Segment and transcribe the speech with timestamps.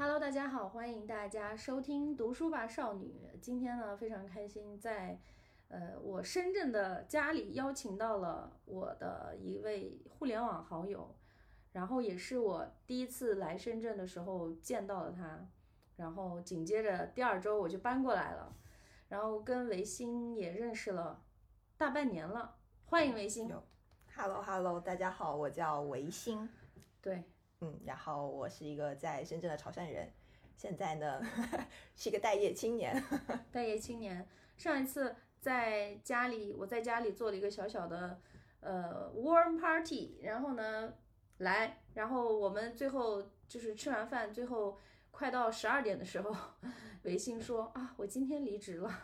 [0.00, 3.28] Hello，大家好，欢迎大家收听《读书吧少女》。
[3.40, 5.18] 今天呢，非常开心，在
[5.66, 11.12] 呃我深圳的家里邀请到了我的一位互联网好友，
[11.72, 15.44] 然后也是我第一次来深圳的时候见到了他，
[15.96, 18.54] 然后紧接着第二周我就搬过来了，
[19.08, 21.24] 然后跟维新也认识了
[21.76, 22.54] 大半年了，
[22.84, 23.52] 欢迎维新。
[24.14, 26.48] Hello Hello，大家好，我叫维新，
[27.02, 27.24] 对，
[27.60, 30.12] 嗯，然后我是一个在深圳的潮汕人，
[30.56, 31.20] 现在呢
[31.96, 33.02] 是一个待业青年。
[33.50, 34.26] 待业青年。
[34.56, 38.20] 上一次在家里，我在家里做了一个小小的
[38.60, 40.94] 呃 warm party，然后呢
[41.38, 44.78] 来，然后我们最后就是吃完饭，最后
[45.10, 46.34] 快到十二点的时候，
[47.02, 49.02] 维信说啊，我今天离职了，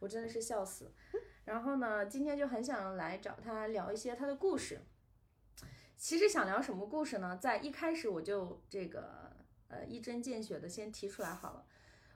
[0.00, 0.92] 我真的是笑死。
[1.44, 4.80] 然后呢，今天就很想来找他聊一些他的故事。
[6.00, 7.36] 其实想聊什么故事呢？
[7.36, 9.30] 在一开始我就这个
[9.68, 11.66] 呃一针见血的先提出来好了。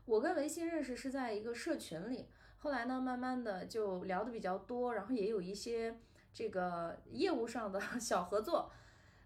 [0.06, 2.26] 我跟维新认识是在一个社群里，
[2.56, 6.00] 后来呢，慢慢的就聊的比较多，然后也有一些
[6.32, 8.72] 这个业务上的 小合作，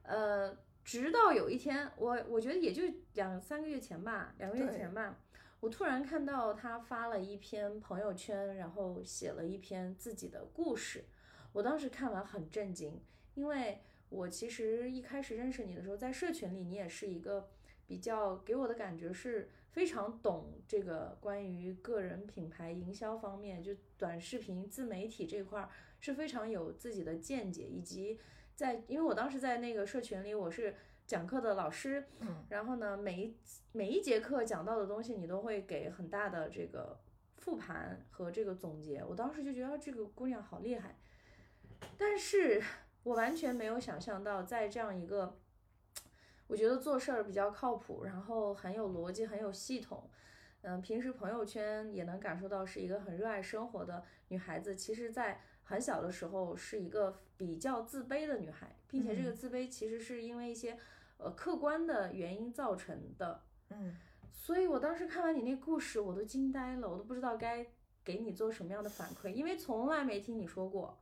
[0.03, 2.83] 呃，直到有一天，我我觉得也就
[3.15, 5.17] 两三个月前吧，两个月前吧，
[5.61, 11.05] 我突然看到他发了一篇朋友圈，然后写了一篇自己的故事，
[11.53, 13.01] 我当时看完很震惊，
[13.35, 17.49] 因为我其实一开始认识你的时候，在社群里，你也是一个
[17.87, 25.69] 比较给我的感觉是非常懂这个关于个人品牌营销方面，就短视频自媒体这块儿
[26.01, 28.19] 是非常有自己的见解，以及
[28.55, 30.75] 在因为我当时在那个社群里，我是
[31.07, 33.37] 讲课的老师，嗯，然后呢，每一
[33.73, 36.99] 每一节课讲到的东西，你都会给很大的这个
[37.37, 40.99] 复盘和这个总结，我当时就觉得这个姑娘好厉害，
[41.97, 42.63] 但是
[43.03, 45.39] 我完全没有想象到，在这样一个，
[46.47, 50.11] 我觉得做事儿比较靠谱，然后很有逻辑、很有系统，
[50.63, 54.75] 嗯，平时朋友圈也能感受到是一个很热爱生活的女孩子。
[54.77, 60.79] 其实，在很小的时候是一个比较自卑的女孩，并且这个自卑其实是因为一些
[61.17, 63.43] 呃客观的原因造成的。
[63.71, 63.97] 嗯，
[64.31, 67.67] 所以我当时看完你那故事，我都惊呆了，我都不知道该
[68.05, 70.99] 给你做什么样的反馈，因为从来没听你说过。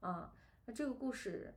[0.00, 0.32] 啊，
[0.66, 1.54] 那这个故事，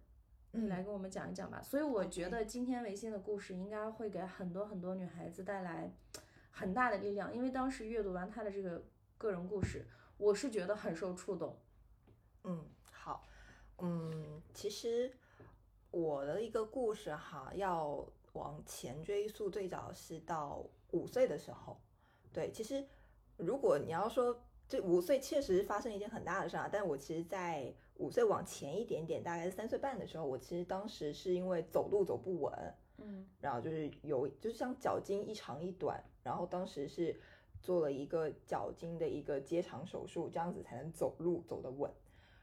[0.52, 1.62] 你来跟我们讲一讲吧。
[1.62, 5.92] 所以我觉得今天维新的故事应该会给很多很多女孩子带来
[6.52, 8.84] 很大的力量，因为当时阅读完她的这个
[9.18, 9.86] 个人故事，
[10.18, 11.58] 我是觉得很受触动。
[12.44, 13.28] 嗯，好，
[13.80, 15.12] 嗯，其实
[15.92, 21.80] 我的一个故事哈，要往前追溯，最早是到五岁的时候。
[22.32, 22.86] 对，其实
[23.38, 37.20] 如果你要说这五岁确实发生一件很大的事啊，但我其实，在五岁往前一点点，大概是三岁半的时候，我其实当时是因为走路走不稳，嗯然后就是有就是像脚筋一长一短，然后当时是
[37.62, 41.92] 做了一个脚筋的一个接长手术，这样子才能走路走得稳。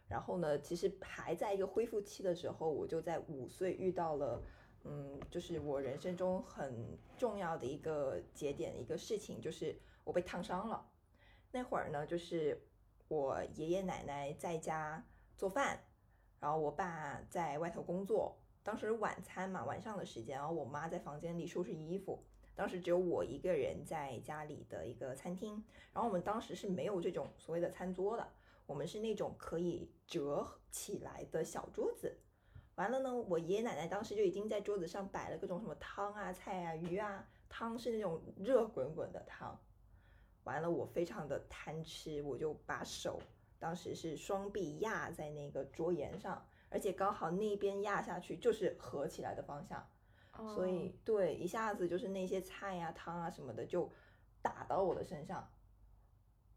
[0.08, 4.42] 然后呢，其实还在一个恢复期的时候，我就在五岁遇到了，
[4.82, 10.84] 嗯，就是我人生中很重要的一个节点，一个事情，就是我被烫伤了。
[11.52, 12.60] 那会儿呢，就是
[13.06, 15.04] 我爷爷奶奶在家
[15.40, 15.80] 做饭，
[16.38, 18.36] 然后我爸在外头工作。
[18.62, 22.22] 当时晚餐嘛，晚上的时间，然后我妈在房间里收拾衣服。
[22.54, 25.64] 当时只有我一个人在家里的一个餐厅，
[25.94, 28.28] 然后我们当时是没有这种所谓的餐桌的，
[28.66, 32.14] 我们是那种可以折起来的小桌子。
[32.74, 39.58] 完了呢，我爷爷奶奶当时就已经在桌子上摆了各种什么汤啊、菜啊、鱼啊，汤是那种热滚滚的汤。
[40.44, 43.18] 完了，我非常的贪吃，我就把手
[43.60, 49.86] 当时是双臂压在那个桌沿上，而且刚好那边压下去就是合起来的方向，
[50.54, 53.88] 所以对一下子就是那些菜呀、汤啊什么的就
[54.42, 55.48] 打到我的身上。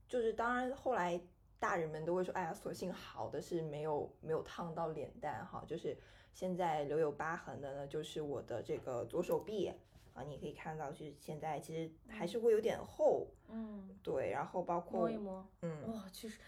[0.08, 1.22] 就是当然后来
[1.60, 5.98] 大人们都会说，哎呀，所幸好的是没有没有烫到脸蛋哈，就是
[6.34, 9.72] 现在留有疤痕的呢，就是我的这个左手臂。
[10.14, 16.40] 啊，你可以看到，就是现在其实还是会有点厚，嗯，对，然后包括摸一摸，嗯，哇，其实，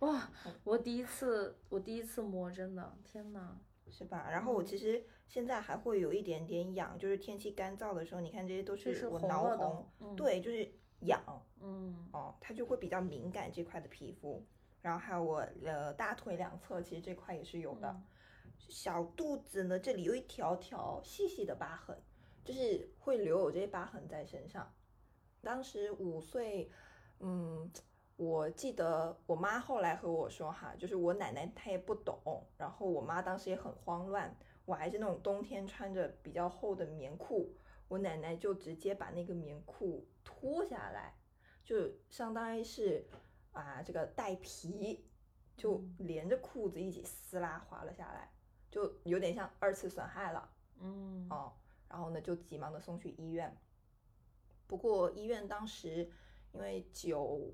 [0.00, 0.30] 哇，
[0.64, 3.56] 我第一次，我第一次摸，真的，天呐，
[3.90, 4.28] 是吧？
[4.30, 10.70] 然后我其实现在还会有一点点痒，就是天气干燥的时候，你看这些都是我挠红红，嗯对，就是
[11.00, 11.22] 痒
[11.60, 14.44] 嗯哦，它就会比较敏感这块的皮肤。
[14.82, 17.88] 然后还有我呃大腿两侧，其实这块也是有的。
[17.88, 18.04] 嗯
[18.68, 21.98] 小肚子呢，这里有一条条细细的疤痕，
[22.44, 24.72] 就是会留有这些疤痕在身上。
[25.40, 26.70] 当时五岁，
[27.18, 27.68] 嗯，
[28.20, 34.36] 我记得我妈后来和我说哈，就是我奶奶她也不懂，然后我妈当时也很慌乱，
[34.66, 37.50] 我还是那种冬天穿着比较厚的棉裤，
[37.88, 41.14] 我奶奶就直接把那个棉裤脱下来，
[41.64, 43.08] 就相当于是
[43.52, 45.02] 啊这个带皮，
[45.56, 48.30] 就嗯连着裤子一起撕拉滑了下来，
[48.70, 50.46] 就有点像二次损害了。
[50.78, 51.54] 嗯哦，
[51.88, 53.56] 然后呢就急忙的送去医院。
[54.66, 56.10] 不过医院当时
[56.52, 57.50] 因为九，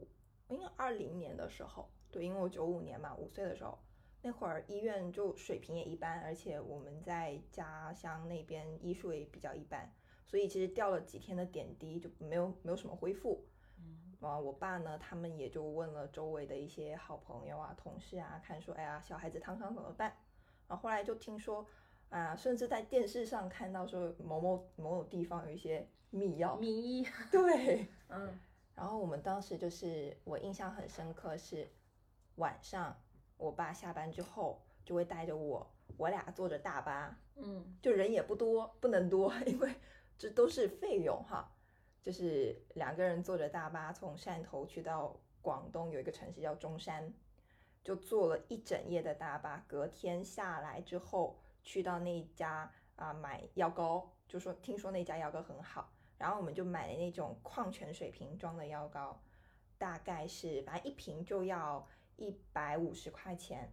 [0.48, 3.78] 应该二零年的时候，对，因为我九五年嘛，五岁的时候，
[4.22, 9.92] 那会儿医院就水平也一般，而且我们在家乡那边医术也比较一般，
[10.24, 13.44] 所以其实掉了几天的点滴就没有没有什么恢复。
[13.78, 20.16] 嗯啊，我爸呢，他们也就问了周围的一些好朋友啊、同事啊，看说，哎呀，小孩子烫伤怎么办？
[20.66, 21.66] 然后后来就听说，
[22.08, 27.86] 啊，甚至在电视上看到说某某某某地方有一些秘药，名医，对。
[28.08, 28.38] 嗯
[28.76, 31.68] 然后我们当时就是我印象很深刻是
[32.36, 32.96] 晚上，
[33.38, 39.74] 我爸下班之后就会带着我，我俩坐着大巴，嗯就人也不多，不能多， 因为
[40.18, 41.50] 这都是费用哈。
[42.02, 47.12] 就是两个人坐着大巴从汕头去到广东有一个城市叫中山，
[47.82, 59.20] 就坐了一整夜的大巴，隔天下来之后去到那家啊买药膏，就说听说那家药膏很好，然后我们就买了那种矿泉水瓶装的药膏，
[59.78, 61.86] 大概是反正一瓶就要
[62.16, 63.72] 一百五十块钱，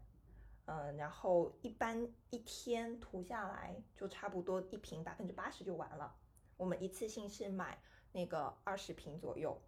[0.66, 6.16] 嗯，然后一般一天涂下来就差不多一瓶百分之八十就完了。
[6.58, 7.80] 我们一次性是买
[8.12, 9.62] 那个二十瓶左右，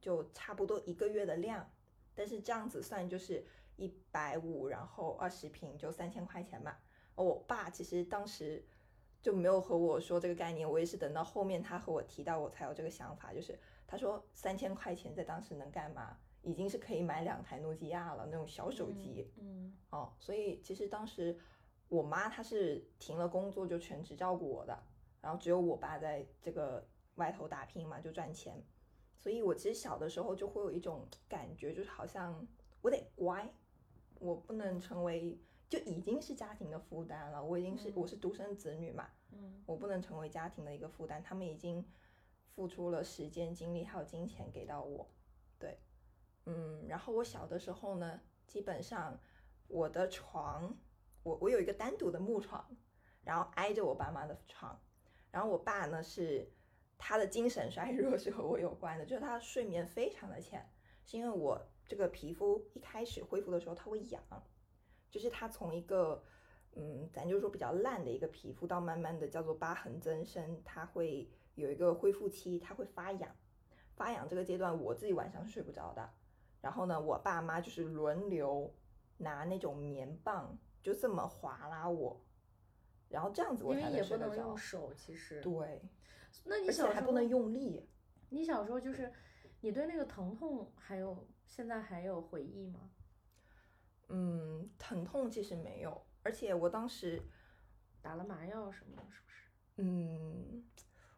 [0.00, 1.70] 就差不多一个月的量。
[2.14, 3.46] 但是这样子算就是
[3.76, 6.76] 一百五，然后二十瓶就三千块钱嘛。
[7.14, 8.64] 我爸其实当时
[9.28, 13.30] 就没有和我说这个概念，我也是等到后面他和我提到，我才有这个想法。
[13.30, 16.16] 就是他说三千块钱在当时能干嘛？
[16.40, 19.30] 已经是可以买两台诺基亚了，那种小手机。
[19.36, 21.38] 嗯哦，所以其实当时
[21.88, 24.82] 我妈她是停了工作就全职照顾我的，
[25.20, 28.64] 然后只有我爸在这个外头打拼嘛，就赚钱。
[29.18, 32.48] 所以我其实小的时候就会有一种感觉，就是好像
[32.80, 33.52] 我得乖，
[34.20, 35.38] 我不能成为
[35.68, 39.62] 就已经是家庭的负担了，我已经是、我是独生子女嘛，嗯。
[39.66, 41.84] 我不能成为家庭的一个负担，他们已经
[42.54, 45.08] 付出了时间、精力还有金钱给到我，
[45.58, 45.78] 对，
[46.46, 49.20] 嗯，然后我小的时候呢，基本上
[49.68, 50.76] 我的床，
[51.22, 52.76] 我我有一个单独的木床，
[53.22, 54.80] 然后挨着我爸妈的床，
[55.30, 56.50] 然后我爸呢是
[56.96, 60.68] 他的精神衰弱是和我有关的，就是他睡眠非常的浅，
[61.04, 64.22] 是因为我这个皮肤一开始恢复的时候他会痒，
[65.10, 66.24] 就是他从一个
[66.80, 73.28] 嗯，咱就说比较烂的一个皮肤，到慢慢的叫做疤痕增生，它会有一个恢复期，它会发痒。
[73.96, 76.08] 发痒这个阶段，我自己晚上是睡不着的。
[76.60, 78.72] 然后呢，我爸妈就是轮流
[79.16, 82.24] 拿那种棉棒，就这么划拉我，
[83.08, 84.56] 然后这样子我才因为也不睡得着能用。
[84.56, 85.40] 手，其实。
[85.40, 85.82] 对，
[86.44, 87.88] 那你而小时候还不能用力。
[88.28, 89.12] 你小时候就是，
[89.60, 92.88] 你对那个疼痛还有现在还有回忆吗？
[94.10, 97.22] 嗯，疼痛其实没有，而且我当时
[98.02, 99.48] 打了麻药什么的，是不是？
[99.76, 100.62] 嗯，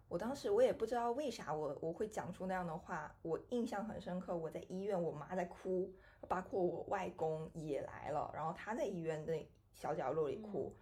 [0.09, 4.37] 我当时我也不知道为啥我我会讲出那样的话，我印象很深刻。
[4.37, 5.93] 我在医院，我妈在哭，
[6.29, 9.37] 包括我外公也来了，然后他在医院的
[9.75, 10.77] 小角落里哭，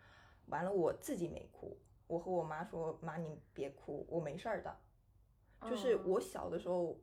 [0.49, 4.77] 完了我自己没哭，我和我妈说：“妈，你别哭，我没事儿的。”
[5.67, 7.01] 就是嗯我小的时候，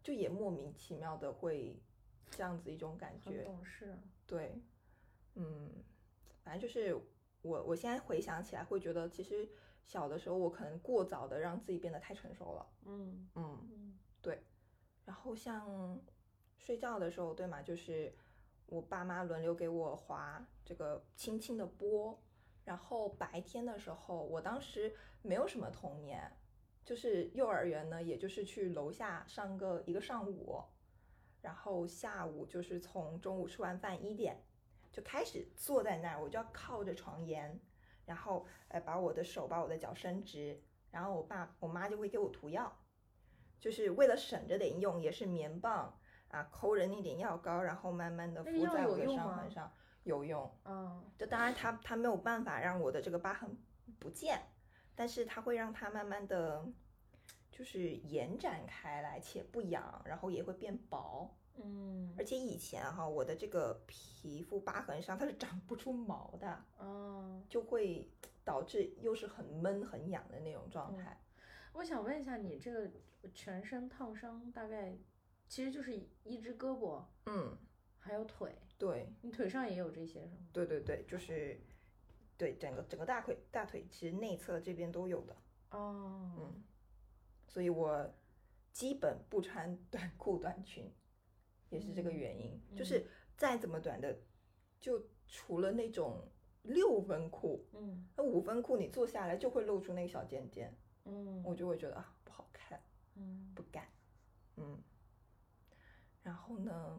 [0.00, 1.82] 就也莫名其妙的会
[2.30, 3.98] 这样子一种感觉，懂事。
[4.28, 4.62] 对，
[5.34, 5.72] 嗯，
[6.48, 6.98] 反正就是
[7.42, 9.46] 我，我现在回想起来会觉得，其实
[9.84, 14.42] 小的时候我可能过早的让自己变得太成熟了，嗯嗯，嗯对。
[15.04, 16.00] 然后像
[16.56, 17.60] 睡觉的时候，对吗？
[17.60, 18.14] 就是
[18.64, 22.18] 我爸妈轮流给我划这个轻轻的波，
[22.64, 26.32] 然后白天的时候，我当时没有什么童年，
[26.82, 30.62] 就是幼儿园呢，也就是去楼下上个一个上午，
[31.42, 34.42] 然后下午就是从中午吃完饭一点
[34.90, 37.58] 就开始坐在那儿，我就要靠着床沿，
[38.04, 42.72] 然后呃把我的手把我的脚伸直，然后我爸我妈就会给我涂药，
[43.60, 49.72] 就是为了省着点用，也是棉棒啊抠着那点药膏，然后慢慢的敷在我的伤痕上，
[50.04, 50.50] 有用。
[50.64, 53.56] 嗯就当然它它没有办法让我的这个疤痕
[53.98, 54.40] 不见，
[54.94, 56.66] 但是它会让它慢慢的
[57.50, 61.36] 就是延展开来，且不痒，然后也会变薄。
[61.62, 68.10] 嗯而且以前哈，我的这个皮肤疤痕上它是长不出毛的，嗯，就会
[68.44, 71.20] 导致又是很闷很痒的那种状嗯态。
[71.72, 72.90] 我想问一下，你这个
[73.32, 74.96] 全身烫伤大概
[75.46, 77.56] 其实就是一只胳膊嗯，
[77.98, 80.48] 还有腿，对你腿上也有这些是吗？
[80.52, 81.60] 对对对，就是
[82.36, 85.36] 对整个整个大腿大腿其实内侧这边都有的。
[85.70, 86.62] 哦，嗯，
[87.46, 88.12] 所以我
[88.72, 90.90] 基本不穿短裤短裙，
[91.70, 92.60] 也是这个原因。
[92.70, 93.06] 嗯就是
[93.36, 94.18] 再怎么短的，
[94.80, 96.28] 就除了那种
[96.62, 102.82] 六分裤，嗯那五分裤你坐下来就会露出那个小尖尖，嗯我就会觉得啊不好看，
[103.14, 103.86] 嗯不敢。
[104.56, 104.82] 嗯，
[106.22, 106.98] 然后呢，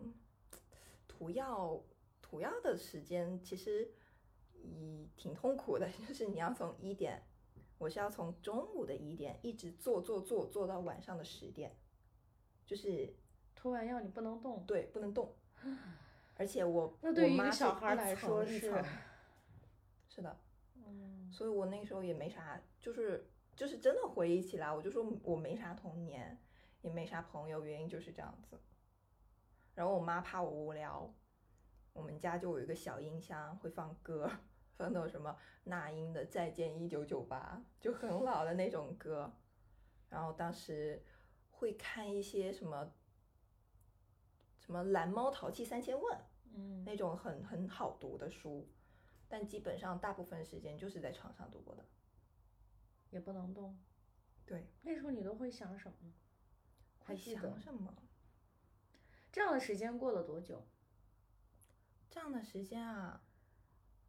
[1.07, 1.83] 涂药
[2.21, 3.91] 涂药的时间其实
[4.53, 7.21] 也挺痛苦的， 就是你要从一点，
[7.77, 11.75] 我是要从中午的一点一直做做做做到晚上的十点，
[12.65, 13.13] 就是
[13.59, 14.63] 涂完药你不能动。
[14.65, 15.35] 对不能动，
[16.37, 18.57] 而且我那对于一个我妈小孩来说是
[20.07, 20.37] 是 的，
[20.75, 26.39] 嗯所以我那时候也没啥，就是就是真的回忆起来，我就说我没啥童年，
[26.81, 28.57] 也没啥朋友，原因就是这样子。
[29.75, 31.13] 然后我妈怕我无聊，
[31.91, 34.31] 我们家就有一个小音箱，会放歌，
[34.77, 35.35] 放那种什么
[35.65, 39.33] 那英的《再见一九九八》，就很老的那种歌。
[40.09, 41.03] 然后当时
[41.51, 42.91] 会看一些什么
[44.69, 46.15] 什么《蓝猫淘气三千问》，
[46.53, 48.69] 嗯那种很很好读的书，
[49.27, 51.83] 但基本上大部分时间就是在床上度过的。
[53.09, 53.75] 也不能动。
[54.45, 56.13] 对，那时候你都会想什么？
[57.03, 57.91] 还会记得想什么？
[59.31, 60.63] 这样的时间过了多久？
[62.07, 63.23] 这样的时间啊，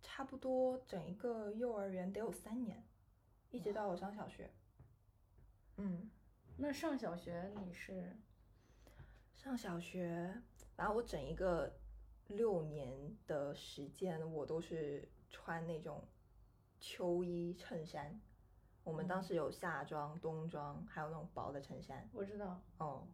[0.02, 2.87] 差不多整一个幼儿园得有三年，
[3.50, 4.52] 一直到我上小学。
[5.79, 6.11] 嗯，
[6.59, 8.14] 那上小学你是
[9.40, 10.35] 上小学，
[10.76, 11.73] 然后我整一个
[12.28, 16.06] 六年的时间，我都是穿那种
[16.78, 18.20] 秋衣衬衫。
[18.85, 22.06] 我们当嗯时有夏装、冬装，还有那种薄的衬衫。
[22.12, 23.09] 我知道，哦，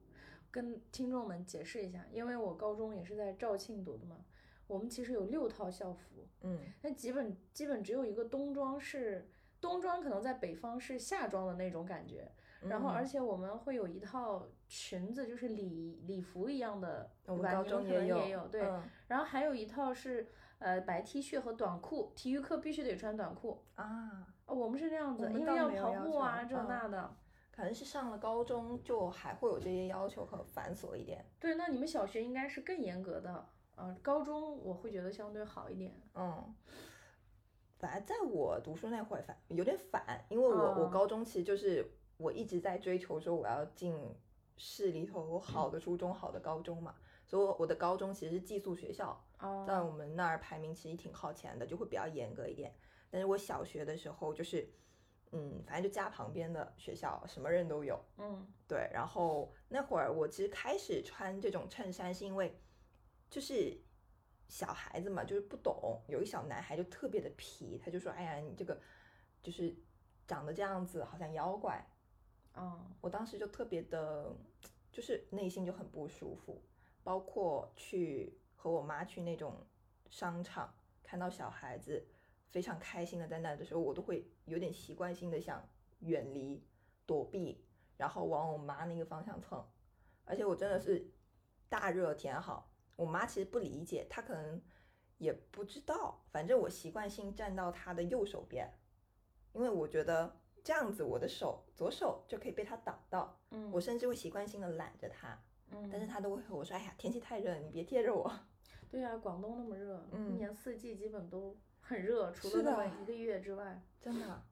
[0.50, 4.24] 跟听众们解释一下，因为我高中也是在肇庆读的嘛，
[4.66, 9.30] 我们其实有六套校服，嗯，那基本基本只有一个冬装是
[9.60, 12.28] 冬装，可能在北方是夏装的那种感觉，
[12.62, 23.62] 然后嗯而且我们会有一套裙子，就是礼礼服一样的，我们高中有，也有，对，嗯然后还有一套是呃白 T 恤和短裤，体育课必须得穿短裤。
[23.74, 27.16] 啊，哦我们是这样子，因为要跑步啊，这嗯那的。
[27.52, 31.24] 可能是上了高中就还会有这些要求，很繁琐一点。
[31.40, 33.46] 对，那你们小学应该是更严格的，
[33.76, 35.98] 啊，高中我会觉得相对好一点。
[36.14, 36.54] 嗯，
[37.78, 43.94] 反正在我读书那会儿反有点反，因为我、我哦高中其实就是我一直在追求说我要进
[44.56, 46.94] 市里头好的初中、好的高中嘛，
[47.26, 52.74] 所以我我的高中其实是寄宿学校，在哦，我们那儿排名其实挺靠前的，就会比较严格一点。
[53.10, 54.68] 但是我小学的时候就是，
[55.32, 58.02] 嗯，反正就家旁边的学校，什么人都有。
[58.18, 62.58] 嗯对，然后那会儿我其实开始穿这种衬衫，是因为
[63.28, 63.78] 就是
[64.48, 68.80] 小孩子嘛，就是不懂，有一个小男孩就特别的皮，他就说：“哎呀，你这个
[69.42, 69.76] 就是
[70.26, 71.86] 长得这样子，好像妖怪。”
[72.56, 74.34] 嗯，我当时就特别的，
[74.90, 76.62] 就是内心就很不舒服，
[77.04, 79.66] 包括去和我妈去那种
[80.08, 82.06] 商场，看到小孩子
[82.50, 85.68] 非常开心的在那的时候，我都会有点习惯性的想
[86.00, 86.66] 远离、
[87.04, 87.62] 躲避，
[87.98, 89.62] 然后往我妈那个方向蹭。
[90.24, 91.12] 而且我真的是
[91.68, 94.60] 大热天好，我妈其实不理解，她可能
[95.18, 98.72] 也不知道，反正我习惯性站到她的右手边，
[99.52, 103.38] 因为我觉得这样子我的手左手就可以被它挡到。
[103.50, 108.28] 嗯，我甚至会习惯性的揽着它，嗯，但是它都会和我说：“哎呀，天气太热了，你别贴着我。
[108.90, 114.42] 对呀、广东那么热，一嗯年四季基本都很热，除了那么一个月之外。”真的，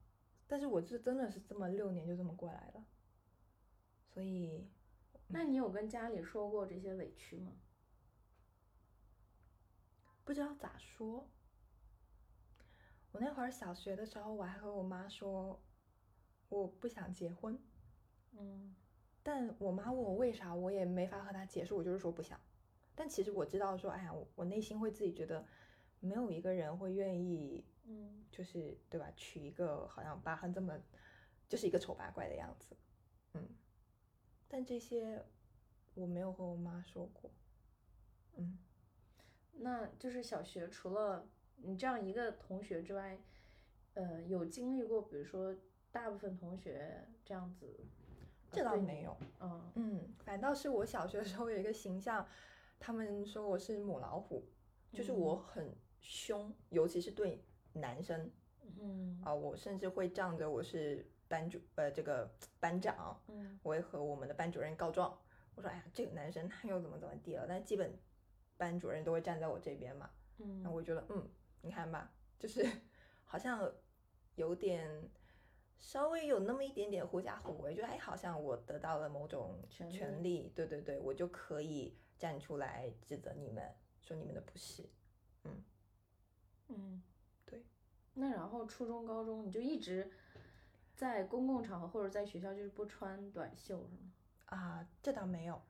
[0.47, 2.81] 但是我这真的是这么六年就这么过来的，
[4.13, 4.69] 所以
[5.27, 7.51] 那你有跟家里说过这些委屈吗？
[10.23, 11.27] 不知道咋说。
[13.11, 15.61] 我那会儿小学的时候，我还和我妈说
[16.49, 17.57] 我不想结婚，
[18.33, 18.75] 嗯
[19.23, 22.39] 但我妈问我为啥，我也没法和她解释，我就是说不想。
[22.93, 25.45] 但其实我知道说，哎呀，我我内心会自己觉得，
[25.99, 29.11] 没有一个人会愿意嗯就是对吧？
[29.15, 30.79] 娶一个好像疤痕这么，
[31.49, 32.75] 就是一个丑八怪的样子，
[33.33, 33.47] 嗯。
[34.47, 35.25] 但这些
[35.95, 37.31] 我没有和我妈说过，
[38.35, 38.59] 嗯。
[39.53, 43.17] 那就是小学除了你这样一个同学之外，
[43.95, 45.55] 呃，有经历过，比如说
[45.95, 47.73] 大部分同学这样子，
[48.51, 49.71] 这倒没有，嗯。
[49.75, 52.27] 嗯，反倒是我小学的时候有一个形象，
[52.77, 54.45] 他们说我是母老虎，
[54.91, 58.29] 就是我很凶，尤其是对男生
[58.77, 59.21] 嗯。
[59.23, 63.57] 啊、我甚至会仗着我是班主呃这个班长，嗯。
[63.63, 65.17] 我会和我们的班主任告状，
[65.55, 67.97] 我说哎呀这个男生他又怎么怎么地了，但基本
[68.57, 70.09] 班主任都会站在我这边嘛，
[70.39, 70.61] 嗯。
[70.61, 71.25] 那嗯我觉得嗯，
[71.61, 72.69] 你看吧，就是
[73.23, 73.71] 好像
[74.35, 74.91] 有点
[75.79, 83.63] 稍微有那么一点点狐假虎威，就哎，好像我得到了某种权权利，对对对，我就可以站出来指责你们，
[84.01, 84.89] 说你们的不是。
[85.43, 85.63] 嗯，
[86.69, 87.03] 嗯
[87.45, 87.63] 对。
[88.13, 90.09] 那然后初中、高中你就一直
[90.95, 94.11] 在公共场合或者在学校就是不穿短袖是吗？
[94.45, 95.61] 啊，这倒没有。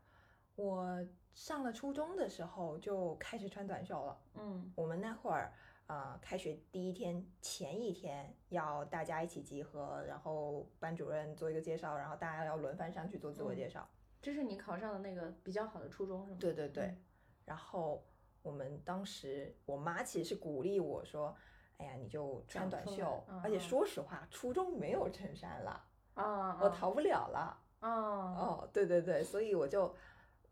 [0.55, 4.17] 我上了初中的时候就开始穿短袖了。
[4.35, 5.51] 嗯我们那会儿啊、
[5.87, 13.87] 呃开学第一天前一天要大家一起集合，然后班主任做一个介绍，然后大家要轮番上去做自我介绍。
[14.21, 16.37] 这是你考上的那个比较好的初中是吗？
[16.39, 16.97] 对对对，嗯
[17.45, 18.03] 然后
[18.41, 21.35] 我们当时我妈其实是鼓励我说
[21.77, 23.23] ：“哎呀，你就穿短袖。
[23.27, 27.61] 嗯而且嗯说实话，初中没有衬衫了，啊，我逃不了了。
[27.81, 29.93] 啊，哦，对对对，所以我就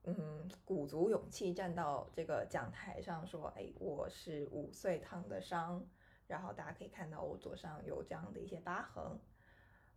[0.06, 5.86] 嗯鼓足勇气站到这个讲台上说：“哎，我是五岁烫的伤。”
[6.28, 9.20] 然后大家可以看到我左上有这样的一些疤痕。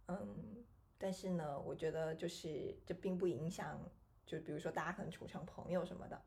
[0.08, 0.64] 嗯，
[0.98, 3.80] 但是呢，我觉得就是这并不影响，
[4.26, 6.22] 就比如说大家可能处成朋友什么的。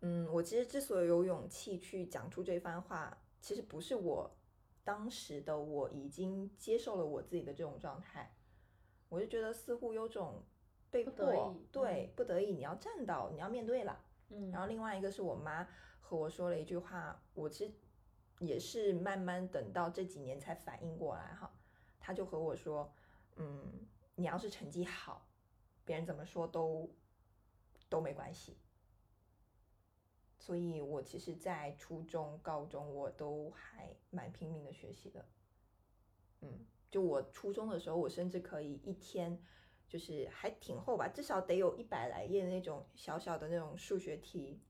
[0.00, 4.36] 嗯，我其实之所以有勇气去讲出这番话，其实不是我
[4.82, 8.34] 当时的我已经接受了我自己的这种状态，
[9.08, 10.42] 我就觉得似乎有种
[10.90, 14.00] 被迫已，对，不得已你要站到，你要面对了。
[14.30, 15.66] 嗯，然后另外一个是我妈
[16.00, 17.72] 和我说了一句话，我其实
[18.38, 21.50] 也是慢慢等到这几年才反应过来哈。
[22.00, 22.92] 她就和我说，
[23.36, 25.26] 嗯，你要是成绩好，
[25.84, 26.90] 别人怎么说都
[27.88, 28.56] 都没关系。
[30.38, 35.24] 所以我其实，在初中、高中我都还蛮拼命的学习的。
[36.40, 39.42] 嗯，就我初中的时候，我甚至可以一天
[39.88, 44.60] 就是还挺厚吧，至少得有一百来页那种小小的那种数学题，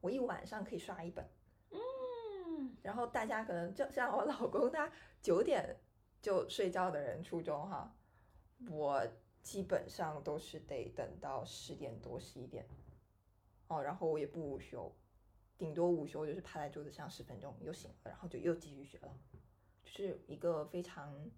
[0.00, 1.24] 我一晚上可以刷一本。
[1.70, 4.92] 嗯，然后大家可能就像我老公，他
[5.22, 5.78] 九点
[6.20, 7.96] 就睡觉的人，初中哈，
[8.68, 9.06] 我
[9.40, 12.66] 基本上都是得等到十点多十一点，
[13.68, 14.92] 哦，然后我也不午休，
[15.56, 19.16] 顶多午休就是趴在桌子上十分钟又醒了，然后就又继续学了，
[19.84, 21.30] 就是一个非常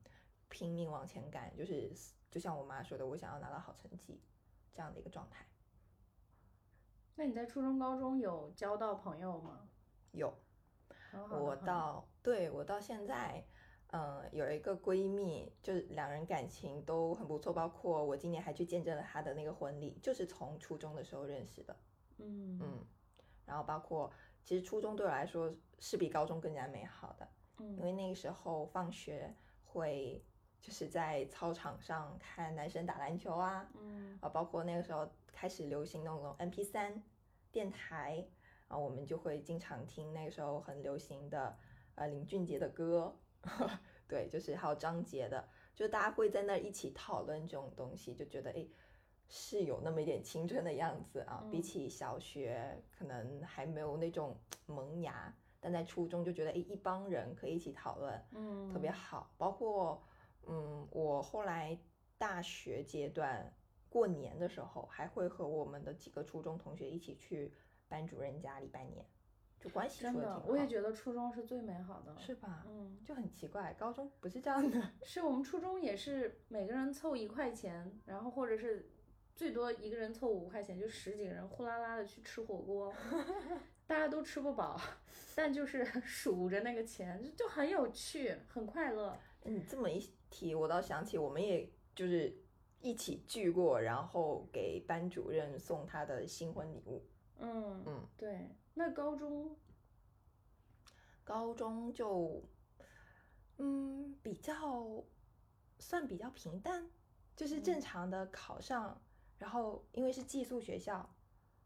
[0.48, 1.90] 拼命往前赶，就是
[2.30, 4.20] 就像我妈说的，我想要拿到好成绩
[4.74, 5.46] 这样的一个状态。
[7.14, 9.68] 那你在初中、高中有交到朋友吗？
[10.12, 10.32] 有，
[11.30, 13.44] 我到对我到现在，
[13.88, 21.76] 嗯、有一个闺蜜，就是两人感情都很不错，包括我今年还去见证了她的那个婚礼，就是从初中的时候认识的，
[22.18, 22.86] 嗯嗯，
[23.44, 24.12] 然后包括
[24.44, 30.24] 其实初中对我来说是比高中更加美好的，因嗯为那个时候放学会
[30.60, 34.18] 就是在操场上看男生打篮球啊，嗯。
[34.20, 37.02] 啊，包括那个时候开始流行那种 MP 三
[37.52, 38.26] 电台
[38.68, 41.56] 啊，我们就会经常听那个时候很流行的
[41.94, 43.16] 呃林俊杰的歌，
[44.08, 48.68] 对，就是还有张杰的，就大家会在那儿一起讨论这种东西，就觉得诶
[49.28, 59.30] 是有那么一点青春的样子啊，比嗯起小学可能还没有那种萌芽，但在初中就觉得诶一帮人可以一起讨论，嗯，特别好。
[59.38, 60.02] 包括
[60.48, 61.78] 嗯，我后来
[62.16, 63.54] 大学阶段
[63.88, 67.52] 过年的时候，还会和我们的几个初中同学一起去
[67.88, 69.04] 班主任家里拜年，
[69.60, 70.42] 就关系真的。
[70.46, 72.14] 我也觉得初中是最美好的。
[72.18, 72.64] 是吧？
[72.68, 74.82] 嗯，就很奇怪，高中不是这样的。
[75.02, 78.90] 是我们初中也是每个人凑一块钱，然后或者是
[79.34, 82.92] 最多一个人凑五块钱，就十几个人呼啦啦的去吃火锅，
[83.86, 84.78] 大家都吃不饱，
[85.34, 89.16] 但就是 数着那个钱，就就很有趣，很快乐。
[89.44, 89.98] 你这么一
[90.30, 92.36] 提，我倒想起我们也就是
[92.80, 97.04] 一起聚过，然后给班主任送他的新婚礼物。
[97.38, 98.50] 嗯嗯，对。
[98.74, 99.56] 那高中，
[101.24, 102.42] 高中就，
[103.56, 105.04] 嗯，比较
[105.78, 106.88] 算比较平淡，
[107.34, 109.00] 就是正嗯常的考上，
[109.38, 111.08] 然后因为是寄宿学校，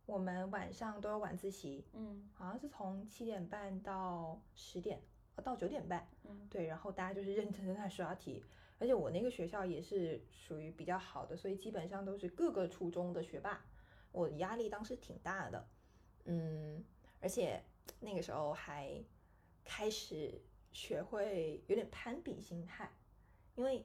[0.07, 5.05] 我们晚上都有晚自习，嗯好像是从七点半到十点，呃
[5.41, 6.47] 到九点半，嗯。
[6.51, 8.43] 对，然后大家就是认真的在刷题，
[8.79, 13.65] 而且我那个学校也是属于比较好的，所以基本上都是各个初中的学霸，
[14.11, 15.67] 我压力当时挺大的，
[16.25, 16.85] 嗯，
[17.21, 17.63] 而且
[18.01, 19.03] 那个时候还
[19.65, 20.41] 开始
[20.73, 22.91] 学会有点攀比心态，
[23.55, 23.85] 因为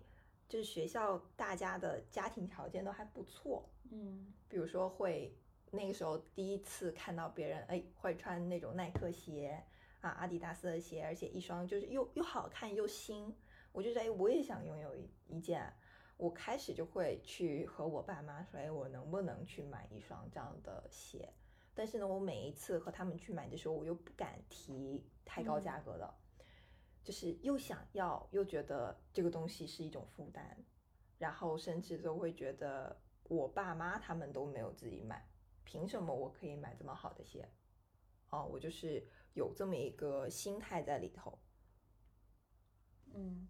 [0.49, 4.33] 就是学校大家的家庭条件都还不错，嗯。
[4.49, 5.35] 比如说会
[5.71, 9.61] 那个时候第一次看到别人哎会穿那种耐克鞋
[10.07, 13.35] 啊、阿迪达斯的鞋，而且一双就是又又好看又新，
[13.71, 15.73] 我就觉得哎我也想拥有一一件，
[16.15, 21.33] 我开始就会去和我爸妈说哎我能不能去买一双这样的鞋，
[21.73, 26.13] 但是呢我每一次和他们去买的时候，我又不敢提太高价格的。
[27.03, 30.43] 就是又想要又觉得这个东西是一种负担，
[31.17, 35.25] 然后甚至都会觉得我爸妈他们都没有自己买，
[35.63, 37.49] 凭什么我可以买这么好的鞋？
[38.29, 41.37] 哦，我就是有这么一个心态在里头。
[43.13, 43.47] 嗯，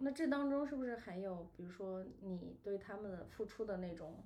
[0.00, 4.24] 那这当中是不是还有，比如说你对他们的付出的那种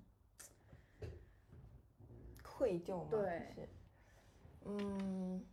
[2.42, 3.08] 愧疚吗？
[3.10, 3.68] 对是，
[4.64, 5.44] 嗯，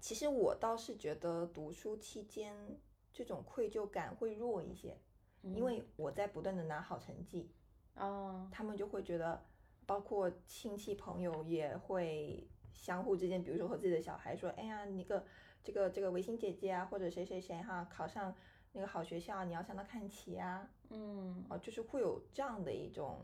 [0.00, 2.78] 其实我倒是觉得读书期间
[3.12, 4.96] 这种愧疚感会弱一些，
[5.42, 7.50] 因为我在不断的拿好成绩，
[7.96, 9.44] 哦，他们就会觉得，
[9.84, 15.24] 包括亲戚朋友也会相互之间，比如说和自己的小孩说，哎呀，你个
[15.64, 18.34] 这个这个维新姐姐啊，或者谁谁谁哈，考上
[18.72, 21.44] 那个好学校，你要向他看齐啊，嗯。
[21.48, 23.18] 哦，就是会有这样的一种，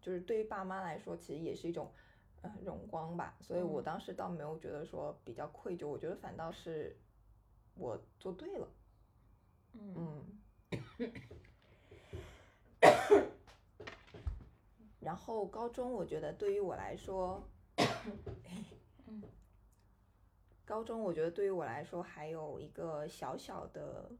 [0.00, 1.90] 就是对于爸妈来说，其实也是一种，
[2.42, 3.36] 呃，荣光吧。
[3.40, 3.84] 所以我嗯。
[3.84, 6.96] 当时倒没有觉得说比较愧疚，我觉得反倒是
[7.74, 8.68] 我做对了，
[9.72, 9.94] 嗯。
[9.96, 10.24] 嗯。
[15.00, 17.42] 然后高中，我觉得对于我来说，
[19.08, 19.22] 嗯。
[20.64, 24.10] 高中我觉得对于我来说还有一个小小的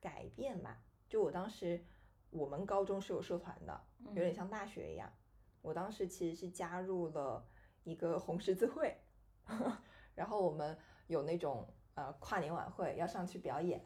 [0.00, 1.84] 改变吧，就我当时
[2.30, 3.80] 我们高中是有社团的，
[4.14, 5.12] 有点像大学一样。
[5.60, 7.46] 我当时其实是加入了
[7.84, 8.96] 一个红十字会，
[10.16, 13.82] 然后我们有那种呃跨年晚会要上去表演，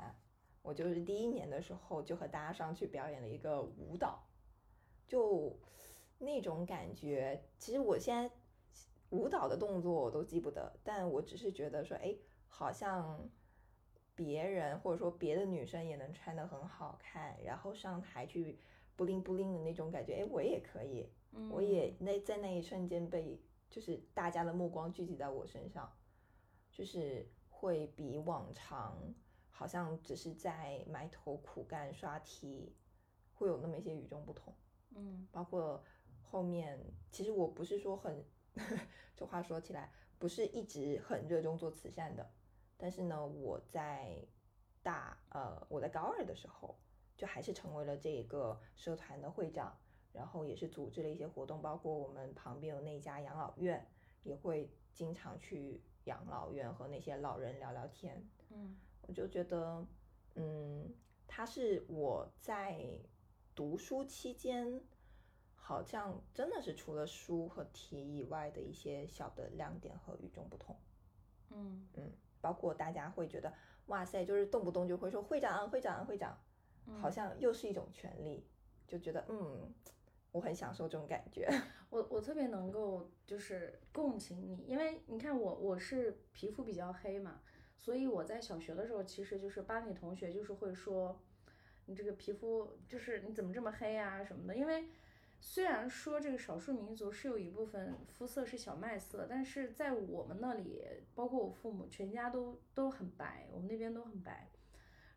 [0.62, 4.22] 我就是第一年的时候就和大家上去表演了一个舞蹈，
[5.08, 5.58] 就
[6.18, 8.32] 那种感觉，其实我现在
[9.10, 12.16] 舞蹈的动作我都记不得，但我只是觉得说，哎，
[12.48, 13.28] 好像
[14.14, 18.58] 别人或者说别的女生也能穿的很好看，然后上台去
[18.96, 21.50] 布灵布灵的那种感觉，哎，我也可以，嗯。
[21.50, 23.40] 我也那在那一瞬间被
[23.70, 25.92] 就是大家的目光聚集在我身上，
[26.70, 28.96] 就是会比往常
[29.50, 32.74] 好像只是在埋头苦干刷题，
[33.34, 34.54] 会有那么一些与众不同。
[34.94, 35.26] 嗯。
[35.32, 35.82] 包括
[36.22, 36.78] 后面，
[37.10, 38.24] 其实我不是说很，
[39.16, 42.30] 这话说起来不是一直很热衷做慈善的，
[42.76, 44.26] 但是呢，我在
[44.82, 46.78] 大呃我在高二的时候，
[47.16, 49.76] 就还是成为了这个社团的会长，
[50.12, 53.86] 然后也是组织了一些活动，包括我们旁边有那家养老院，
[54.22, 58.76] 也会经常去养老院和那些老人聊聊天，嗯。
[59.06, 59.86] 我就觉得，
[60.34, 60.94] 嗯，
[61.26, 62.98] 他是我在
[63.54, 64.80] 读书期间，
[65.66, 70.77] 好像真的是除了书和题以外的一些小的亮点和与众不同。
[71.48, 73.50] 嗯嗯，包括大家会觉得，
[73.87, 76.38] 哇塞，就是动不动就会说会长、会长、会长，
[77.00, 78.46] 好嗯像又是一种权利，
[78.87, 79.72] 就觉得嗯，
[80.33, 81.48] 我很享受这种感觉。
[81.88, 87.40] 我我特别能够就是共情你，因为你看我我是皮肤比较黑嘛，
[87.79, 91.18] 所以我在小学的时候其实就是班里同学就是会说，
[91.87, 94.87] 你这个皮肤就是你怎么这么黑啊什么的，因为
[95.46, 100.83] 虽然说这个少数民族是有一部分肤色是小麦色，但是在我们那里，
[101.14, 104.48] 包括我父母全家都都很白，我们那边都很白。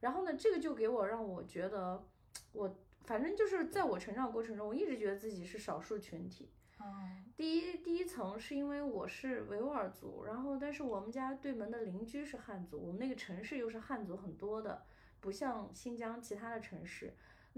[0.01, 2.05] 然后呢，这个就给我让我觉得，
[2.51, 6.51] 我反正就是在我成长过程中，我一直觉得自己是少数群体。
[6.81, 14.83] 嗯，第一第一层是因为我是维吾尔族，然后但是我们家对门的邻居是汉族，我们那个城市又是汉族很多的，
[15.21, 17.13] 不像新疆其他的城市。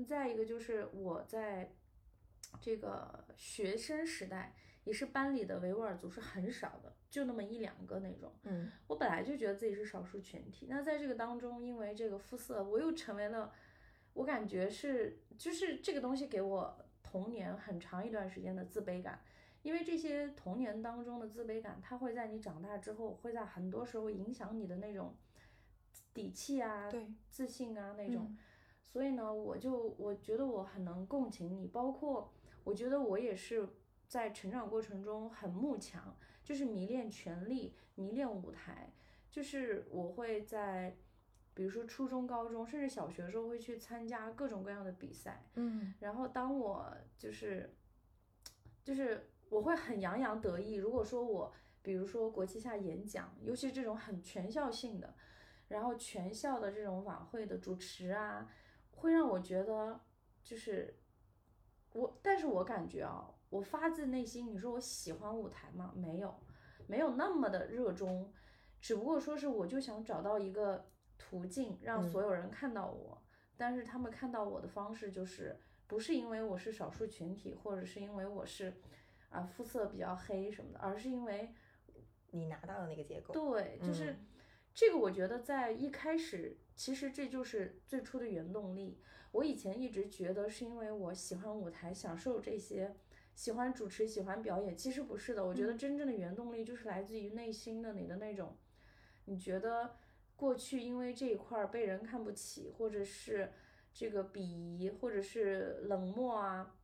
[0.08, 1.74] 再一个就是我在
[2.62, 8.34] 这个学生时代，也是班里的维吾尔族是很少的，就那么一两个那种。
[8.44, 13.52] 嗯我本来就觉得自己是少数群体，那在这个当中，因为这个肤色，我又成为了，
[14.14, 19.22] 我感觉是就是这个东西给我童年很长一段时间的自卑感，
[19.62, 25.16] 因为这些童年当中的自卑感，它会在你长大之后，会在很多时候影响你的那种
[26.14, 28.26] 底气啊、对自信啊那种。
[28.30, 28.38] 嗯
[28.92, 32.34] 所以呢，我就我觉得我很能共情你，包括
[32.70, 33.68] 我觉得我也是
[34.08, 38.94] 在成长过程中很慕强，就是迷恋权力，迷恋舞台，
[39.32, 40.96] 就是我会在，
[41.56, 47.74] 比如说初中、高中，甚至小学的时候会去参加各种各样的比赛，嗯然后当我就是，
[48.84, 50.76] 就是我会很洋洋得意。
[50.76, 51.52] 如果说我，
[51.82, 55.16] 比如说国旗下演讲，尤其是这种很全校性的，
[55.70, 58.48] 然后全校的这种晚会的主持啊，
[58.92, 60.00] 会让我觉得
[60.44, 60.96] 就是
[61.94, 65.94] 我，但是我感觉啊，我发自内心，你说我喜欢舞台吗？
[65.96, 66.40] 没有，
[66.88, 68.32] 没有那么的热衷，
[68.80, 73.22] 只不过说是我就想找到一个途径，让嗯所有人看到我。
[73.58, 78.74] 但是他们看到我的方式就是不是因为我是少数群体，或者是因为我是
[79.30, 81.54] 啊肤色比较黑什么的，而是因为
[82.32, 83.34] 你拿到了那个结构。
[83.34, 84.28] 对，就是嗯
[84.74, 89.02] 这个我觉得在一开始，其实这就是最初的原动力。
[89.32, 92.96] 我以前一直觉得是因为我喜欢舞台，享受这些，
[93.36, 94.76] 喜欢主持，喜欢表演。
[94.76, 98.58] 其实不是的，我觉得真正的原动力就是来自于内心的你的那种，
[99.26, 99.96] 你觉得
[100.36, 103.52] 过去因为这一块被人看不起，或者是
[103.94, 106.76] 这个鄙夷，或者是冷漠啊，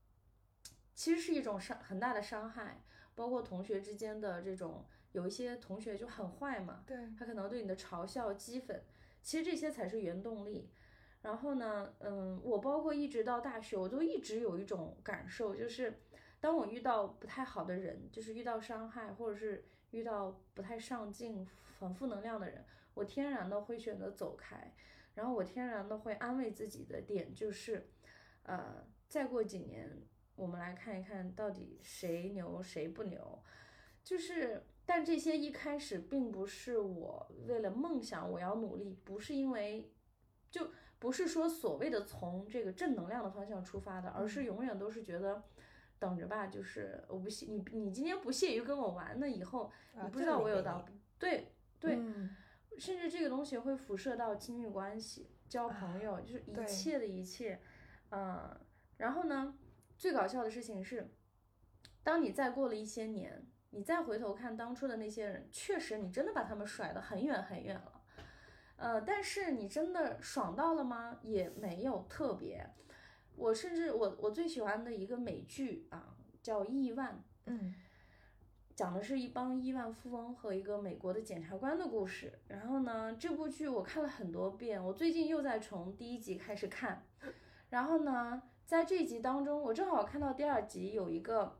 [0.93, 2.81] 其实是一种伤很大的伤害。
[3.15, 8.77] 包括同学之间的这种，有一些同学就很坏嘛，对他可能对你的嘲笑、讥讽，
[9.23, 10.69] 其实这些才是原动力。
[11.25, 15.99] 然后呢，嗯，我包括一直到大学，我都一直有一种感受，就是
[16.39, 21.43] 当我遇到不太好的人，就是遇到伤害，或者是遇到不太上进、
[21.79, 24.71] 很负能量的人，我天然的会选择走开。
[25.15, 27.89] 然后我天然的会安慰自己的点就是，
[28.43, 29.89] 呃，再过几年，
[30.35, 33.41] 我们来看一看到底谁牛谁不牛。
[34.03, 39.91] 就是，但这些一开始并不是我为了梦想我要努力，不是因为
[40.51, 40.69] 就。
[40.97, 45.43] 不是说所谓的从这个正能量的方向出发的，而是永远都是觉得
[45.99, 49.71] 等着吧，就是我不屑你，你今天不屑于跟我玩，那以后
[50.03, 50.85] 你不知道我有到
[51.19, 51.99] 对对，
[52.77, 57.61] 甚至这个东西会辐射到亲密关系、交朋友，就是一切的一切，
[58.09, 58.59] 嗯，
[58.97, 59.57] 然后呢，
[59.97, 61.13] 最搞笑的事情是，
[62.03, 67.94] 当你再过了一些年，你再回头看当初的那些人，确实你真的把他们甩得很远很远了。
[68.77, 71.17] 呃，但是你真的爽到了吗？
[71.23, 72.69] 也没有特别。
[73.35, 77.13] 我甚至我我最喜欢的一个美剧啊，叫《亿万》，
[77.45, 77.73] 嗯，
[78.75, 82.39] 讲的是一帮亿万富翁和一个美国的检察官的故事。
[82.47, 87.05] 然后呢，这部剧我看了很多遍，我最近又在从第一集开始看。
[87.69, 91.57] 然后呢，在这集当中，我正好看到第二集有一个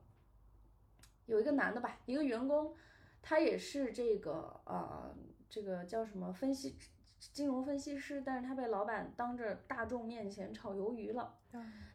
[1.25, 2.73] 有一个男的吧，一个员工，
[3.21, 5.13] 他也是这个呃，
[5.49, 6.77] 这个叫什么分析。
[7.19, 11.33] 金融分析师，但是他被老板当着大众面前炒鱿鱼了，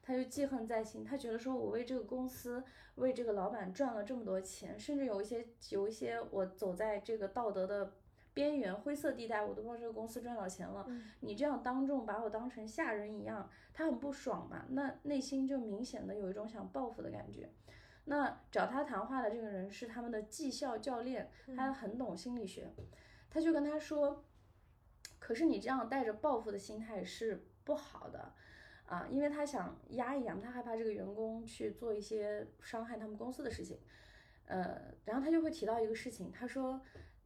[0.03, 1.05] 他就记恨在心。
[1.05, 2.65] 他觉得说，我为这个公司，
[2.97, 7.93] 为这个老板赚了这么多钱，甚至有一些有一些我走在这个道德的
[8.35, 10.87] 边缘灰色地带，我都帮这个公司赚到钱了。
[11.21, 17.51] 你这样当众把我当成下人一样，他很不爽嘛，那内心就明显的有一种想报复的感觉。
[18.07, 22.73] 那找他谈话的这个人是他们的绩效教练，他很懂心理学，
[23.31, 24.25] 他就跟他说。
[25.31, 28.33] 可是你这样带着报复的心态是不好的，
[28.87, 33.79] 啊，因为他想压一压，他害怕这个员工去做一些伤害他们公司的事情，
[34.47, 36.81] 呃，然后他就会提到一个事情，他说，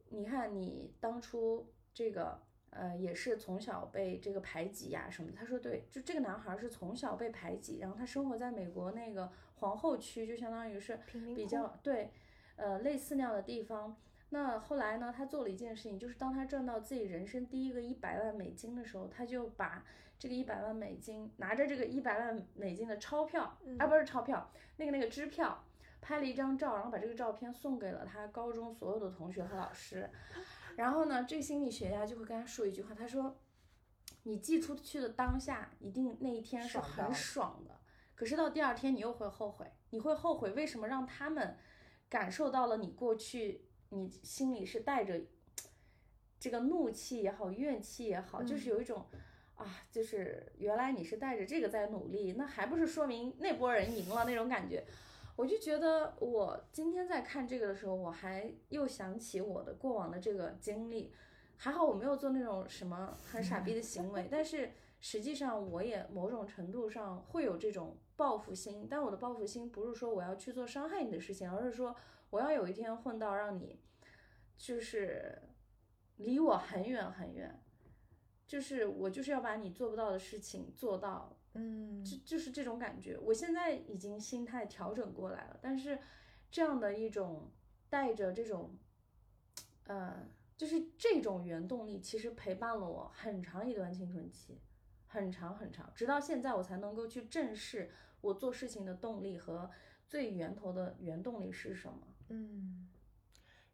[0.09, 2.39] 你看你当初这个，
[2.69, 10.99] 呃，也是从小被这个排挤呀什么的，他说对，就这个男孩是从小被排挤，然后他生活在美国那个皇后区，就相当于是
[11.35, 12.11] 比较对，
[12.55, 13.97] 呃，类似那样的地方。
[14.35, 15.13] 那后来呢？
[15.15, 19.81] 他做了一件事情，就是当他赚到自己人生第一个一百万美金的时候，他就把
[20.19, 25.63] 这个一百万美金拿着这个一百万美金的钞票，啊，不是钞票，那个那个支票，
[26.01, 30.09] 拍了一张照，然后把这个照片送给了他高中所有的同学和老师。
[30.75, 33.39] 然后呢，这个心理学家就会跟他说一句话，他说
[34.23, 37.79] ：“你寄出去的当下，一定那一天是很爽的，
[38.13, 41.55] 可是到第二天你又会后悔，你会后悔为什么让他们
[42.09, 43.61] 感受到了你过去。”
[43.95, 45.21] 你心里是带着
[46.37, 49.05] 这个怒气也好，怨气也好，就是有一种
[49.55, 54.85] 啊，就是原来你是带着这个在努力，那还不是说明那波人赢了那种感觉？
[55.37, 61.13] 我就觉得我今天在看这个的时候，我还又想起我的过往的这个经历，
[61.55, 71.95] 还好我没有做那种什么很傻逼的行为，但是实际上我也某种程度上会有这种报复心，但我的报复心不是说我要去做伤害你的事情，而是说。
[72.31, 73.79] 我要有一天混到让你，
[74.57, 75.41] 就是
[76.17, 77.61] 离我很远很远，
[78.47, 83.17] 就是我就是要把你做不到的事情做到，嗯，就就是这种感觉。
[83.17, 85.99] 我现在已经心态调整过来了，但是
[86.49, 87.51] 这样的一种
[87.89, 88.77] 带着这种，
[89.85, 94.61] 呃，就是这种原动力，其实陪伴了我很长一段青春期，
[95.07, 97.91] 很长很长，直到现在我才能够去正视
[98.21, 99.69] 我做事情的动力和
[100.07, 102.15] 最源头的原动力是什么。
[102.29, 102.84] 嗯，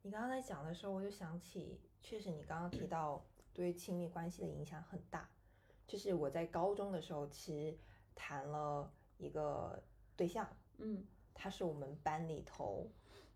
[0.03, 5.29] 你刚刚在讲的时候，我就想起，确实你刚刚提到对亲密关系的影响很大。
[5.87, 7.77] 就是我在高中的时候，其实
[8.15, 9.83] 谈了一个
[10.15, 12.89] 对象，嗯，他是我们班里头，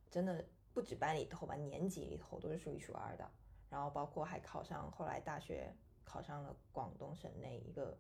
[0.10, 3.30] 真的不止班里头吧，年级里头都是数一数二的。
[3.70, 5.72] 然后包括还考上，后来大学
[6.04, 7.96] 考上了广东省内一个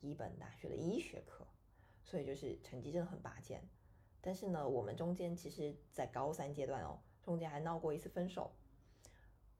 [0.00, 1.46] 一本大学的医学科，
[2.02, 3.62] 所以就是成绩真的很拔尖。
[4.20, 8.50] 但是呢，我们中间其实，在高三阶段哦，中间还闹过一次分手。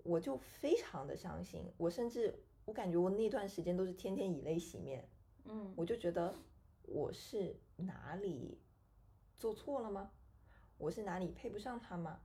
[0.05, 5.07] 我就非常的伤心，我甚至我感觉我那段时间都是天天以泪洗面，
[5.45, 6.35] 嗯我就觉得
[6.85, 8.59] 我是哪里
[9.37, 10.11] 做错了吗？
[10.79, 12.21] 我是哪里配不上他吗？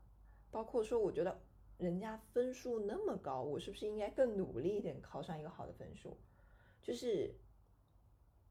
[0.50, 1.42] 包括说，我觉得
[1.78, 6.16] 人家分数那么高，我是不是应该更努力一点，考上一个好的分数？
[6.82, 7.36] 就是，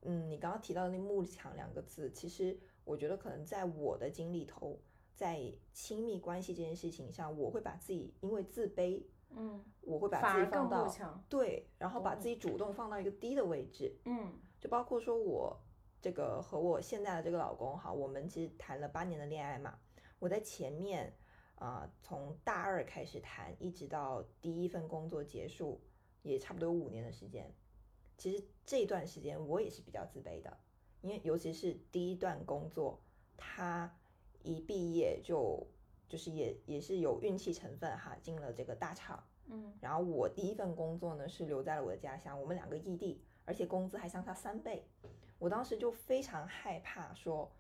[0.02, 4.78] 嗯，你刚刚提到的那“慕强”两个字，其实我觉得可能在我的经历头，
[5.14, 10.88] 在亲密关系这件事情上，我会把自己因为自卑，嗯我会把自己放到
[11.28, 15.60] 对，然后把自己主动放到一个低的位置，嗯就包括说我
[16.00, 19.78] 这个和我现在的这个老公哈，我们其实谈了八年的恋爱嘛。
[20.18, 21.12] 我在前面
[21.56, 25.80] 啊、从大二开始谈，一直到第一份工作结束，
[26.22, 27.54] 也差不多有五年的时间。
[28.18, 30.58] 其实这段时间我也是比较自卑的，
[31.02, 33.00] 因为尤其是第一段工作，
[33.36, 33.96] 他
[34.44, 35.66] 一毕业就
[36.08, 39.22] 就是也也是有运气成分哈，进了这个大厂。
[39.46, 44.84] 嗯然后我第一份工作呢是留在了我的家乡，我们两个异地，而且工资还相差三倍。
[45.38, 47.50] 我当时就非常害怕，说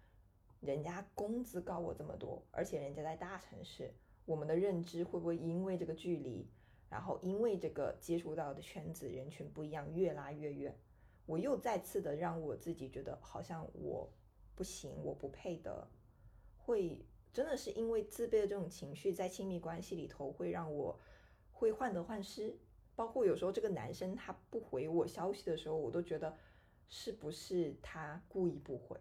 [0.60, 3.92] 人家工资高我这么多，而且人家在大城市，
[4.24, 6.48] 我们的认知会不会因为这个距离，
[6.88, 10.78] 然后因为这个接触到的圈子人群不一样，越拉越远？
[11.26, 14.08] 我又再次的让我自己觉得好像我
[14.54, 15.88] 不行，我不配的，
[16.64, 20.98] 会真的是因为自卑的这种情绪，在亲密关系里头会让我
[21.52, 22.56] 会患得患失。
[22.94, 26.36] 包括有时候这个男生他不回我消息的时候，我都觉得
[26.88, 29.00] 是不是他故意不回，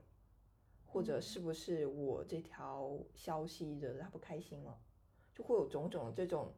[0.86, 4.80] 或者是不是我这条消息惹得他不开心了，
[5.36, 6.54] 就会有种种这种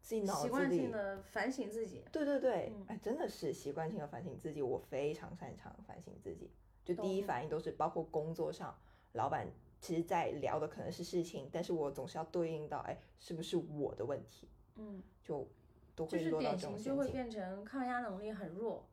[0.00, 2.02] 自己脑子习惯里性的反省自己。
[2.10, 6.50] 对对对，嗯哎，真的是习惯性的反省自己，我非常擅长反省自己。
[6.86, 8.74] 就第一反应都是包括工作上，
[9.12, 9.46] 老板
[9.80, 14.48] 其实在聊的可能是事情，但是我总是要对应到，哎，是不是我的问题？
[14.76, 15.48] 嗯，就
[15.94, 16.96] 都就是会落到典型就。
[16.96, 18.88] 会变成抗压能力很弱，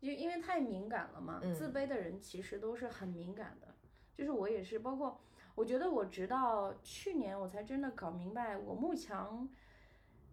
[0.00, 1.40] 因因为太敏感了嘛。
[1.42, 3.74] 嗯自卑的人其实都是很敏感的，
[4.14, 5.20] 就是我也是，包括
[5.54, 9.48] 我觉得我直到去年我才真的搞明白，我慕强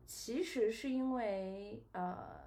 [0.06, 2.44] 其实是因为呃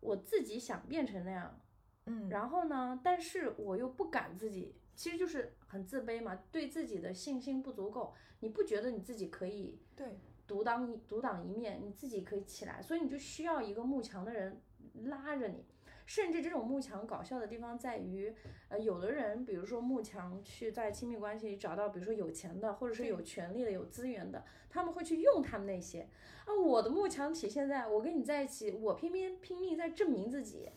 [0.00, 1.60] 我自己想变成那样，
[2.06, 14.60] 嗯，然后呢，但是我又不敢自己，其实就是很自卑嘛，对自己的信心不足够，你不觉得你自己可以对，独当一独当一面，你自己可以起来，所以你就需要一个慕强的人
[15.04, 15.64] 拉着你。
[16.04, 18.34] 甚至这种慕强搞笑的地方在于，
[18.70, 26.08] 呃，有的人比如说慕强去在亲密关系里找到，比如说有钱的，或者是有权利的、有资源的，他们会去用他们那些。
[26.44, 30.68] 啊，我的慕强体现在我跟你在一起，我偏偏拼命在证明自己，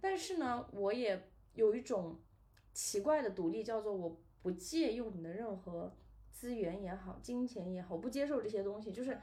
[0.00, 2.18] 但是呢，我也有一种
[2.72, 5.94] 奇怪的独立，叫做我不借用你的任何
[6.30, 9.18] 资源也好，金钱也好，我不接受这些东西，就是。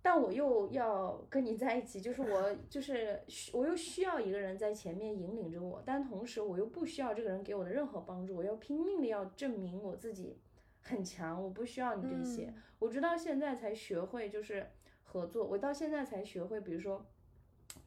[0.00, 10.38] 但我又要跟你在一起，就是我就是需我又需要一个人在前面引领着我，但同时我又不需要这个人给我的任何帮助，我要拼命的要证明我自己
[10.80, 12.46] 很强，我不需要你这些。
[12.46, 14.70] 嗯我直到现在才学会就是
[15.02, 17.04] 合作，我到现在才学会，比如说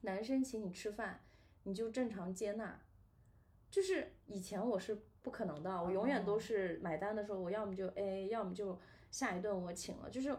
[0.02, 1.22] 男生请你吃饭，
[1.64, 2.78] 你就正常接纳，
[3.72, 8.78] 就是以前我是不可能的，我永远都哦是买单的时候，我要么就 AA，要么就
[9.10, 10.36] 下一顿我请了，就是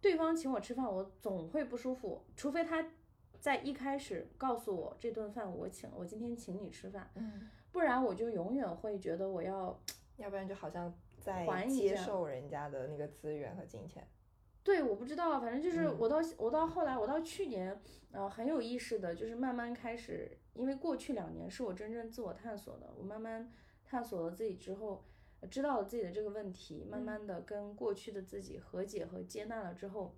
[0.00, 2.84] 对方请我吃饭，我总会不舒服，除非他
[3.38, 9.78] 在一开始告诉我这顿饭我请了，我今天请你吃饭，嗯，不然我就永远会觉得我要
[10.16, 14.06] 要不然就好像在还接受人家的那个资源和金钱。
[14.64, 17.80] 对，我不知道，反正就是嗯我到、我到后来，我到去年，
[18.12, 23.48] 呃，很有意识的，就是慢慢开始，因为过去两年是我真正自我探索的，我慢慢
[23.84, 25.04] 探索了自己之后，
[25.38, 30.16] 呃知道了自己的这个问题，慢嗯慢的跟过去的自己和解和接纳了之后，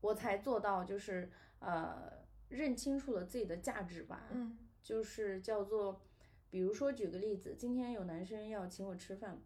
[0.00, 1.30] 我才做到就是
[1.60, 2.12] 呃
[2.48, 6.00] 认清楚了自己的价值吧，嗯就是叫做，
[6.50, 9.40] 比如说举个例子，今天有男生要请我吃饭，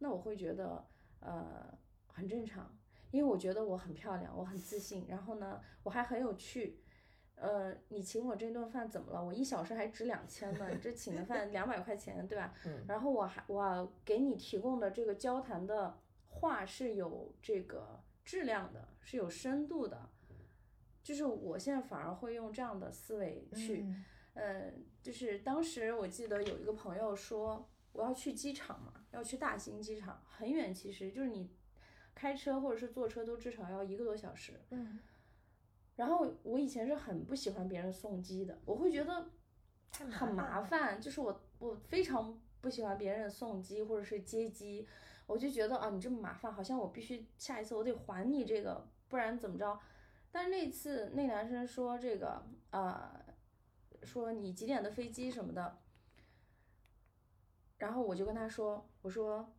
[0.00, 0.86] 那我会觉得
[1.20, 1.72] 呃
[2.06, 2.76] 很正常，
[3.10, 6.81] 因为我觉得我很漂亮，我很自信，然后呢我还很有趣。
[7.36, 9.24] 呃，你请我这顿饭怎么了？
[9.24, 12.54] 我一小时还值两千呢，你这请的饭两百块钱，对吧？
[12.66, 15.98] 嗯然后我还我给你提供的这个交谈的
[16.28, 20.08] 话是有这个质量的，是有深度的，
[21.02, 24.04] 就是我现在反而会用这样的思维去，嗯
[24.34, 31.50] 嗯，就是当时我记得有一个朋友说我要去机场嘛，要去大兴机场，很远，其实就是你
[32.14, 34.60] 开车或者是坐车都至少要一个多小时。
[34.70, 35.00] 嗯，
[36.02, 39.30] 然后我以前是很不喜欢别人送机的，我会觉得
[40.10, 40.60] 很麻。
[40.60, 44.84] 烦，就是我我非常不喜欢别人送机或者是接机，
[45.28, 49.78] 我就觉得啊你这么麻烦，好像我必须下一次我得还你这个，不然怎么着，
[50.32, 53.24] 但是那次那男生说这个呃，
[54.02, 55.78] 说你几点的飞机什么的，
[57.78, 59.54] 然后我就跟他说，我说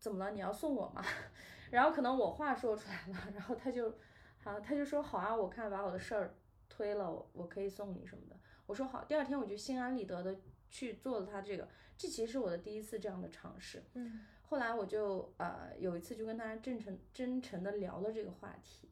[0.00, 0.32] 怎么了？
[0.32, 1.04] 你要送我吗？
[1.70, 3.96] 然后可能我话说出来了，然后他就
[4.44, 6.34] 好，他就说好啊，我看把我的事儿
[6.68, 8.36] 推了，我我可以送你什么的。
[8.66, 10.36] 我说好，第二天我就心安理得的
[10.68, 11.66] 去做了他这个，
[11.96, 13.82] 这其实是我的第一次这样的尝试。
[13.94, 18.90] 嗯后来我就呃有一次就跟他真诚真诚的聊了这个话题，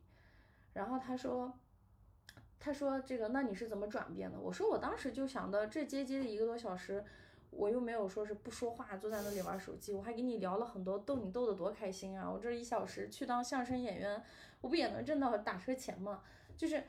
[0.72, 1.52] 然后他说，
[2.58, 4.40] 他说这个那你是怎么转变的？
[4.40, 7.04] 我说我当时就想到这接机的一个多小时，
[7.50, 12.28] 我又没有说是不说话坐在那里玩手机，我还给你聊了很多，逗你逗得多开心啊！
[12.28, 14.24] 我这一小时去当相声演员，
[14.62, 16.22] 我不也能挣到打车钱吗？
[16.56, 16.82] 就是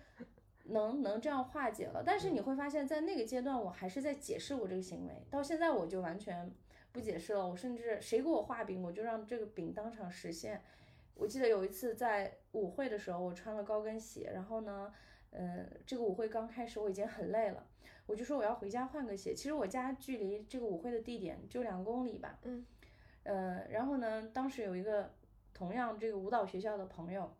[0.64, 2.02] 能能这样化解了。
[2.06, 6.50] 但是你会发现在那个阶段，我还是在解释我这个行为，到现在我就完全。
[6.94, 10.62] 不解释了，我甚至谁给我画饼，我就让这个饼当场实现。
[11.16, 14.94] 我记得有一次在舞会的时候，我穿了高跟鞋，然后呢，
[15.32, 17.66] 嗯，这个舞会刚开始我已经很累了，
[18.06, 19.34] 我就说我要回家换个鞋。
[19.34, 22.64] 其实我家距离这个舞会的地点就两公里吧，嗯，
[23.24, 25.12] 呃，然后呢，当时有一个
[25.52, 27.36] 同样这个舞蹈学校的朋友，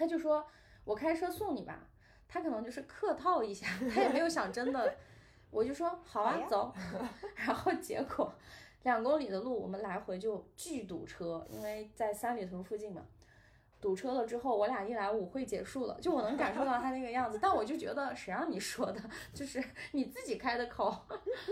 [0.00, 0.46] 他就说
[0.82, 1.86] 我开车送你吧，
[2.26, 4.96] 他可能就是客套一下， 他也没有想真的。
[5.50, 6.72] 我就说好啊，走。
[7.36, 8.32] 然后结果
[8.84, 13.04] 两公里的路，我们来回就巨堵车，因为在三里屯附近嘛。
[13.78, 17.38] 堵车了之后，我俩一来舞会结束了，就我能感受到他那个样子。
[17.42, 18.98] 但我就觉得谁让你说的，
[19.34, 20.94] 就是你自己开的口。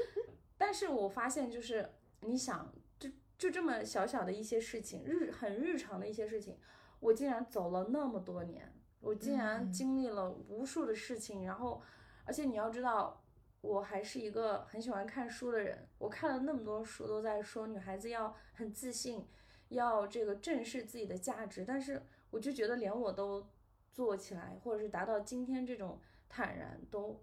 [0.56, 1.90] 但是我发现，就是
[2.20, 6.58] 你想，就就这么小小的一些事情，日很日常的一些事情，
[7.00, 11.82] 我竟然走了那么多年，我竟然经历了无数的事情，然后，
[12.24, 13.22] 而且你要知道。
[13.60, 19.26] 我还是一个很喜欢看书的人，我看了那么多书，都在说女孩子要很自信，
[19.70, 21.64] 要这个正视自己的价值。
[21.64, 23.44] 但是我就觉得连我都
[23.90, 27.20] 做起来，或者是达到今天这种坦然，都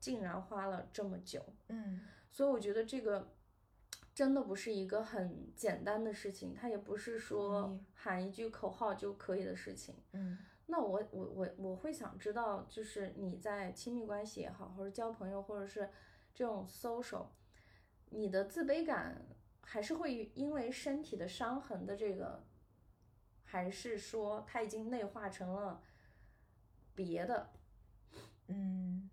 [0.00, 1.44] 竟然花了这么久。
[1.68, 2.00] 嗯，
[2.32, 3.35] 所以我觉得这个
[4.16, 9.94] 真的不是一个很简单的事情，它也不是说喊一句口号就可以的事情。
[10.12, 10.38] 嗯。
[10.68, 15.90] 那我我我我会想知道，就是你在亲密关系也好，或者交朋友，或者是
[16.34, 17.26] 这种 social，
[18.08, 19.20] 你的自卑感
[19.60, 22.42] 还是会因为身体的伤痕的这个，
[23.44, 25.82] 还是说它已经内化成了
[26.94, 27.50] 别的？
[28.48, 29.10] 嗯，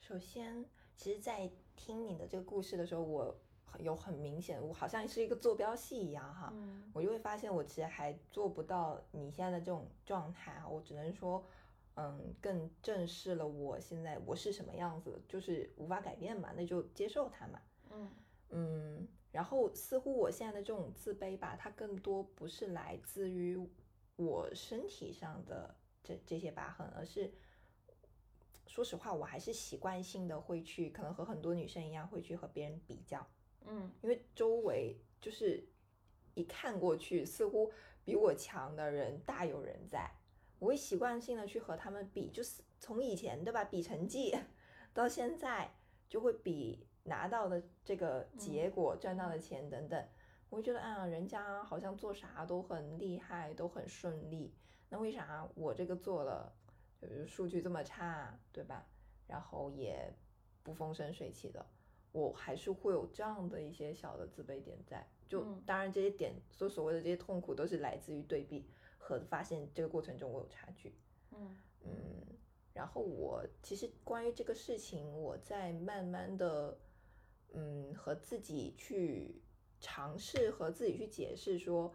[0.00, 0.66] 首先，
[0.96, 3.40] 其实，在听你的这个故事的时候，我。
[3.80, 6.52] 有很明显，我好像是一个坐标系一样哈，
[6.92, 11.44] 我就会发现我其实还做不到你现在的这种状态我只能说，
[11.96, 17.60] 嗯，更正视了我现在我是什么样子，就是无法改变嘛，那就接受它嘛，
[17.90, 18.10] 嗯
[18.50, 23.58] 嗯，然后似乎我现在的这种自卑吧，它更多不是来自于
[24.16, 27.30] 我身体上的这这些疤痕，而是
[28.66, 33.26] 说实话，我还是习惯性的会去，可能和很多女生一样会去和别人比较。
[33.66, 35.62] 嗯，因为周围就是
[36.34, 37.72] 一看过去，似乎
[38.04, 40.10] 比我强的人大有人在，
[40.58, 44.34] 我会习惯性的去和他们比，就是从以前对吧，比成绩，
[44.94, 45.70] 到现在
[46.08, 50.08] 就会比拿到的这个结果、赚到的钱等等，
[50.48, 54.54] 我会觉得啊，人家好像做啥都很厉害，都很顺利，
[54.88, 56.52] 那为啥我这个做了，
[57.00, 58.86] 就是数据这么差，对吧？
[59.26, 60.12] 然后也
[60.62, 61.66] 不风生水起的。
[62.16, 68.64] 我还是会有这样的一些小的自卑点在，就当然这些点所所谓的这些痛苦都是来自于对比
[68.96, 70.94] 和发现这个过程中我有差距，
[71.32, 71.54] 嗯。
[71.84, 72.26] 嗯，
[72.72, 76.78] 然后我其实关于这个事情，我在慢慢的
[77.52, 79.42] 嗯和自己去
[79.78, 81.94] 尝试和自己去解释说，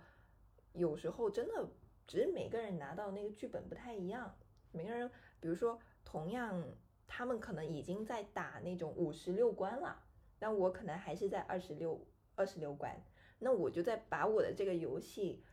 [0.74, 1.68] 有时候真的
[2.06, 4.34] 只是每个人拿到那个剧本不太一样，
[4.72, 5.10] 每个人
[5.40, 6.64] 比如说同样
[7.08, 10.00] 他们可能已经在打那种五十六关了。
[10.42, 13.00] 但我可能还是在二十六二十六关，
[13.38, 15.44] 那我就再把我的这个游戏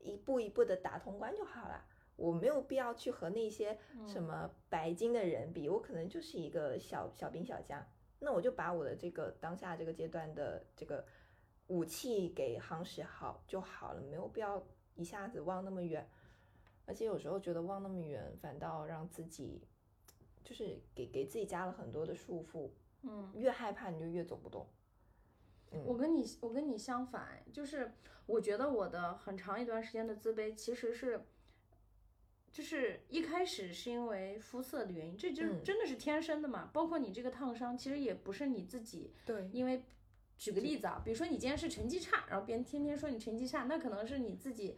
[0.00, 1.84] 一步一步的打通关就好了。
[2.16, 7.86] 我没有必要去和那些什么白金的人比，我可能就是一个小小兵小将。
[8.18, 11.06] 那我就把我的这个当下这个阶段的这个
[11.68, 14.60] 武器给夯实好就好了，没有必要
[14.96, 16.10] 一下子望那么远。
[16.84, 19.68] 而且有时候觉得望那么远，反倒让自己
[20.42, 22.68] 就是给给自己加了很多的束缚。
[23.02, 24.66] 嗯，越害怕你就越走不动。
[25.86, 27.92] 我跟你我跟你相反，就是
[28.26, 31.24] 我觉得我的很长一段时间的自卑其实是，
[32.50, 36.68] 就是一开始是因为肤色的原因，这就是真的是天生的嘛。
[36.74, 39.14] 包括你这个烫伤，其实也不是你自己。
[39.24, 39.48] 对。
[39.50, 39.82] 因为
[40.36, 44.76] 举个例子啊，比如说你今天是成绩差，然后别人天天说你成绩差，那可能是你自己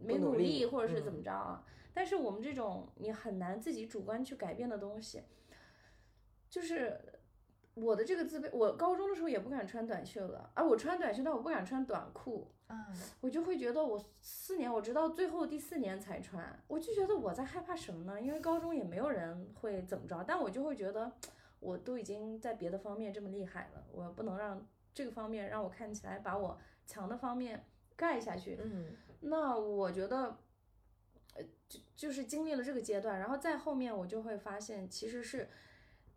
[0.00, 1.64] 没努力力，或者是怎嗯么着啊。
[1.92, 5.22] 但是我们这种你很难自己主观去改变的东西，
[6.48, 7.11] 就是
[7.74, 12.84] 我的这个自卑，我高中的时候也不敢穿短袖的，而我穿短袖，但我不敢穿短裤，嗯，
[13.20, 18.20] 我就会觉得我四年，我直到最后第四年才穿，我就觉得我在害怕什么呢？
[18.20, 21.10] 因为高中也没有人会怎么着，但我就会觉得
[21.60, 27.64] 我都已经在别的方面这么厉害了，我不能让这个方面让我看起来把我强的方面
[27.96, 28.58] 盖下去。
[28.62, 30.36] 嗯那我觉得，
[31.34, 35.48] 呃，就就是经历了这个阶段，然后再后面我就会发现，其实是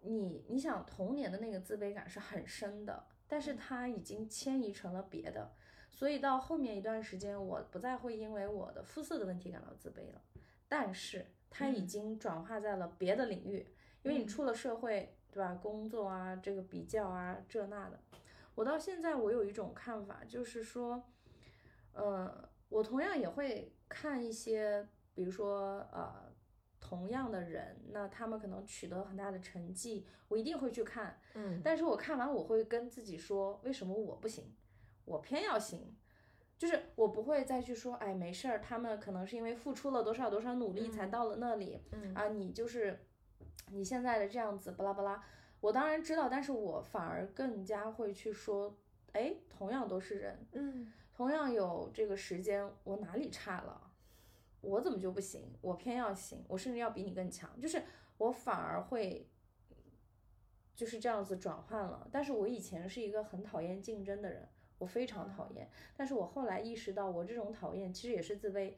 [0.06, 5.52] 你你想童年的那个自卑感是很深的，但是它已经迁移成了别的，
[5.92, 10.22] 所以到后面一段时间，我不再会因为我的肤色的问题感到自卑了，
[10.68, 11.88] 但是它已嗯。
[11.88, 13.66] 经转化在了别的领域，
[14.04, 14.28] 因为你嗯。
[14.28, 15.54] 出了社会，对吧？
[15.56, 18.00] 工作啊，这个比较啊，这那的，
[18.54, 21.04] 我到现在我有一种看法，就是说，
[21.94, 26.25] 呃，我同样也会看一些，比如说呃，
[26.88, 31.20] 同样的人，那他们可能取得很大的成绩，我一定会去看。
[31.34, 34.54] 嗯，但是我看完我会跟自己说，为什么我不行，
[35.04, 35.96] 我偏要行。
[36.60, 43.00] 就是我不会再去说，哎，没事儿，他们可能是因为付出了多少多少努力才嗯到了那里，嗯啊，你就是
[43.72, 45.24] 你现在的这样子，巴拉巴拉。
[45.62, 48.78] 我当然知道，但是我反而更加会去说，
[49.14, 53.85] 哎，同样都是人，嗯同样有这个时间，我哪里差了？
[54.66, 55.42] 我怎么就不行？
[55.62, 57.50] 我偏要行，我甚至要比你更强。
[57.60, 57.82] 就是
[58.18, 59.30] 我反而会
[60.76, 62.08] 就是这样子转换了。
[62.12, 64.48] 但是我以前是一个很讨厌竞争的人，
[64.78, 65.70] 我非常讨厌。
[65.96, 68.74] 但是我后来意识到，我这种讨厌其实也是自卑，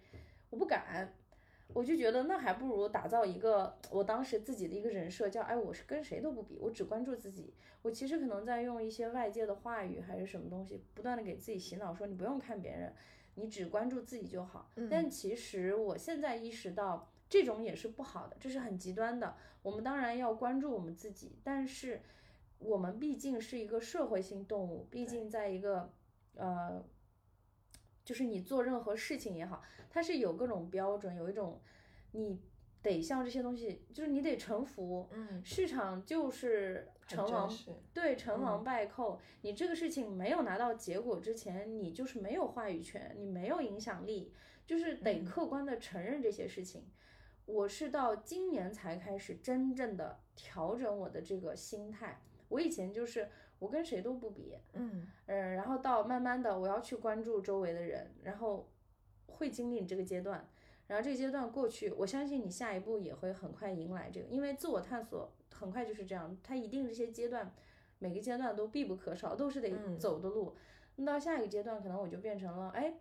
[0.49, 1.13] 我不敢。
[1.73, 7.53] 我就觉得那还不如打造一个我当时自己的一个人设，叫哎，我是跟谁都不比，我只关注自己。
[7.81, 12.93] 我其实可能在用一些外界的话语还是什么东西，不断的给自己洗脑，说你不用看别人，
[13.37, 14.71] 你只关注自己就好。
[14.89, 19.35] 但其实我现在意识到，这种也是不好的，这是很极端的。
[19.61, 22.01] 我们当然要关注我们自己，但是
[22.57, 25.93] 我们毕竟是一个社会性动物，毕竟在一个
[26.35, 26.83] 呃，
[28.03, 31.61] 就是你做任何事情也好，它是有各种标准，有一种
[32.11, 32.41] 你
[32.81, 35.09] 得向这些东西，就是你得臣服。
[35.11, 37.49] 嗯，市场就是很成王
[37.93, 39.19] 对，成王嗯败寇。
[39.41, 44.33] 你这个事情没有拿到结果之前，你就是没有话语权，你没有影响力，
[44.65, 46.85] 就是得嗯客观的承认这些事情。
[47.45, 52.19] 我是到今年才开始真正的调整我的这个心态。
[52.49, 58.69] 我以前就是我跟谁都不比，嗯嗯，然后到慢慢的我要去关注周围的人，然后
[59.27, 60.45] 会经历你这个阶段，
[60.87, 67.53] 然后这个阶段过去，我相信你下一步也会很快迎来这个，因为自我探索很快就是这样，它一定这些阶段，
[67.99, 70.55] 每个阶段都必不可少，都是得嗯走的路。
[70.95, 72.93] 那到下一个阶段，可能我就变成了，哎，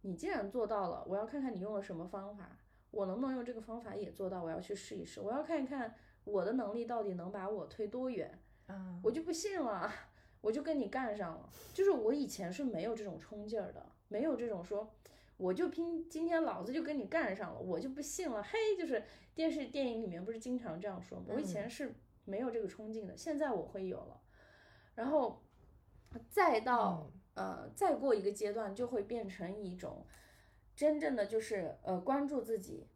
[0.00, 2.56] 你既然做到了，我要看看你用了什么方法，
[2.90, 8.38] 我能不能用这个方法也做到，我要去试一试，我要看一看我的能力到底能把我推多远。
[8.66, 9.92] 啊，我就不信了，
[10.40, 11.48] 我就跟你干上了。
[11.72, 14.92] 就是我以前是没有这种冲劲儿的，没有这种说，
[15.36, 18.42] 我就拼今天老子就跟你干上了，我就不信了。
[18.42, 19.02] 嘿，就是
[19.34, 21.26] 电视电影里面不是经常这样说吗？
[21.28, 24.20] 我以前是没有这个冲劲的，现在我会有了。
[24.94, 25.42] 然后
[26.30, 30.06] 再到、呃再过一个阶段，就会变成一种
[30.74, 32.88] 真正的就是呃关注自己，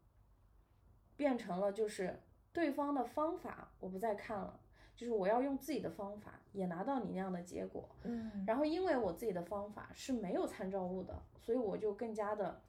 [1.16, 2.22] 变成了就是
[2.52, 4.60] 对方的方法我不再看了。
[4.96, 7.88] 就是我要用自己的方法，也拿到你那样的结果。
[8.04, 12.62] 嗯然后因为我自己的方法是没有参照物的，所以我就更加的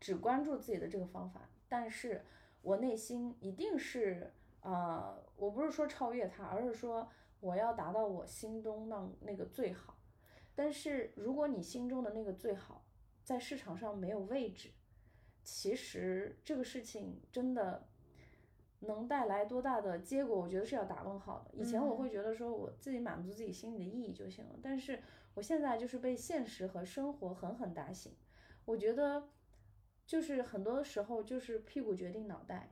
[0.00, 1.48] 只关注自己的这个方法。
[1.68, 2.24] 但是
[2.62, 7.08] 我内心一定是呃，我不是说超越它，而是说
[7.40, 9.96] 我要达到我心中那那个最好。
[10.54, 12.84] 但是如果你心中的那个最好
[13.22, 14.70] 在市场上没有位置，
[15.42, 17.86] 其实这个事情真的
[18.80, 21.50] 能带来多大的结果，我觉得是要打问号的。
[21.54, 25.02] 以前我会觉得说我自己满足自己心里的意义就行了，但是
[25.34, 28.12] 我现在就是被现实和生活狠狠打醒。
[28.64, 29.28] 我觉得
[30.06, 32.70] 就是很多时候就是屁股决定脑袋，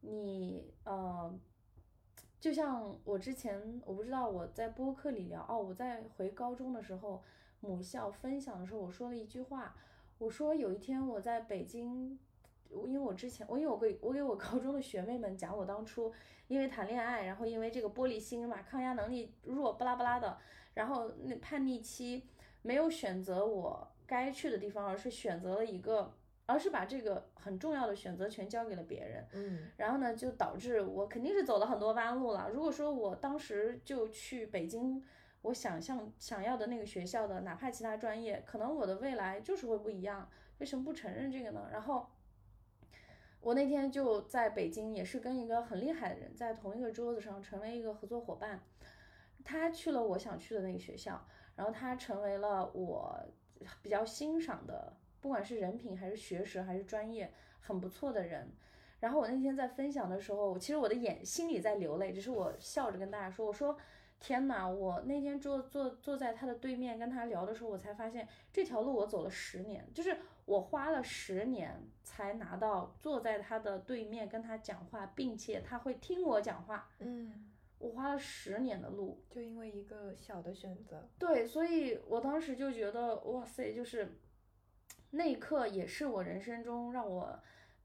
[0.00, 1.38] 你呃。
[2.40, 7.20] 就像我之前，我不知道我在播客里聊哦，我在回高中的时候，
[7.58, 9.74] 母校分享的时候，我说了一句话，
[10.18, 12.16] 我说有一天我在北京，
[12.70, 16.12] 因为我之前我因为我给我给我高中的学妹们讲我当初
[16.46, 20.38] 因为谈恋爱，然后因为这个玻璃心嘛，抗压能力弱，巴拉巴拉的，
[20.74, 22.26] 然后那叛逆期
[22.62, 26.14] 没有选择我该去的地方，而是选择了一个。
[26.50, 32.48] 而是把这个很重要的选择权交给了别人，嗯然后呢，就导致我肯定是走了很多弯路了。
[32.48, 35.04] 如果说我当时就去北京，
[35.42, 40.26] 我想象想要的那个学校的，哪怕其他专业，可能我的未来就是会不一样。
[40.56, 41.68] 为什么不承认这个呢？
[41.70, 42.08] 然后
[43.40, 48.60] 我那天就在北京，也是跟一个很厉害的人在同一个桌子上，成为一个合作伙伴。
[49.44, 51.24] 他去了我想去的那个学校，
[51.56, 53.18] 然后他成为了我
[53.80, 58.52] 比较欣赏的，不管是人品还是学识还是专业，很不错的人。
[59.00, 63.78] 然后我那天在分享的时候，其实我的眼心里在流泪，只是我笑着跟大家说：“我说
[64.18, 64.68] 天哪！
[64.68, 70.18] 我那天坐坐坐在他的对面跟他聊的时候，我才发现这条路我走了十年，就是
[70.48, 76.88] 我花了十年才拿到坐在他的对面跟他讲话，并且他会听我讲话。
[77.00, 81.08] 嗯，我花了十年的路，就因为一个小的选择。
[81.18, 84.18] 对，所以我当时就觉得哇塞，就是
[85.10, 87.38] 那一刻也是我人生中让我。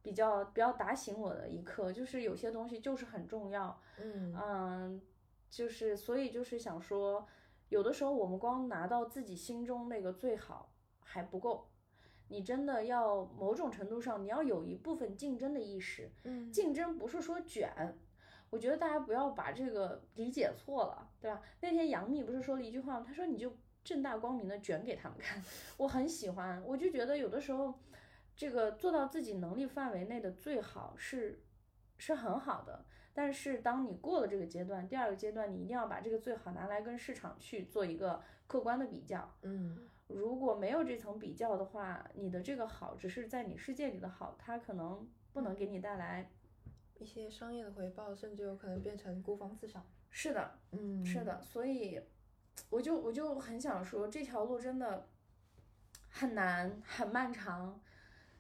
[0.03, 5.01] 比较比较打醒我的一刻，就是有些东西就是很重要，嗯嗯，
[5.49, 7.26] 就是所以就是想说，
[7.70, 11.70] 有的时候我们光拿到自己心中那个最好还不够，
[12.28, 17.97] 你真的要某种程度上你要有一部分竞争的意识，嗯，竞争不是说卷，
[18.49, 21.41] 我觉得大家不要把这个理解错了，对吧？
[21.61, 23.05] 那天杨幂不是说了一句话吗？
[23.07, 25.43] 她说你就正大光明的卷给他们看，
[25.78, 27.74] 我很喜欢，我就觉得有的时候。
[28.36, 31.43] 这个做到自己能力范围内的最好是，
[31.99, 32.84] 是很好的。
[33.13, 39.32] 但是当你过了这个阶段，第二个阶段你一定要把这个最好拿来跟市场去做一个客观的比较。
[39.43, 46.30] 嗯，如果没有这层比较的话，你的这个好只是在你世界里的好，它可能不能给你带来
[46.99, 49.86] 一些商业的回报，甚至有可能变成孤芳自赏。
[50.10, 51.41] 是的，嗯，是的。
[51.41, 51.99] 所以
[52.70, 55.10] 我就我就很想说，这条路真的
[56.10, 57.82] 很难，很漫长。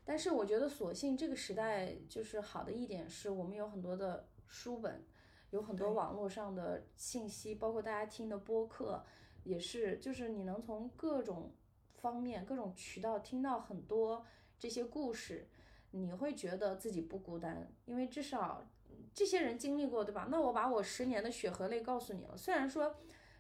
[0.05, 5.03] 但是我觉得，所幸这个时代就是好的一点，是我们有很多的书本，
[5.49, 9.03] 有很多网络上的信息，包括大家听的播客，
[9.43, 11.53] 也是，就是你能从各种
[11.95, 14.25] 方面、各种渠道听到很多
[14.57, 15.47] 这些故事，
[15.91, 18.67] 你会觉得自己不孤单，因为至少
[19.13, 20.27] 这些人经历过，对吧？
[20.29, 22.95] 那我把我十年的血和泪告诉你了，虽然说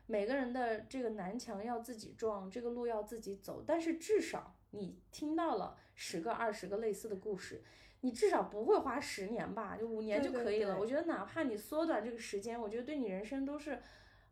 [0.05, 5.77] 每个人的这个南墙要自己撞，这个路要自己走，但是至少你听到了。
[5.95, 7.63] 十个、二十个类似的故事，
[8.01, 9.77] 你至少不会花十年吧？
[9.77, 10.75] 就五年就可以了。
[10.79, 13.79] 我觉得哪怕你缩短这个时间，我觉得对你人生都是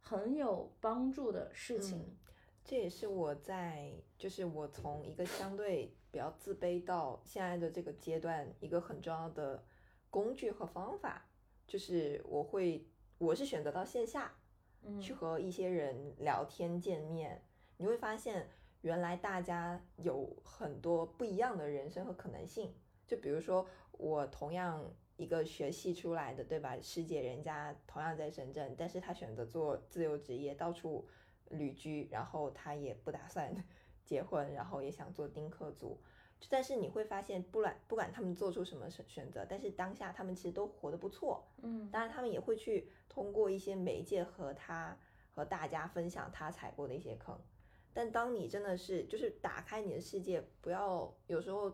[0.02, 2.18] 很有帮助的事情。
[2.66, 9.64] 这也是我在，就是我从一个相对比较自卑到现在的这个阶段，一个很重要的
[10.10, 11.26] 工具和方法，
[11.66, 12.86] 就是我会，
[13.18, 14.34] 我是选择到线下，
[15.00, 17.44] 去和一些人聊天见面，
[17.78, 18.50] 你会发现。
[18.84, 22.74] 原来大家有很多不一样的人生和可能性，
[23.06, 24.84] 就比如说我同样
[25.22, 26.76] 一个学系出来的，对吧？
[26.82, 31.08] 师姐人家同样在深圳，但是她选择做自由职业，到处
[31.50, 33.54] 旅居，然后她也不打算
[34.04, 36.02] 结婚，然后也想做丁克族。
[36.50, 41.48] 但是你会发现，不管不管他们做出什么选选择，但是当下他们其实都活得不错。
[41.62, 44.98] 嗯，当然他们也会去通过一些媒介和他
[45.30, 47.40] 和大家分享他踩过的一些坑。
[47.94, 51.70] 但当你真的是就是打开你的世界，不要有时候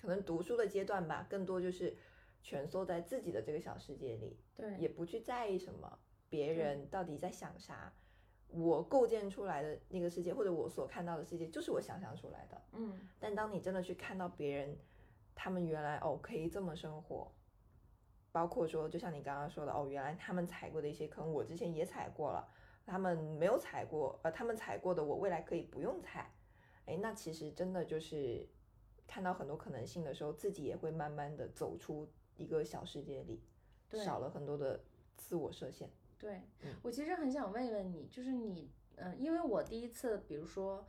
[0.00, 1.96] 可能读书的阶段吧，更多就是
[2.42, 7.92] 蜷缩在自己的这个小世界里，对，也不去在意什么别人到底在想啥，
[8.48, 13.08] 我构建出来的那个世界或者我所看到的世界就是我想象出来的，嗯。
[13.20, 14.76] 但当你真的去看到别人，
[15.34, 17.32] 他们原来哦可以这么生活，
[18.30, 22.48] 包括说就像你刚刚说的哦，原来他们踩过的一些坑，我之前也踩过了。
[22.84, 26.32] 他们没有踩过，呃，他们踩过的，我未来可以不用踩，
[26.84, 28.44] 哎，那其实真的就是
[29.06, 32.10] 看到很多可能性的时候，自己也会慢慢的走出
[32.42, 33.40] 一个小世界里，
[33.90, 34.82] 少了很多的
[35.16, 35.88] 自我设限。
[36.18, 36.42] 对，
[36.82, 40.84] 我其实很想问问你，就是你，嗯，因为我第一次，比如说。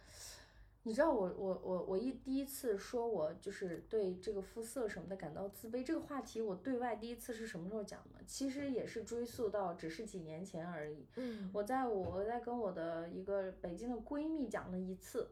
[0.85, 8.19] 你知道我我我我一第一次说我就是对这个肤色什么的感到自卑这个话题，我对外第一次是什么时候讲的？
[8.27, 11.07] 其实也是追溯到只是几年前而已。
[11.15, 15.31] 嗯，我在我在跟我的一个北京的闺蜜讲了一次，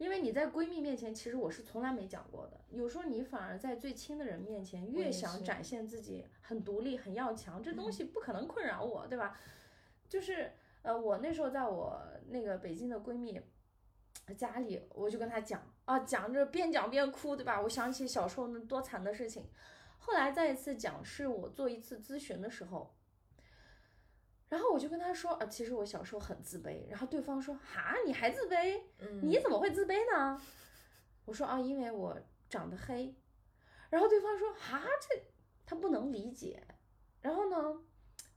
[0.00, 2.58] 因为你在闺蜜面前，其实我是从来没讲过的。
[2.70, 9.38] 有时候你反而在最亲的人面前，越想展现自己很独立、很要强，这东西不可能困扰我，对吧？
[10.08, 13.38] 就是呃，我那时候在我那个北京的闺蜜。
[14.36, 17.60] 家里，我就跟她讲啊，讲着边讲边哭，对吧？
[17.60, 19.44] 我想起小时候那多惨的事情。
[19.98, 22.94] 后来再一次讲，是我做一次咨询的时候，
[24.50, 26.86] 然后我就跟他说啊，其实我小时候很自卑。
[26.90, 28.82] 然后对方说哈，你还自卑？
[29.22, 30.38] 你怎么会自卑呢？
[31.24, 32.20] 我说啊，因为我
[32.50, 33.16] 长得黑。
[33.88, 35.22] 然后对方说哈，这
[35.64, 36.62] 他不能理解。
[37.22, 37.80] 然后呢，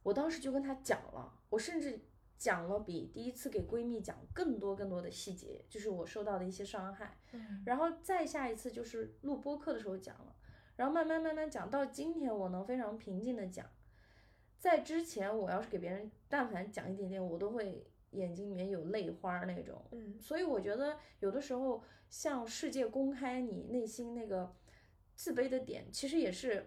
[0.04, 2.00] 我当时就跟他讲了，我甚至。
[2.36, 7.18] 讲了比第一次给闺蜜讲更多更多的细节，就是我受到的一些伤害。
[7.32, 10.36] 嗯然后再下一次就是录播课的时候讲了，
[10.76, 13.66] 然后慢慢慢慢讲到今天，我能非常平静的讲。
[14.64, 19.84] 在之前，我要是给别人但凡讲一点点，我都会眼睛里面有泪花儿那种。
[19.92, 24.56] 嗯所以我觉得有的时候向世界公开你内心那个
[25.16, 26.66] 自卑的点，其实也是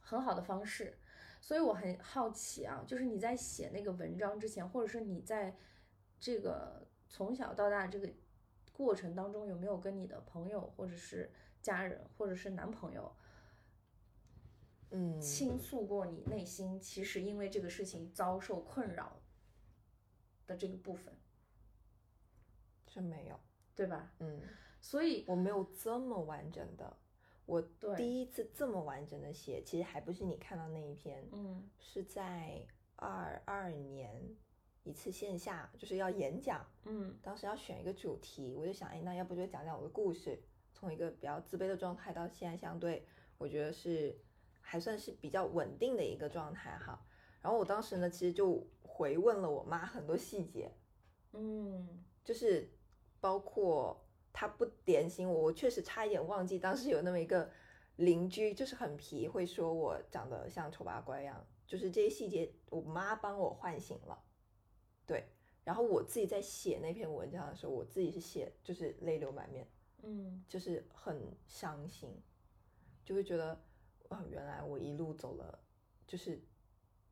[0.00, 0.98] 很好的方式。
[1.40, 5.56] 所以我很好奇啊，就是你在写那个文章之前，或者是你在
[6.18, 8.08] 这个从小到大这个
[8.72, 11.30] 过程当中，有没有跟你的朋友，或者是
[11.62, 13.14] 家人，或者是男朋友
[14.96, 19.20] 嗯，倾诉过你内心其实因为这个事情遭受困扰
[20.46, 21.12] 的这个部分，
[22.86, 23.38] 是没有，
[23.74, 24.14] 对吧？
[24.20, 24.40] 嗯，
[24.80, 26.96] 所以我没有这么完整的。
[27.46, 32.66] 我对第一次这么完整的写，其实还不是你看到那一篇，嗯是在
[32.96, 34.34] 二二年
[34.84, 40.40] 一次线下，就是要演讲，嗯当时要选一个主题，我就想，哎，那要不就讲讲我的故事，
[40.72, 44.16] 从一个比较自卑的状态到现在相对，我觉得是
[44.66, 47.06] 还算是比较稳定的一个状态哈。
[47.42, 50.72] 然后我当时呢，其实就回问了我妈很多细节，
[51.32, 52.72] 嗯就是
[53.20, 57.50] 包括她不点醒我，我确实差一点忘记当时有那么一个
[57.96, 64.24] 邻居，就是很皮，会说我长得像丑八怪一样，就是这些细节，我妈帮我唤醒了，
[65.06, 65.28] 对。
[65.62, 69.66] 然后我自己在写那篇文章的时候，我自己是写就是泪流满面，
[70.02, 72.14] 嗯就是很伤心，
[73.02, 73.58] 就会觉得，
[74.14, 75.58] 啊，原来我一路走了，
[76.06, 76.40] 就是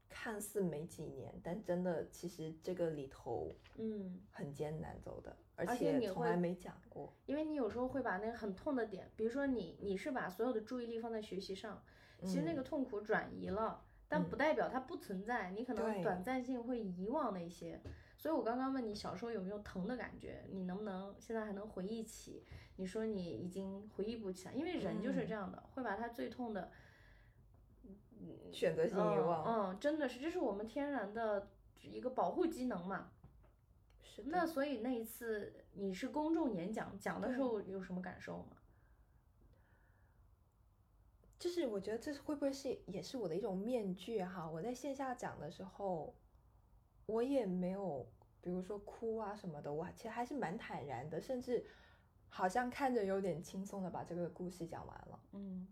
[0.08, 7.12] 看似没几年，但真的其实这个里头嗯，很艰难走的，而而且你从来没讲过。
[7.26, 11.82] 因为你有时候会把那个很痛的点，比如说你你是把所有的注意力放在学习上，
[12.22, 17.80] 其实那嗯个痛苦转移了，但不嗯代表它不存在，你可能短暂性会遗忘那些。
[18.18, 22.44] 所以我刚刚问你小时候有没有疼的感觉，你能不能现在还能回忆起？
[22.76, 26.70] 你说你已经回忆不起来，因为人就是嗯这样的，会把他最痛的
[28.52, 31.48] 选择性遗忘，嗯嗯，真的是，这是我们天然的
[31.82, 33.10] 一个保护机能嘛。
[34.02, 34.28] 是的。
[34.30, 38.56] 那所以那一次你是公众演讲，讲的时候有什么感受吗？
[41.38, 44.48] 就是我觉得这是会不会是也是我的一种面具哈？
[44.48, 46.14] 我在线下讲的时候，
[47.06, 48.06] 我也没有，
[48.40, 51.66] 比如说哭啊什么的，我其实还是蛮坦然的，甚至
[52.28, 55.20] 好像看着有点轻松的把这个故事讲完了。
[55.32, 55.66] 嗯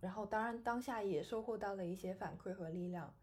[0.00, 3.14] 然后当然当下也收获到了一些反馈和力量，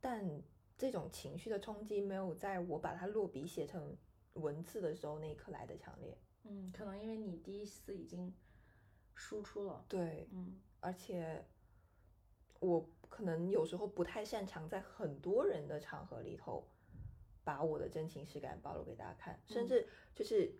[0.00, 0.42] 但
[0.76, 3.96] 这种情绪的冲击没有在我把它落笔写成
[4.34, 6.18] 文字的时候那一刻来的强烈。
[6.44, 8.34] 嗯，可能因为你第一次已经
[9.14, 9.84] 输出了。
[9.88, 11.44] 对，嗯而且
[12.60, 16.66] 我可能有时候不太擅长在很多人的场合里头
[17.42, 20.54] 把我的真情实感暴露给大家看，甚嗯至就是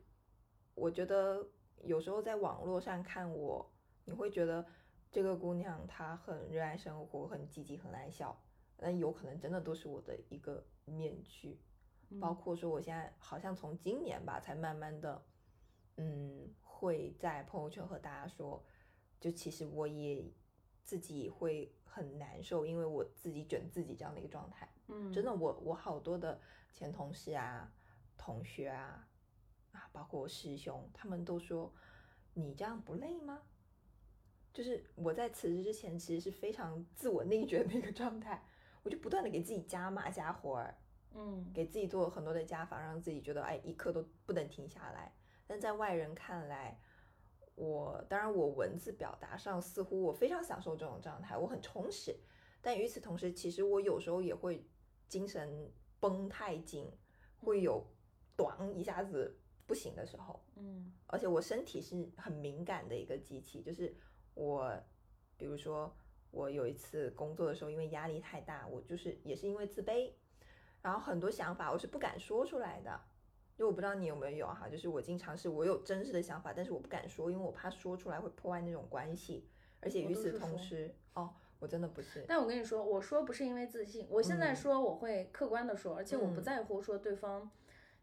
[0.75, 1.47] 我觉得
[1.83, 3.71] 有时候在网络上看我，
[4.05, 4.65] 你会觉得
[5.15, 8.37] 这个姑娘她很热爱生活，很积极，很爱笑，
[8.79, 11.61] 那有可能真的都是我的一个面具。
[12.21, 15.25] 包嗯括说我现在好像从今年吧，才慢慢的，
[15.99, 18.61] 嗯，会在朋友圈和大家说，
[19.21, 20.29] 就其实我也
[20.83, 24.69] 自己会很难受，因为我自己卷自己这样的一个状态。
[24.89, 26.41] 嗯，真的，我我好多的
[26.73, 27.73] 前同事啊、
[28.19, 29.09] 同学啊
[29.71, 31.73] 啊，包括我师兄，他们都说
[32.33, 33.41] 你这样不累吗？
[34.55, 38.41] 就是我在辞职之前，其实是非常自我内卷的一个状态，
[38.85, 40.79] 我就不断的给自己加码加活儿，
[41.13, 45.13] 嗯给自己做很多的加法，让自己觉得哎一刻都不能停下来。
[45.47, 46.81] 但在外人看来，
[47.57, 52.17] 我当然我文字表达上似乎我非常享受这种状态，我很充实。
[52.63, 54.65] 但与此同时，其实我有时候也会
[55.09, 56.91] 精神绷太紧，
[57.41, 57.85] 会有
[58.37, 59.37] 短一下子
[59.67, 60.41] 不行的时候。
[60.57, 63.95] 嗯而且我身体是很敏感的一个机器，就是
[64.35, 64.73] 我，
[65.37, 65.95] 比如说
[66.31, 70.13] 我有一次工作的时候，因为压力太大，我就是也是因为自卑，
[70.83, 73.01] 然后很多想法我是不敢说出来的。
[73.57, 79.49] 就我不知道你有没有哈，就是我经常是我有真实的想法，但是我不敢说，因为我怕说出来会破坏那种关系。
[79.81, 87.51] 而且与此同时，哦，我真的不是，但我跟你说，我说不是因为自信，我现在嗯说我会客观的说，而且我不嗯在乎说对方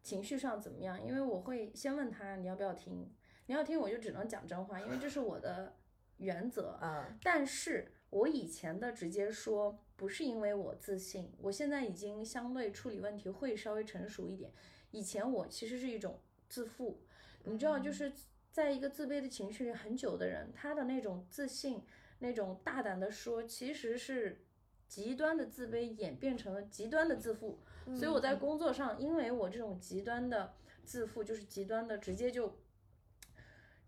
[0.04, 3.12] 情绪上怎么样，因为我会先问他你要不要听，
[3.48, 5.76] 你要听我就只能讲真话，因为这是我的
[6.22, 6.80] 原则。
[6.82, 14.52] 嗯但是我以前的直接说不是因为我自信，我现在已经相对处理问题会稍微成熟一点。
[14.92, 16.20] 以前我其实是一种
[16.50, 17.02] 自负，
[17.44, 18.12] 你知道，嗯就是
[18.52, 21.82] 在一个自卑的情绪里很久的人，他的那种自信，
[22.20, 24.44] 那种大胆的说，其实是
[24.88, 27.60] 极端的自卑演变成了极端的自负，
[27.96, 30.54] 所以我在工作上，因为我这种极端的
[30.84, 32.58] 自负，就是极端的直接就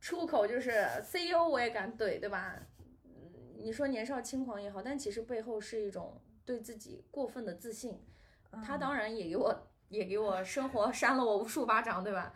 [0.04, 2.62] 出口就是 CEO 我也敢怼，对吧？
[3.06, 3.14] 嗯，
[3.58, 7.98] 你说年少轻狂也好，但其实背后是一种对自己过分的自信。
[8.62, 12.34] 他当然也给我也给我生活扇了我无数巴掌，对吧？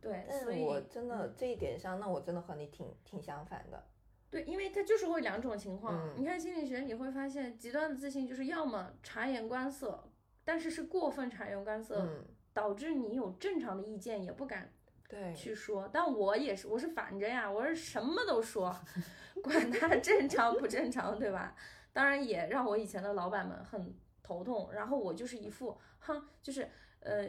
[0.00, 3.86] 对，所以我真的这一点上，那我真的和你挺挺相反的。
[4.28, 6.12] 对，因为他就是会两种情况。
[6.18, 10.10] 你看心理学，你会发现极端的自信就是要么察言观色，
[10.44, 12.04] 但是是过分察言观色，
[12.52, 14.72] 导致你有正常的意见也不敢
[15.08, 15.88] 对去说。
[15.92, 18.74] 但我也是，我是反着呀，我是什么都说，
[19.42, 21.54] 管他正常不正常，对吧？
[21.92, 24.72] 当然也让我以前的老板们很头痛。
[24.72, 26.68] 然后我就是一副，哼，就是
[27.00, 27.28] 呃，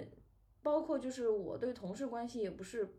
[0.61, 2.95] 包括就是我对同事关系也不是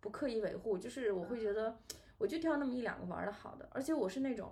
[0.00, 1.78] 不刻意维护，就是我会觉得。
[2.18, 4.50] 我就挑那么一两个玩的好的，而且我是那种，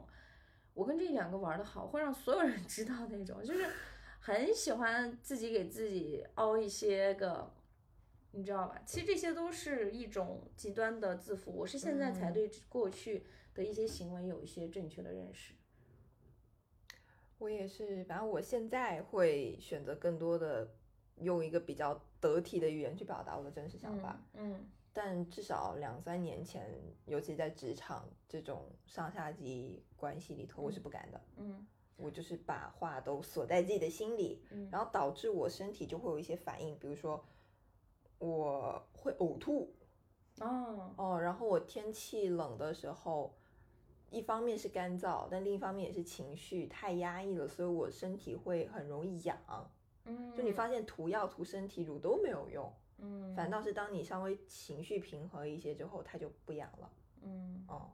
[0.72, 3.66] 我跟这两个玩的好，会让所有人 知道那种，就是
[4.20, 7.53] 很喜欢自己给自己凹一些个，
[8.37, 8.82] 你知道吧？
[8.84, 11.51] 其实这些都是一种极端的自负。
[11.51, 13.24] 我是现在才对过去
[13.55, 15.55] 的一些行为有一些正确的认识。
[17.39, 20.70] 我也是，反正我现在会选择更多的
[21.16, 24.22] 用一个比较得体的语言去表达我的真实想法。
[24.34, 24.68] 嗯。
[24.93, 26.70] 但至少两三年前，
[27.05, 31.20] 尤其在职场这种上下级关系里头，我是不敢的。
[31.37, 31.66] 嗯，
[31.97, 37.22] 我就是把话都锁在自己的心里，嗯，然后导致我身体就会有一些反应，比如说
[38.18, 39.74] 我会呕吐，
[40.40, 43.34] 哦哦，然后我天气冷的时候，
[44.10, 49.38] 一方面是干燥，但另一方面也是情绪太压抑了，所以我身体会很容易痒。
[50.04, 52.72] 嗯，就你发现涂药涂身体乳都没有用。
[52.98, 56.90] 嗯，反倒是当你稍微情绪平和一些之后，它就不痒了。
[57.22, 57.90] 嗯，哦，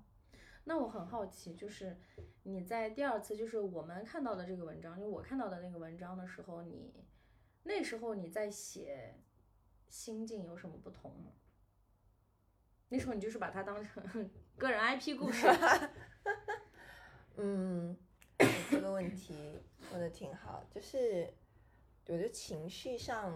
[0.63, 1.97] 那我很好奇，就是
[2.45, 6.93] 你在第二次，就是我们看到的这个文章，就我看到的那个文章的时候，你
[7.65, 9.15] 那时候你在写
[9.93, 11.33] 心境有什么不同吗？
[12.89, 14.03] 那时候你就是把它当成
[14.57, 15.47] 个人 IP 故事。
[17.37, 17.95] 嗯，
[18.71, 19.35] 这个问题
[19.93, 21.31] 问的挺好，就是
[22.07, 23.35] 我觉得情绪上。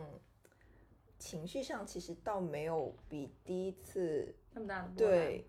[1.19, 5.47] 情绪上其实倒没有比第一次那么大的，对，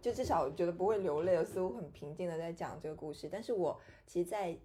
[0.00, 3.28] 就至少我觉得不会流泪，似乎很平静的在讲这个故事。
[3.30, 4.58] 但是我其实，在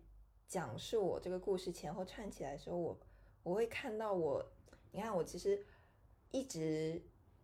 [0.48, 2.98] 讲述我这个故事前后串起来的时候，我
[3.44, 4.50] 我会看到我，
[4.92, 5.66] 你看我其实
[6.32, 7.02] 一直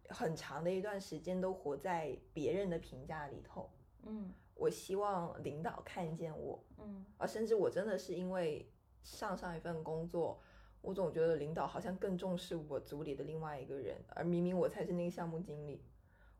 [0.09, 3.69] 很长的一段时间都活在别人的评价里头，
[4.03, 8.71] 嗯，我希望领导看见我，嗯，啊甚至我真的是因为
[9.03, 10.41] 上上一份工作。
[10.81, 15.83] 我总觉得领导好像更重视我组里的另外一个人，而明明我才是那个项目经理，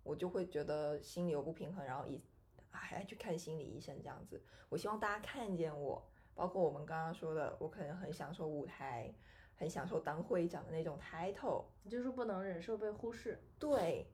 [0.04, 2.22] 我就会觉得心里有不平衡，然后一
[2.70, 4.40] 还去看心理医生这样子。
[4.70, 9.12] 我希望大家看见我，包括我们刚刚说的，我可能很享受舞台，
[9.56, 13.42] 很享受当会长的那种 title，就是不能忍受被忽视。
[13.58, 14.08] 对，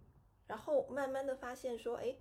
[0.47, 2.15] 然后慢慢的发现说，哎，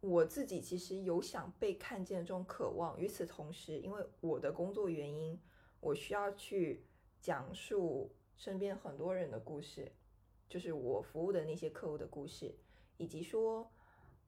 [0.00, 3.00] 我自己其实有想被看见的这种渴望。
[3.00, 5.40] 与此同时，因为我的工作原因，
[5.80, 6.86] 我需要去。
[7.22, 9.92] 讲述身边很多人的故事，
[10.48, 12.56] 就是我服务的那些客户的故事，
[12.96, 13.70] 以及说，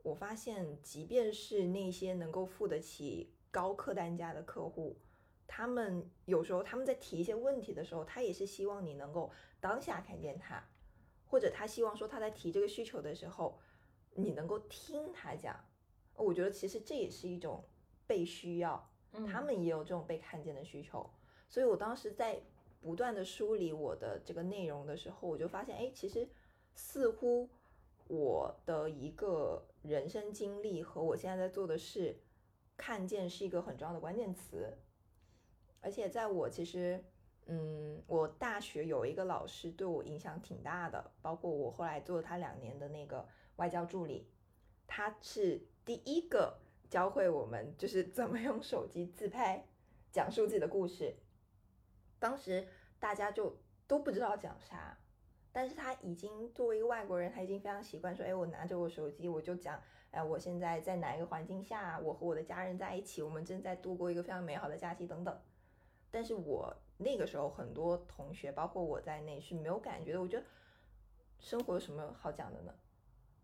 [0.03, 4.99] 我发现，即便是那些能够付得起高客单价的客户，
[5.55, 9.31] 他们有时候他们在提一些问题的时候，他也是希望你能够
[9.61, 10.67] 当下看见他，
[11.27, 13.59] 或者他希望说他在提这个需求的时候，
[14.15, 15.55] 你能够听他讲。
[16.15, 17.63] 我觉得其实这也是一种
[18.07, 18.91] 被需要，
[19.31, 21.11] 他们也有这种被看见的需求，
[21.51, 22.43] 所以我当时在。
[22.85, 26.29] 不断的梳理我的这个内容的时候，我就发现，哎，其实
[26.75, 27.49] 似乎
[28.09, 32.19] 我的一个人生经历和我现在在做的事，
[32.77, 34.77] 看见是一个很重要的关键词。
[35.83, 37.05] 而且在我其实，
[37.47, 44.27] 嗯，我大学有一个老师对我影响挺大的，包括我后来做了他两年的那个外交助理，
[44.87, 46.57] 他是第一个
[46.89, 49.67] 教会我们就是 怎么用手机自拍，
[50.13, 51.17] 讲述自己的故事。
[52.21, 52.69] 当时
[53.01, 53.59] 大家就
[53.89, 54.97] 都不知道讲啥，
[55.51, 65.37] 但是他已经作为一个外国人，他已经非常习惯说，哎，我拿着我手机，我就讲，哎，我现在在哪一个环境下，我和我的家人在一起，我们正在度过一个非常美好的假期等等。
[66.13, 70.21] 但是我那个时候很多同学，包括我在内是没有感觉的。
[70.21, 70.47] 我觉得
[71.41, 72.73] 生活有什么好讲的呢？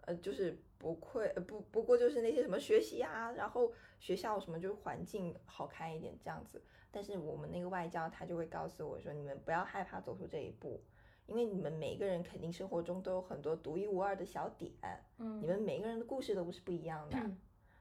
[0.02, 6.62] 呃，就是不愧，呃不不过就是那些什么学习啊，然后学校什么就是环境好看一点这样子。
[6.90, 10.82] 但是我们那个外教他就会告诉我说，你们不要害怕走出这一步，
[11.26, 14.72] 因为你们每个人肯定生活中都有很多独一无二的小点，
[15.18, 17.18] 嗯，你们每个人的故事都不是不一样的，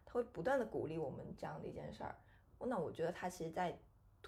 [0.05, 2.15] 他会不断的鼓励我们这样的一件事儿。
[2.59, 3.77] 那我觉得他其实在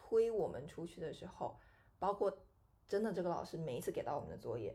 [0.02, 1.60] 推我们出去的时候，
[2.00, 2.36] 包括
[2.88, 4.74] 真的这个老师每一次给到我们的作业，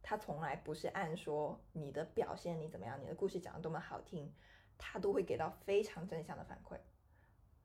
[0.00, 4.32] 他从来不是按说你的表现你怎么样，你的故事讲的多么好听，
[4.78, 6.78] 他都会给到非常正向的反馈。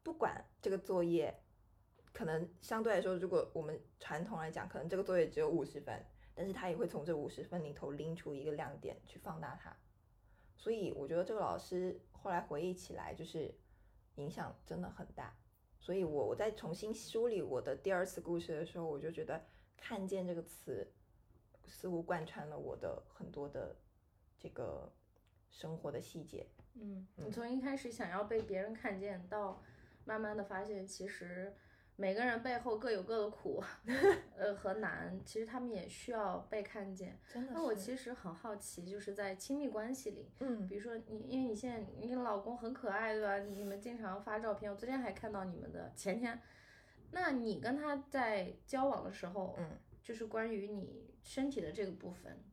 [0.02, 1.44] 不管这个作业，
[2.12, 6.04] 可能相对来说，如果我们传统来讲，可能这个作业只有五十分，
[6.34, 9.76] 但是他也会从这五十分里头拎出一个亮点去放大它。
[10.58, 13.54] 所以我觉得这个老师后来回忆起来，就是
[14.16, 15.36] 影响真的很大。
[15.86, 19.40] 所以我我在重新梳理我的第二次故事的时候，我就觉得
[19.78, 20.92] “看见”这个词
[21.68, 23.76] 似乎贯穿了我的很多的
[24.40, 24.92] 这个
[25.52, 26.48] 生活的细节。
[26.74, 29.62] 嗯，你从一开始想要被别人看见，到
[30.06, 31.54] 慢慢的发现，其实。
[31.98, 33.64] 每个人背后各有各的苦，
[34.38, 37.18] 呃和难，其实他们也需要被看见。
[37.32, 37.54] 真的。
[37.54, 43.38] 那我其实很好奇，就是在亲密关系里，嗯，比如说你，因为你现在你老公很可爱，对吧？
[43.38, 46.38] 你们经常发照片，我昨天还看到你们的前天。
[47.12, 52.44] 那你跟他在交往的时候，嗯，就是关于你身体的这个部分，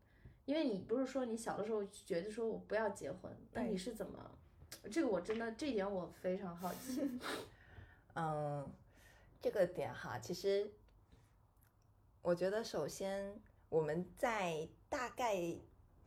[0.44, 4.38] 因为你不是说你小的时候觉得说我不要结婚，那你是怎么？
[4.88, 7.02] 这个我真的这一点我非常好奇。
[8.14, 8.72] 嗯。
[9.42, 10.72] 这个点哈，其实
[12.22, 15.34] 我觉得，首先我们在大概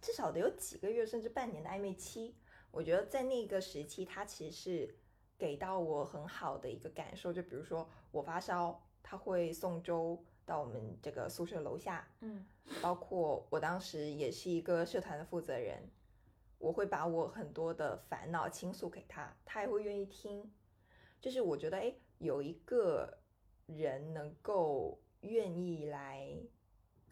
[0.02, 2.34] 至少得有几个月甚至半年的暧昧期，
[2.72, 4.96] 我觉得在那个时期，他其实是
[5.38, 7.34] 给到我很好的一个感受。
[7.34, 12.46] 就比如说我发烧，他会送粥到我们这个宿舍楼下，嗯，
[12.82, 15.84] 包括我当时也是一个社团的负责人，
[16.58, 20.50] 我会把我很多的烦恼倾诉给他，他也会愿意听。
[21.20, 23.20] 就是我觉得，哎，有一个。
[23.66, 26.38] 人能够愿意来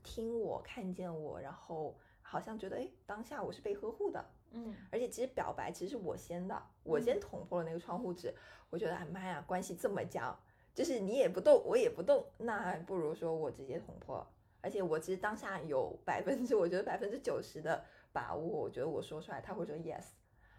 [0.04, 8.34] 听我、看见我，然后好像觉得哎，当下我是被呵护的，嗯，而且其实表白其实是我先的，我先捅破了那个窗户纸。
[8.70, 10.38] 我觉得哎妈呀，关系这么僵，
[10.74, 14.26] 就是你也不动，我也不动，那还不如说我直接捅破。
[14.62, 20.06] 而且我其实当下有百分之，我觉得百分之九十的把握，我觉得我说出来他会说 yes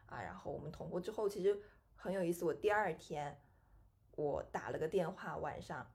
[0.06, 0.20] 啊。
[0.20, 1.58] 然后我们捅破之后，其实
[1.96, 2.44] 很有意思。
[2.44, 3.38] 我第二天。
[4.16, 5.86] 我打了个电话，晚上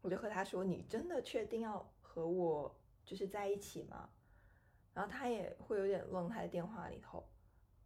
[0.00, 2.74] 我就和他说：“你真的确定要和我
[3.04, 4.10] 就是在一起吗？”
[4.94, 7.26] 然后他也会有点愣，他在电话里头，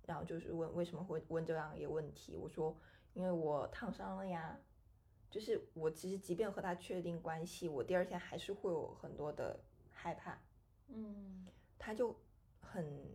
[0.07, 2.37] 然后就是问为什么会问这样一个问题。
[2.37, 2.79] 我说
[3.15, 4.59] ：“因为我烫伤了呀。”
[5.31, 9.61] 就是我其实即便和他确定关系，我第二天还是会有很多的
[9.91, 10.39] 害怕。
[10.87, 11.47] 嗯，
[11.79, 12.19] 他就
[12.61, 13.15] 很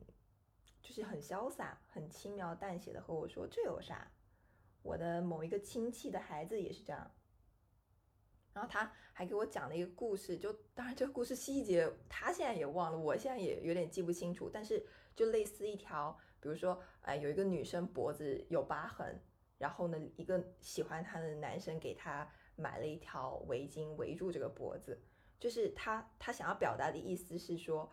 [0.80, 4.12] 就是很潇洒、很轻描淡写的和我说：“这有啥？”
[4.84, 7.12] 我的某一个亲戚的孩子也是这样，
[8.54, 19.20] 然后他还给我讲了一个故事，就当然这个故事细节他现在也忘了，我现在也有点记不清楚，但是就类似一条，比如说，哎，有一个女生脖子有疤痕，
[19.58, 25.02] 然后呢，一个喜欢她的男生给她买了一条围巾围住这个脖子，
[25.40, 27.90] 就是他他想要表达的意思是说，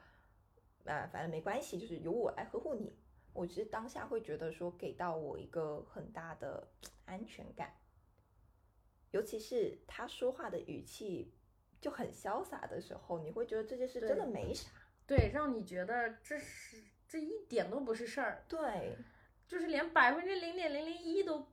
[0.85, 2.99] 啊，反正没关系，就是由我来呵护你。
[3.33, 6.69] 我其实当下会觉得说给到我一个很大的
[7.05, 7.73] 安全感，
[9.13, 11.33] 尤其是他说话的语气
[11.81, 14.69] 就很潇洒的时候，你会觉得这件事真的没啥，
[15.07, 18.97] 对，让你觉得这是这一点都不是事儿，对，
[19.47, 21.47] 就是连百分之零点零零一都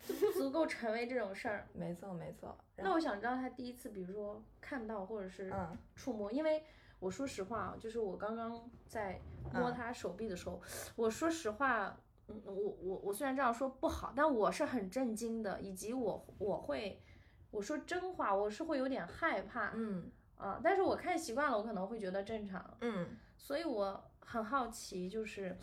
[0.34, 2.58] 足够成为这种事儿，没错没错。
[2.76, 5.52] 那我想知道他第一次，比如说看到或者是
[5.94, 6.64] 触摸，因为。
[7.02, 9.20] 我说实话啊，就是我刚刚在
[9.52, 10.62] 摸他手臂的时候，
[10.94, 11.98] 我说实话，
[12.28, 17.02] 嗯，我我我虽然这样说不好，但我是很震惊的，以及我我会，
[17.50, 20.12] 我说真话，我是会有点害怕，嗯。
[20.36, 25.56] 啊，但是我看习惯了，我可能会觉得正常，嗯，所以我很好奇，就是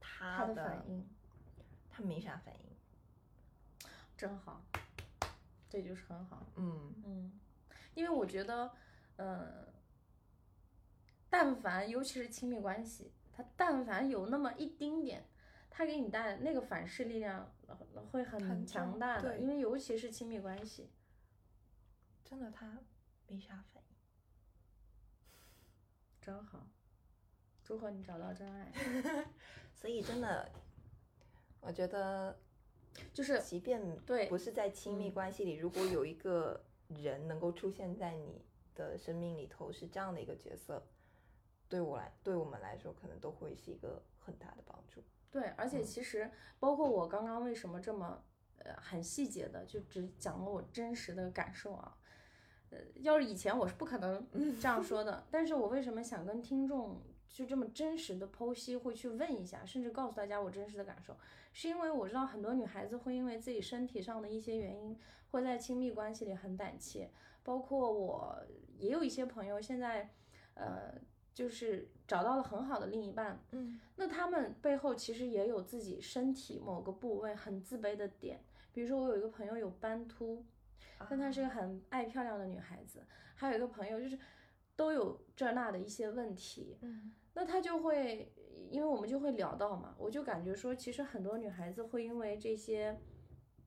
[0.00, 1.08] 他的反应，
[1.90, 4.62] 他没啥反应，真好，
[5.68, 6.92] 这就是很好，嗯。
[7.04, 7.32] 嗯，
[7.94, 8.68] 因为我觉得，
[9.16, 9.71] 呃。
[11.32, 15.24] 但凡，尤其是亲密关系，他但凡有那么一丁点，
[15.70, 17.50] 他给你带来那个反噬力量
[18.10, 20.90] 会很强大的，因为尤其是亲密关系，
[22.22, 22.80] 真的他
[23.26, 23.96] 没啥反应，
[26.20, 26.68] 真好，
[27.64, 28.70] 祝贺你找到真爱。
[29.72, 30.52] 所以真的，
[31.62, 32.38] 我觉得
[33.14, 40.86] 就是，即便对不是在亲密关系里，如果有一个人能够出现在你的生命里头，是这样的一个角色。
[41.72, 45.02] 对我来，对我们来说，可能都会是一个很大的帮助。
[45.30, 48.22] 对，而且其实包括我刚刚为什么这么
[48.58, 51.96] 呃很细节的，就只讲了我真实的感受啊。
[52.68, 54.28] 呃，要是以前我是不可能
[54.60, 55.26] 这样说的。
[55.30, 61.16] 但是我为什么想跟听众就这么真实的剖析，会去问一下，甚至告诉大家我真实的感受，
[61.54, 64.94] 是因为我知道很多女孩子会因为自己身体上的一些原因，
[65.30, 67.10] 会在亲密关系里很胆怯。
[67.42, 68.38] 包括我
[68.76, 70.10] 也有一些朋友现在，
[70.54, 70.94] 呃，
[71.34, 78.40] 就是找到了很好的另一半，嗯，那他们背后其实也有自己身体某个部位很自卑的点。
[78.72, 80.44] 比如说我有一个朋友有斑秃，
[81.08, 83.02] 但她是个很爱漂亮的女孩子，
[83.34, 84.18] 还有一个朋友就是
[84.76, 88.32] 都有这那的一些问题，嗯，那她就会，
[88.70, 92.98] 因为我们就会聊到嘛，我就感觉说，其实很多女孩子会因为这些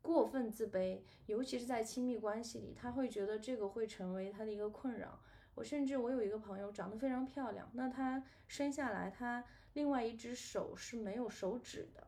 [0.01, 5.19] 过分自卑，尤其是在亲密关系里，她会觉得这个会成为她的一个困扰。
[5.55, 9.43] 我甚至我有一个朋友长得非常漂亮，那她生下来她
[9.73, 12.05] 另外一只手是没有手指的。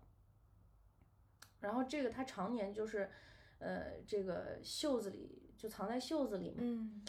[1.60, 3.10] 然后这个她常年就是，
[3.60, 6.58] 呃，这个袖子里就藏在袖子里嘛。
[6.60, 7.04] 嗯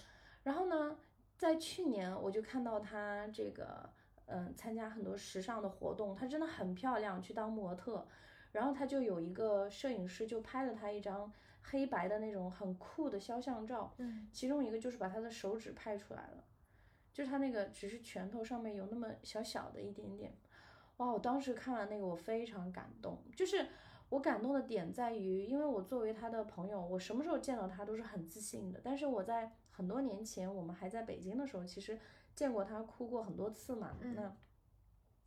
[0.44, 0.96] 然后呢，
[1.36, 3.90] 在去年我就看到她这个，
[4.26, 8.06] 嗯、参加很多时尚的活动，她真的很漂亮，去当模特。
[8.52, 11.30] 然后她就有一个摄影师就拍了她一张
[11.62, 16.44] 黑白的那种很酷的肖像照，嗯其中一个就是把他的手指拍出来了，
[17.12, 20.36] 就是他那个只是拳头上面有那么小小的一点点。
[20.98, 23.22] 哇，我当时看完那个，我非常感动。
[23.36, 23.68] 就是
[24.08, 28.80] 我感动的点在于，因为我作为他的朋友，我什么时候见到他都是很自信的。
[28.82, 31.98] 但是我在很多年前，我们还在北京的时候，其实
[32.34, 33.96] 见过他哭过很多次嘛。
[34.00, 34.36] 嗯那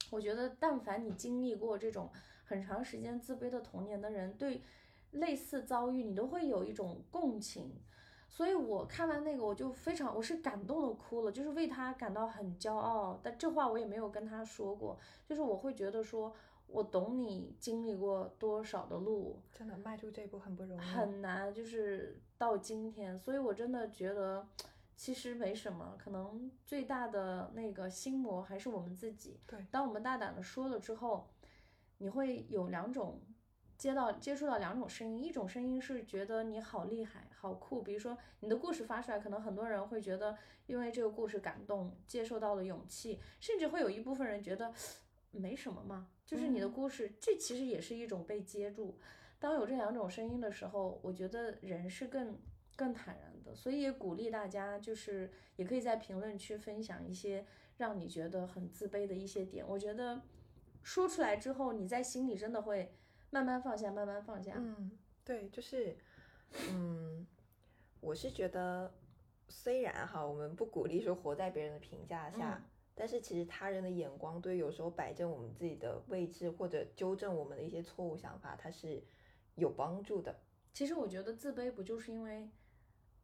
[0.10, 2.12] 我觉得，但凡你经历过这种
[2.44, 4.62] 很长时间自卑的童年的人，对
[5.12, 7.72] 类似遭遇，你都会有一种共情。
[8.30, 13.20] 所以我看完那个，我就非常，我是感动的哭了，就是为他感到很骄傲。
[13.22, 16.34] 但这话我也没有跟他说过，就是我会觉得说，
[16.68, 20.80] 我懂你经历过多少的路，真的迈出这一步很不容易。
[20.80, 24.48] 很难，就是到今天，所以我真的觉得
[24.96, 29.42] 其实没什么，可能最大的那个心魔还是我们自己。
[29.46, 31.28] 对当我们大胆的说了之后，
[31.98, 33.20] 你会有两种
[33.82, 44.72] 接到接触到两种声音，一种声音是觉得你好厉害、好酷，比如说你的故事发出来，可能很多人会觉得因为这个故事感动，接受到了勇气，甚至会有一部分人觉得
[45.32, 49.00] 没什么嘛，就是你的嗯故事，这其实也是一种被接住。
[49.40, 52.38] 当有这两种声音的时候，我觉得人是更
[52.76, 57.44] 更坦然的，所以也鼓励大家，就是也可以在评论区分享一些
[57.78, 59.68] 让你觉得很自卑的一些点。
[59.68, 60.22] 我觉得
[60.84, 62.94] 说出来之后，你在心里真的会
[63.32, 64.54] 慢慢放下，慢慢放下。
[64.56, 64.92] 嗯，
[65.26, 65.98] 对，就是，
[66.70, 67.26] 嗯，
[68.00, 68.94] 我是觉得，
[69.48, 72.64] 虽然哈，我们不鼓励说活在别人的评价下，嗯
[72.94, 79.02] 但是其实他人的眼光对有时候摆正我们自己的位置，或者纠正我们的一些错误想法，它是
[79.56, 80.40] 有帮助的。
[80.74, 82.50] 其实我觉得自卑不就是因为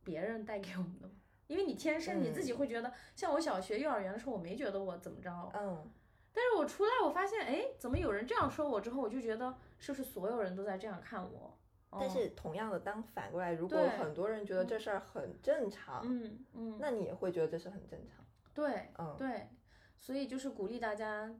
[0.03, 1.13] 别人带给我们的吗？
[1.47, 5.91] 因为你天生你自己会觉得，像我小学、幼儿园的时候，我没觉得我怎么着，嗯，
[6.37, 11.57] 但是我出来，我发现，哎，怎么有人这样说我之后，我就觉得是不是所有人都在这样看我？
[11.89, 18.23] 哦但是同样的，当反过来，如果对很多人觉得这事儿很正常，嗯嗯，那你也会觉得这是很正常。
[18.53, 19.47] 对嗯，对，
[19.95, 21.33] 所以就是鼓励大家，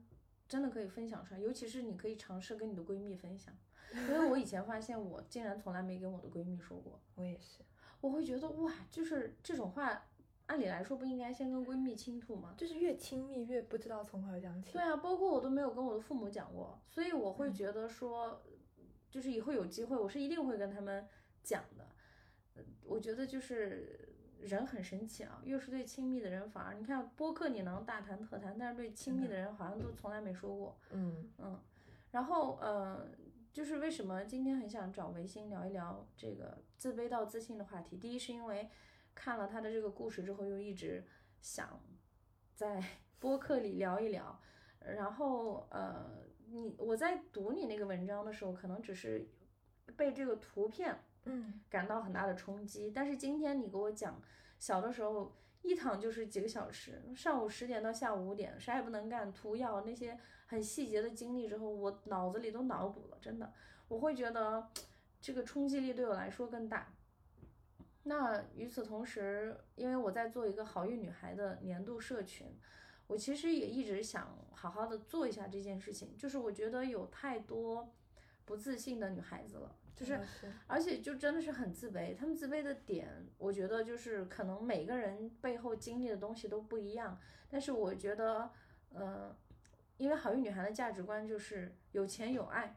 [0.48, 3.54] 真的可以分享出来，尤其是你可以尝试跟你的闺蜜分享，
[3.92, 7.60] 因为我以前发现我竟然从来没跟我的闺蜜说过，我也是，
[8.00, 10.07] 我会觉得哇，就是这种话，
[10.48, 12.54] 按理来说不应该先跟闺蜜倾吐吗？
[12.58, 14.72] 就是越亲密越不知道从何讲起。
[14.72, 18.42] 对啊，包括我都没有跟我的父母讲过，所以我会嗯觉得说，
[19.10, 21.06] 就是以后有机会，我是一定会跟他们
[21.42, 21.86] 讲的。
[22.56, 24.08] 呃我觉得就是
[24.40, 30.78] 人很神奇啊，越是对亲密的人，反而你看播客你能大谈特谈，但是对亲密的人好像都从来没说过。
[30.90, 31.60] 嗯嗯，
[32.12, 33.06] 然后呃，
[33.52, 37.98] 就是为什么今天很想找维新聊一聊这个自卑到自信的话题？
[37.98, 38.70] 第一是因为
[39.18, 41.04] 看了他的这个故事之后，又一直
[41.40, 41.82] 想
[42.54, 42.80] 在
[43.18, 44.40] 播客里聊一聊。
[44.78, 49.28] 然后呃，你我在读你那个文章的时候，可能只是
[49.96, 52.92] 被这个图片嗯感到很大的冲击。
[52.92, 54.22] 但是今天你给我讲，
[54.60, 60.16] 小的时候一躺就是几个小时，上午十点到下午五点，啥也不能干，涂药那些
[60.46, 63.52] 很细节的经历之后，我脑子里都脑补了，真的，
[63.88, 64.70] 我会觉得
[65.20, 66.94] 这个冲击力对我来说更大。
[68.08, 72.58] 那与此同时，因为我在做一个好运女孩的年度社群，
[73.06, 76.16] 我其实也一直想好好的做一下这件事情。
[76.16, 77.92] 就是我觉得有太多
[78.46, 82.16] 不自信的女孩子了，就是是而且就真的是很自卑。
[82.16, 87.20] 她们自卑的点，我觉得就是可能每个人背后经历的东西都不一样。
[87.50, 88.50] 但是我觉得，
[88.94, 89.36] 呃，
[89.98, 92.74] 因为好运女孩的价值观就是有钱有爱。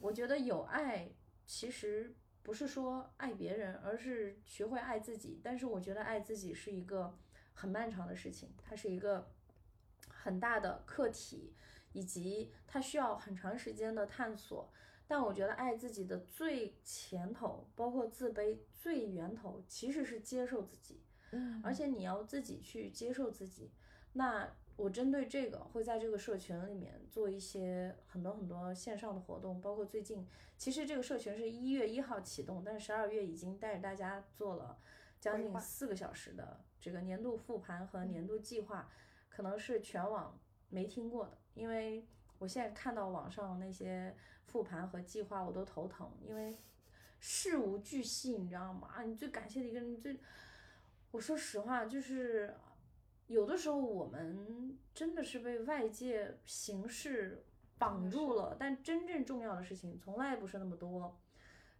[0.00, 1.08] 我觉得有爱
[1.46, 2.12] 其实
[2.44, 5.40] 不是说爱别人，而是学会爱自己。
[5.42, 7.18] 但是我觉得爱自己是一个
[7.54, 9.32] 很漫长的事情，它是一个
[10.08, 11.56] 很大的课题，
[11.92, 14.70] 以及它需要很长时间的探索。
[15.06, 21.02] 但我觉得爱自己的最前头，包括自卑最源头，其实是接受自己。
[21.32, 23.72] 嗯而且你要自己去接受自己。
[24.12, 30.26] 那我针对这个会在这个社群里面做一些很多很多线上的活动，包括最近，
[30.56, 34.76] 其实这个社群是一月一号启动，但是十二月已经带着大家做了
[35.20, 38.90] 将近四个小时的这个年度复盘和年度计划，
[39.28, 40.38] 可能是全网
[40.68, 42.04] 没听过的，因为
[42.38, 44.14] 我现在看到网上那些
[44.46, 46.58] 复盘和计划我都头疼，因为
[47.20, 48.88] 事无巨细，你知道吗？
[48.92, 50.18] 啊，你最感谢的一个人，你最，
[51.12, 52.54] 我说实话，就是
[53.26, 57.44] 有的时候我们真的是被外界形式
[57.78, 61.18] 绑住了，但真正重要的事情从来不是那么多，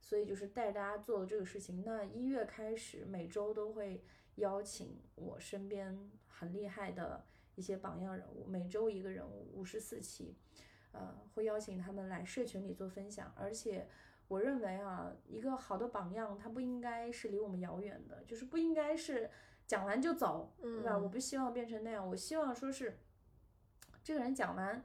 [0.01, 1.85] 所以就是带大家做了这个事情。
[1.85, 4.03] 那一月开始，每周都会
[4.37, 10.35] 邀请我身边很厉害的一些榜样人物，每周一个人物，五十四期，
[10.93, 13.89] 呃，会邀请他们来社群里做分享，而且。
[14.27, 19.31] 我认为啊，一个好的榜样，它不应该是离我们遥远的，就是不应该是
[19.67, 20.99] 讲完就走，对吧？
[20.99, 22.99] 我不希望变成那样，我希望说是
[24.03, 24.85] 这个人讲完，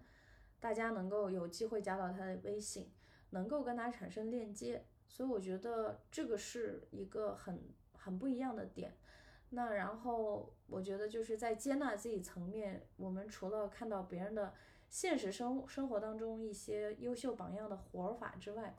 [0.59, 2.91] 大家能够有机会加到他的微信，
[3.31, 7.61] 能够跟他产生链接，所以我觉得这个是一个很
[7.93, 8.95] 很不一样的点。
[9.49, 14.53] 那然后我觉得就是在接纳自己层面，我们除了看到别人的
[14.89, 18.75] 现实生生活当中一些优秀榜样的活法之外，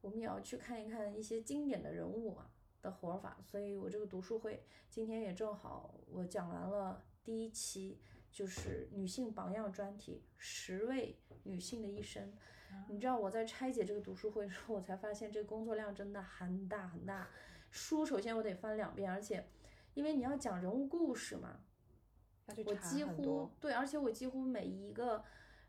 [0.00, 2.50] 我们也要去看一看一些经典的人物啊
[2.84, 7.98] 的活法，所以我这个读书会今天也正好我讲完了第一期，
[8.30, 12.32] 就是女性榜样专题，十位女性的一生。
[12.88, 17.28] 你知道我在拆解这个读书会的时候，我才发现这个工作量真的很大很大。
[17.70, 19.48] 书首先我得翻两遍，而且
[19.94, 21.60] 因为你要讲人物故事嘛，
[22.66, 25.24] 我几乎对，而且我几乎每一个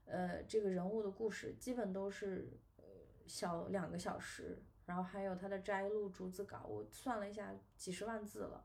[0.05, 2.83] 呃这个人物的故事，基本都是呃
[3.27, 8.63] 小两个小时，然后还有他的摘录、逐字稿，我算了一下，几十万字了。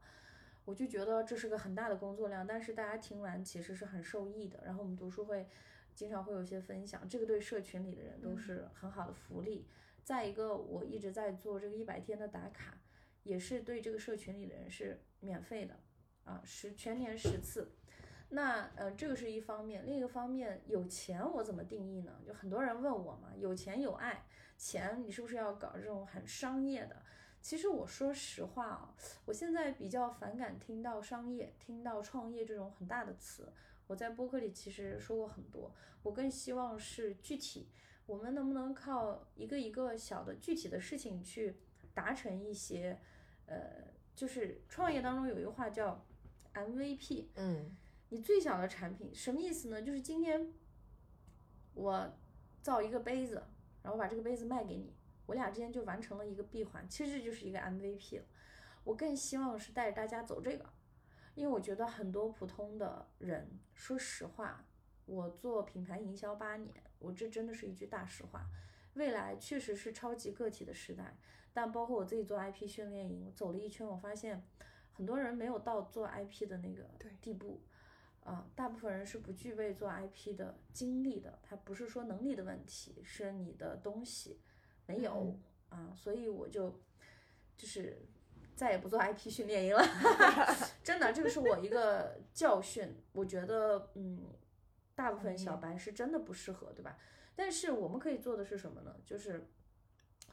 [0.65, 4.63] 我就觉得这是个很大的工作量，但是大家听完其实是很受益的。
[4.65, 5.49] 然后我们读书会
[5.95, 9.67] 经常会有一些分享，这个对社群里的人都是很好的福利。
[10.05, 12.79] 再一个，我一直在做这个一百天的打卡，
[13.23, 15.75] 也是对这个社群里的人是免费的
[16.25, 17.73] 啊，十全年十次。
[18.29, 22.21] 那呃，这个是一方面，另一个方面，有钱我怎么定义呢？
[22.25, 24.25] 就很多人问我嘛，有钱有爱，
[24.61, 27.03] 钱你是不是要搞这种很商业的？
[27.41, 33.51] 其实我说实话啊，我现在比较反感听到商业、听到创业这种很大的词。
[33.87, 37.71] 我在播客里其实说过很多，我更希望是具体，
[38.05, 41.57] 我们能不能靠一个一个小的具体的事情去
[41.95, 43.01] 达成一些，
[43.47, 46.05] 呃，就是创业当中有一句话叫
[46.53, 47.75] MVP，嗯
[48.11, 49.81] 你最小的产品什么意思呢？
[49.81, 50.53] 就是今天
[51.73, 52.13] 我
[52.61, 53.43] 造一个杯子，
[53.83, 54.95] 然后把这个杯子卖给你，
[55.27, 58.25] 我俩之间就完成了一个闭环，其实这就是一个 MVP 了。
[58.85, 60.65] 我更希望是带着大家走这个，
[61.35, 64.65] 因为我觉得很多普通的人，说实话，
[65.07, 68.47] 我做品牌营销八年，我这真的是一句大实话。
[68.95, 71.17] 未来确实是超级个体的时代，
[71.53, 74.43] 但包括我自己做 IP 训练营，我走了一圈，我发现
[74.93, 76.85] 很多人没有到做 IP 的那个
[77.21, 77.63] 地步。
[78.25, 84.41] 啊，大部分人是不具备做 IP 的经历的，他不是说能力的问题，是你的东西
[84.87, 85.39] 没有、
[85.71, 86.81] 啊，所以我就
[87.57, 88.07] 就是
[88.55, 89.83] 再也不做 IP 训练营了，
[90.85, 92.95] 真的，这个是我一个 教训。
[93.13, 94.23] 我觉得，嗯，
[94.95, 96.99] 大部分小白是真的不适合，对吧？
[97.35, 98.95] 但是我们可以做的是什么呢？
[99.05, 99.49] 就是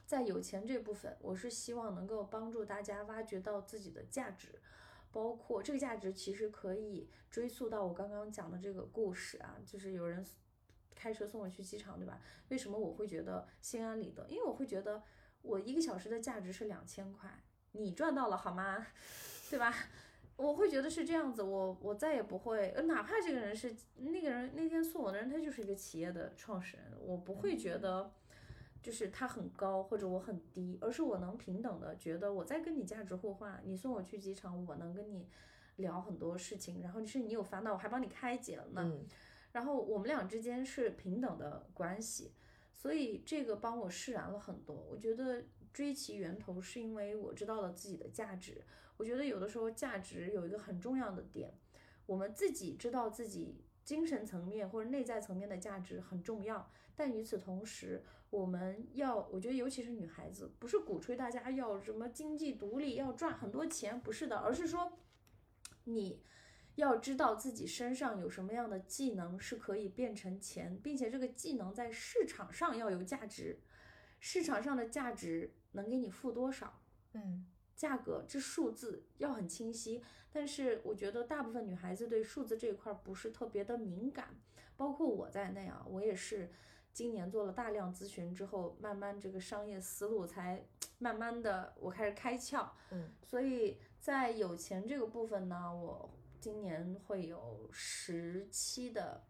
[0.04, 4.60] 在有钱这部分，我是希望能够帮助大家挖掘到自己的价值。
[5.10, 10.24] 包括这个价值其实可以追溯到我刚刚讲的这个故事啊，就是有人
[10.94, 12.20] 开车送我去机场，对吧？
[12.48, 14.26] 为什么我会觉得心安理得？
[14.28, 15.02] 因为我会觉得
[15.42, 18.86] 我一个小时的价值是两千块，你赚到了好吗？
[19.50, 19.74] 对吧？
[20.36, 28.12] 我会觉得是这样子，我我再也不会，哪怕这个人是那个人那天送我的人，他就是一个企业的创始人，我不会觉得。
[28.82, 33.60] 就是他很高或者我很低，而是我能平等的觉得我在跟你价值互换。
[33.64, 35.28] 你送我去机场，我能跟你
[35.76, 38.82] 聊很多事情，然后是你有烦恼，我还帮你开解了呢。
[38.84, 39.06] 嗯
[39.50, 42.34] 然后我们俩之间是平等的关系，
[42.74, 44.76] 所以这个帮我释然了很多。
[44.90, 45.42] 我觉得
[45.72, 48.62] 追其源头是因为我知道了自己的价值。
[48.98, 51.54] 我觉得有的时候价值有一个很重要的点，
[52.04, 64.98] 我们自己知道自己精神层面或者内在层面的价值很重要，但与此同时，我们要，我觉得尤其是女孩子，不是鼓吹大家要什么经济独立，要赚很多钱，不是的，而是说
[65.84, 66.22] 你
[66.74, 73.60] 要知道自己身上有什么样的技能是可以变成钱，并且这个技能在市场上要有价值，
[74.20, 76.82] 市场上的价值能给你付多少？
[77.14, 80.02] 嗯价格这数字要很清晰，
[80.32, 84.36] 但是我觉得大部分女孩子对数字这一块不是特别的敏感，
[84.76, 86.50] 包括我在内啊，我也是
[86.98, 90.66] 今年做了大量咨询之后，慢慢这个商业思路才
[90.98, 99.22] 慢慢的我开始开窍，嗯所以在有钱这个部分呢，我今年会有十期的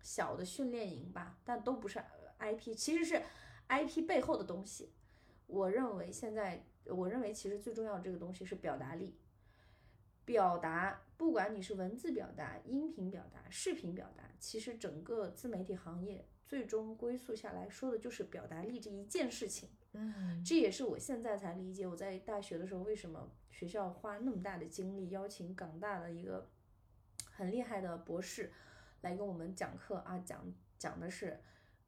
[0.00, 2.00] 小的训练营吧，但都不是
[2.38, 3.20] IP，其实是
[3.66, 4.92] IP 背后的东西。
[5.48, 9.18] 我认为现在，我认为其实最重要的这个东西是表达力。
[10.24, 19.68] 表达，不管你是文字表达、音频表达、视频表达，其实整个自媒体行业最终归宿下来说的就是表达力这一件事情。
[19.92, 26.50] 嗯这也是我现在才理解，我在大学的时候为什么学校花那么大的精力邀请港大的一个
[27.30, 28.52] 很厉害的博士
[29.00, 31.40] 来跟我们讲课啊，讲讲的是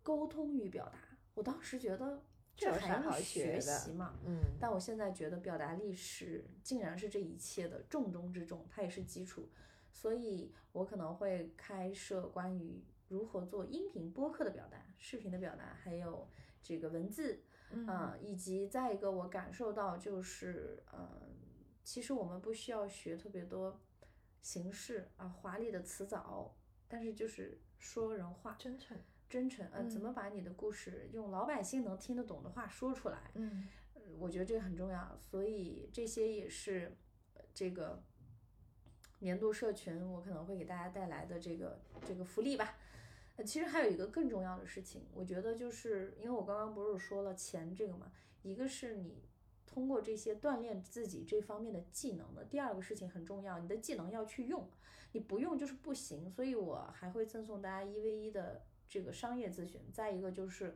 [0.02, 0.98] 沟通与表达。
[1.35, 2.22] 我当时觉得
[2.56, 4.18] 这还用学习嘛？
[4.24, 9.48] 嗯但我现在觉得表达力是竟然是这一切的重中之重，它也是基础，
[9.93, 16.28] 所以我可能会开设关于如何做音频播客的表达、视频的表达，还有
[16.62, 21.36] 这个文字，嗯啊、以及再一个我感受到就是，嗯、
[21.82, 23.80] 其实我们不需要学特别多
[24.43, 26.55] 形式啊、华丽的辞藻，
[26.86, 28.97] 但是就是说人话，真诚，
[29.28, 36.97] 真诚，呃，怎嗯么把你的故事用老百姓能听得懂的话说出来，嗯呃我觉得这个很重要，所以这些也是
[37.35, 38.02] 呃这个
[39.20, 42.76] 年度社群我可能会给大家带来的这个这个福利吧。
[43.44, 48.10] 其实还有一个更重要的事情，我觉得就是因为我刚刚不是说了钱这个嘛，
[48.43, 49.23] 一个是你
[49.66, 54.69] 通过这些锻炼自己这方面的技能的，第二个事情很重要，你的技能要去用，
[55.12, 59.81] 你不用就是不行，所以我还会赠送大家一 v 一的这个商业咨询。
[59.93, 60.74] 再一个就是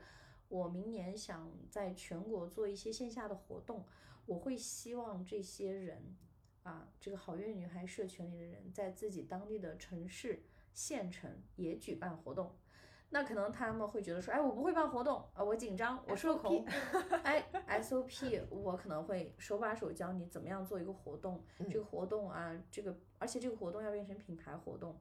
[0.48, 3.84] 我明年想在全国做一些线下的活动，
[4.26, 6.14] 我会希望这些人
[6.62, 10.42] 啊，这个好运女孩社群里的人，在自己当地的城市、
[10.74, 12.54] 县城也举办活动。
[13.14, 16.64] 那可能他们会觉得说，哎，我不会办活动啊，我紧张，我社恐，
[17.22, 17.46] 哎
[17.82, 24.98] ，SOP 我可能会手把手教你怎么样做一个活动，这个活动啊，这个而且这个活动要变成品牌活动，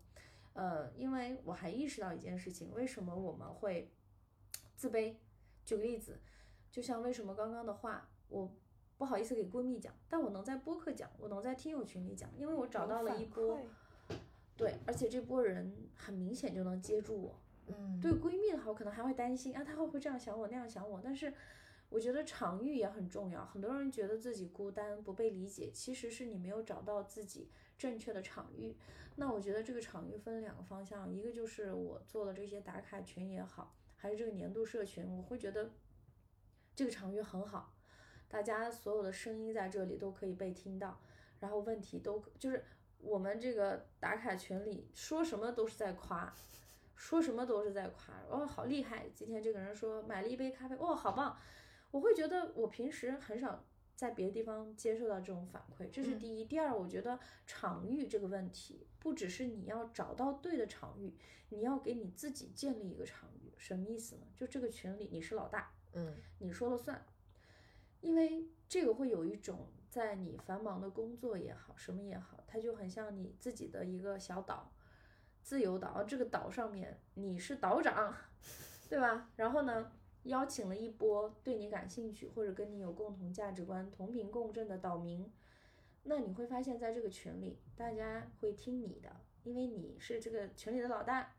[0.51, 3.89] 呃，因为我还意识到一件事情，为什么我们会
[4.75, 5.15] 自卑？
[5.63, 6.19] 举个例子，
[6.69, 8.51] 就像为什么刚刚的话，我
[8.97, 13.57] 不好意思给闺蜜讲，但我能在播客讲，我能在听友群里讲，因为我找到了一波，
[14.61, 17.35] 对，而且这波人很明显就能接住我。
[17.65, 21.01] 嗯对闺蜜的话，我可能还会担心啊，她会不会这样想我那样想我？
[21.03, 21.33] 但是
[21.89, 23.43] 我觉得场域也很重要。
[23.43, 28.77] 很多人觉得自己孤单不被理解，其实是你没有找到自己正确的场域。
[29.15, 35.71] 那我觉得这个场域分两个方向，一个就是我做的这些打卡群也好，还是这个年度社群，我会觉得
[36.75, 37.73] 这个场域很好，
[38.29, 40.99] 大家所有的声音在这里都可以被听到，
[41.39, 42.63] 然后问题都就是
[43.01, 46.33] 我们这个打卡群里说什么都是在夸。
[46.93, 49.09] 说什么都是在夸，哦，好厉害！
[49.15, 51.35] 今天这个人说买了一杯咖啡，哦、好棒！
[51.89, 53.65] 我会觉得我平时很少
[53.95, 56.45] 在别的地方接受到这种反馈，这是第一。
[56.45, 61.17] 第二，我觉得场域这个问题，不只是你要找到对的场域，
[61.49, 63.51] 你要给你自己建立一个场域。
[63.57, 64.27] 什么意思呢？
[64.35, 67.03] 就这个群里你是老大，嗯你说了算，
[68.01, 74.71] 因为这个会有一种在你繁忙的工作也好，什么也好，它就很像你自己的一个小岛，
[75.43, 76.01] 自由岛。
[76.05, 78.15] 这个岛上面你是岛长，
[78.87, 79.29] 对吧？
[79.35, 79.91] 然后呢，
[80.23, 85.29] 邀请了一波对你感兴趣或者跟你有共同价值观、同频共振的岛民，
[86.03, 89.13] 那你会发现在这个群里，大家会听你的，
[89.43, 91.35] 因为你是这个群里的老大。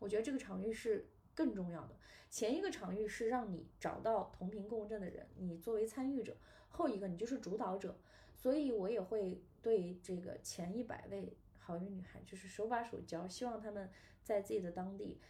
[0.00, 1.06] 我觉得这个场域是
[1.36, 1.94] 更重要的。
[2.30, 6.32] 前一个场域是让你找到同频共振的人，你作为参与者；
[6.70, 7.94] 后一个你就是主导者。
[8.34, 13.90] 所以我也会对这个前一百位好运女孩，就是手把手教，希望她们
[14.24, 15.20] 在自己的当地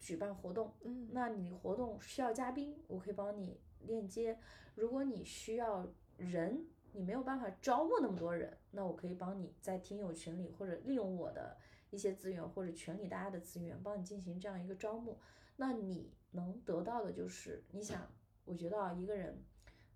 [0.00, 0.74] 举办活动。
[0.82, 4.34] 嗯那你活动需要嘉宾，我可以帮你链接；
[4.74, 5.86] 如果你需要
[6.16, 11.56] 人，你没有办法招募那么多人，那我可以帮你在听友群里或者利用我的
[11.90, 15.16] 一些资源或者群里大家的资源，帮你进行这样一个招募。
[15.56, 18.10] 那你能得到的就是，你想，
[18.44, 19.40] 我觉得啊，一个人，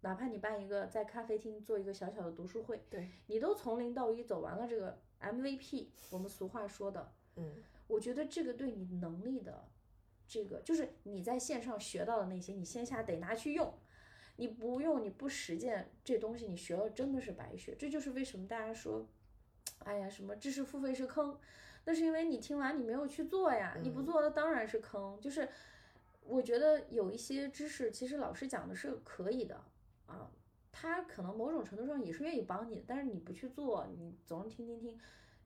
[0.04, 7.54] 哪怕你办一个在咖啡厅做一个小小的读书会，对，你都从零到一走完了这个 MVP，我们俗话说的，嗯
[7.86, 9.66] 我觉得这个对你能力的，
[10.28, 13.72] 这个就是你在线上学到的那些，你线下得拿去用。
[14.36, 17.74] 你不用，你不实践这东西，你学了真的是白学。
[17.78, 19.08] 这就是为什么大家说，
[19.78, 21.38] 哎呀，什么知识付费是坑，
[21.86, 25.18] 那是因为你听完你没有去做呀，你不做那当然是坑。
[25.18, 25.48] 就是
[26.26, 29.64] 我觉得有一些知识，其实老师讲的是可以的
[30.06, 30.30] 啊，
[30.70, 34.98] 他可能某种程度上也是愿意帮你，但是你不去做，你总是听听听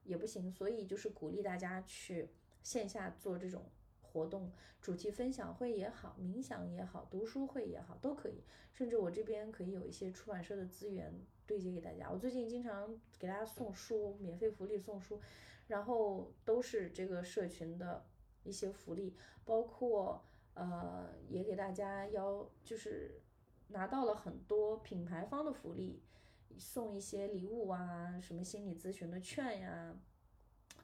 [0.05, 0.51] 也不行。
[0.51, 2.29] 所以就是鼓励大家去
[2.63, 3.71] 线下做这种。
[4.11, 8.43] 活动主题分享会也好，冥想也好，读书会也好，都可以。
[8.73, 11.13] 甚至我这边可以有一些出版社的资源
[11.47, 12.11] 对接给大家。
[12.11, 15.21] 我最近经常给大家送书，免费福利送书，
[15.67, 18.07] 然后都是这个社群的
[18.45, 19.15] 一些福利，
[19.45, 20.25] 包括
[20.55, 23.21] 呃也给大家邀就是
[23.69, 26.03] 拿到了很多品牌方的福利，
[26.59, 29.97] 送一些礼物啊，什么心理咨询的券呀，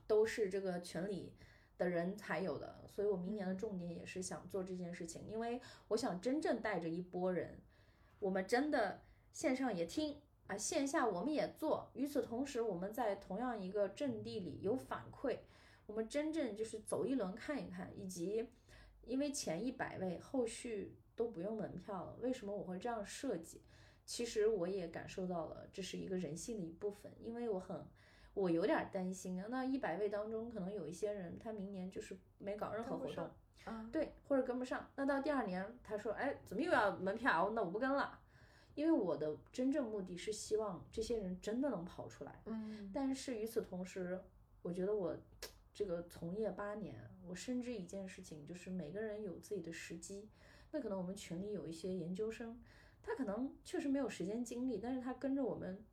[0.07, 1.35] 都是这个群里。
[1.77, 7.61] 的人才有的，所以我明年的重点也是想做这件事情，因为我想真正带着一波人，
[8.21, 9.03] 我们真的
[9.33, 15.39] 线上也听啊，线下我们也做，与此同时我们在同样一个阵地里有反馈，
[15.87, 18.49] 我们真正就是走一轮看一看，以及
[19.03, 23.61] 因为前一百位后续都不用门票了，为什么我会这样设计？
[24.05, 27.85] 其实我也感受到了这是一个人性的一部分，因为我很。
[28.35, 33.31] 我有点担心啊，那一百位当中可能有一些人，他明年就是没搞任何活动，
[33.63, 34.91] 啊对，或者跟不上。
[34.97, 37.53] 那到第二年，他说，哎，怎么又要门票？
[37.55, 38.19] 那我不跟了，
[38.75, 42.43] 因为我的真正目的是希望这些人真的能跑出来。
[42.47, 44.21] 嗯，但是与此同时，
[44.63, 45.17] 我觉得我
[45.73, 50.29] 这个从业八年，我深知一件事情，就是每个人有自己的时机。
[50.75, 52.61] 那可能我们群里有一些研究生，
[53.01, 55.85] 他可能确实没有时间精力，但是他跟着我们。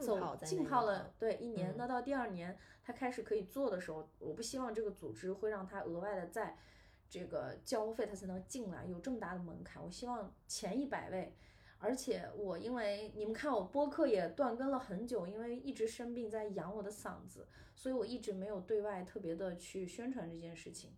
[0.00, 6.56] 走浸泡了对一年，那到第二年他开始可以做的时候，我不希望这个组织会让他额外的在
[7.10, 9.82] 这个交费他才能进来，有这么大的门槛。
[9.82, 11.34] 我希望前一百位，
[11.78, 20.92] 而且我因为你们看我播客也断更了很久，因为一直生病在养我的嗓子，所以我一直没有对外特别的去宣传这件事情。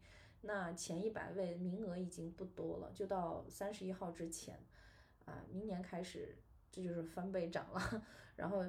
[0.46, 4.58] 那前一百位名额已经不多了，就到三十一号之前
[5.24, 6.36] 啊，明年开始
[6.70, 8.02] 这就是翻倍涨了。
[8.36, 8.64] 然后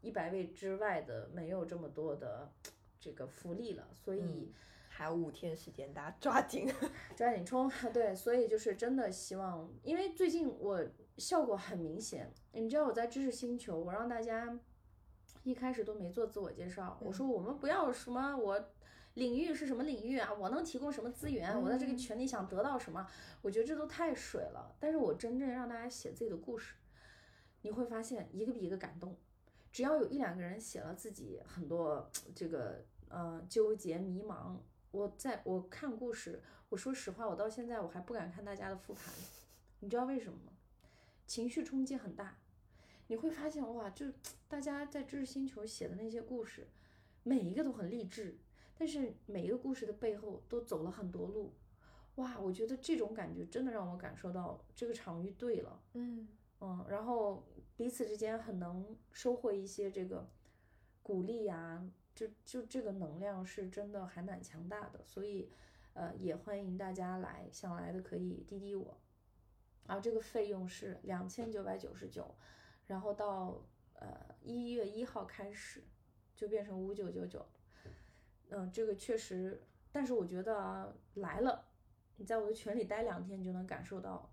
[0.00, 2.50] 一百位之外的没有这么多的
[2.98, 4.52] 这个福利了，所以
[4.88, 6.66] 还有五天时间，大家抓紧
[7.14, 7.70] 抓紧冲。
[7.92, 10.84] 对，所以就是真的希望，因为最近我
[11.16, 12.32] 效果很明显。
[12.52, 14.58] 你知道我在知识星球，我让大家
[15.44, 18.70] 一开始都没做自我介绍，我说我们不要什么我
[19.20, 23.06] 领域是什么领域啊，我能提供什么资源，我在这个群里想得到什么，
[23.42, 24.74] 我觉得这都太水了。
[24.80, 26.74] 但是我真正让大家写自己的故事。
[27.60, 29.14] 你会发现一个比一个感动，
[29.70, 34.56] 只要有一两个人写了自己很多这个呃纠结迷茫，
[34.90, 36.40] 我在我看故事，
[36.70, 39.12] 我说实话，我到现在我还不敢看大家的复盘，
[39.80, 40.52] 你知道为什么吗？
[41.26, 42.38] 情绪冲击很大，
[43.08, 44.06] 你会发现哇，就
[44.48, 46.66] 大家在知识星球写的那些故事，
[47.22, 48.38] 每一个都很励志，
[48.80, 51.52] 但是每一个故事的背后都走了很多路，
[52.14, 56.26] 哇，我觉得这种感觉真的让我感受到这个场域对了，嗯。
[56.62, 57.46] 嗯，然后
[57.76, 60.26] 彼此之间很能收获一些这个
[61.02, 65.50] 鼓励呀，就就这个能量是真的还蛮强大的，所以
[65.92, 68.98] 呃也欢迎大家来，想来的可以滴滴我，
[69.86, 72.34] 然后这个费用是两千九百九十九，
[72.86, 73.62] 然后到
[73.94, 75.84] 呃一月一号开始
[76.34, 77.46] 就变成五九九九，
[78.50, 81.66] 嗯，这个确实，但是我觉得啊来了，
[82.16, 84.30] 你在我的群里待两天，你就能感受到。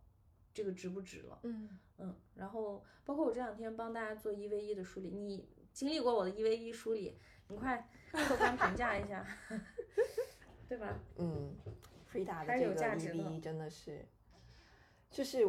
[0.53, 1.39] 这个值不值了？
[1.43, 1.69] 嗯
[1.99, 7.15] 嗯，然后包括我这两天帮大家做一 v 一的梳理，你经历过我的一 v 一梳理，
[7.47, 9.23] 你快客观评价一下，
[10.67, 10.97] 对吧？
[11.17, 11.55] 嗯
[12.11, 14.03] ，Frida 的这个一 v 一真的是，
[15.11, 15.45] 就是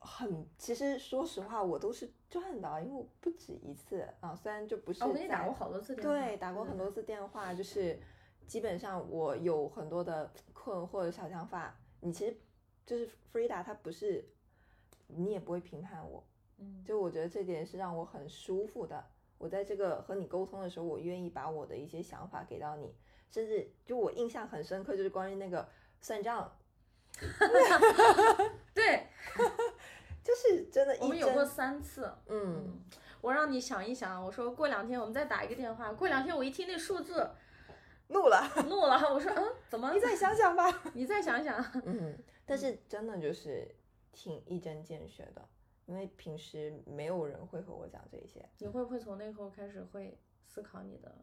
[0.00, 8.00] 很，其实说实话，我都是赚的，因为我不止一次啊，虽然就不是我给你打过好多次电话，对，打过很多次电话，就是
[8.46, 12.36] 基本上我有很多的困惑的小想法，你其实
[12.84, 14.28] 就是 Frida，他不是。
[15.12, 16.22] 你也不会评判我，
[16.58, 19.04] 嗯，就我觉得这点是让我很舒服的。
[19.38, 22.94] 我在这个和你沟通的时候，我愿意把我的一些想法给到你，
[23.28, 25.68] 甚至就我印象很深刻，就是关于那个
[26.00, 26.56] 算账
[28.72, 29.09] 对，就
[30.40, 32.80] 是真的，我们有过三次，嗯，
[33.20, 37.30] 我让你想一想，我说过两天我们再打一个电话，过两天我一听那数字，
[38.08, 39.92] 怒了，怒了，我说嗯，怎么？
[39.92, 43.68] 你再想想吧， 你再想想，嗯， 但是真的就是。
[44.12, 45.48] 挺一针见血的，
[45.86, 48.44] 因为平时没有人会和我讲这些。
[48.58, 51.14] 你会不会从那后开始会思考你的，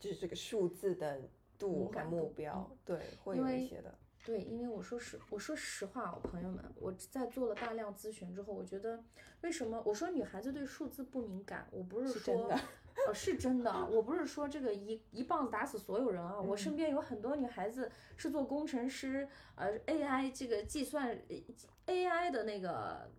[0.00, 1.20] 就是这个数字的
[1.56, 2.68] 度和目标？
[2.84, 3.96] 对，会有一些的。
[4.24, 9.04] 对，因为我说实我说实话，我朋友们，我在做了大量咨询之后，我觉得
[9.42, 12.60] 为什么我说女孩子对数字不敏感，我不是说是真的
[13.06, 16.58] 呃是真的啊，我不是说这个一一棒子打死所有人啊，我嗯。
[16.58, 21.36] 身边有很多女孩子是做工程师，呃 AI 这个计算呃
[21.94, 23.10] AI 的那个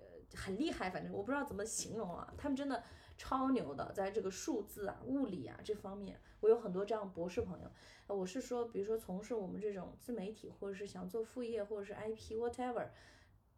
[0.00, 2.82] 呃很厉害，反正我不知道怎么形容啊，他们真的
[3.18, 7.70] 超牛的，在这个数字啊、物理啊这方面，我有很多这样博士朋友。
[8.06, 12.86] 呃我是说，比如说从事我们这种自媒体，或者是想做副业，或者是 IP whatever，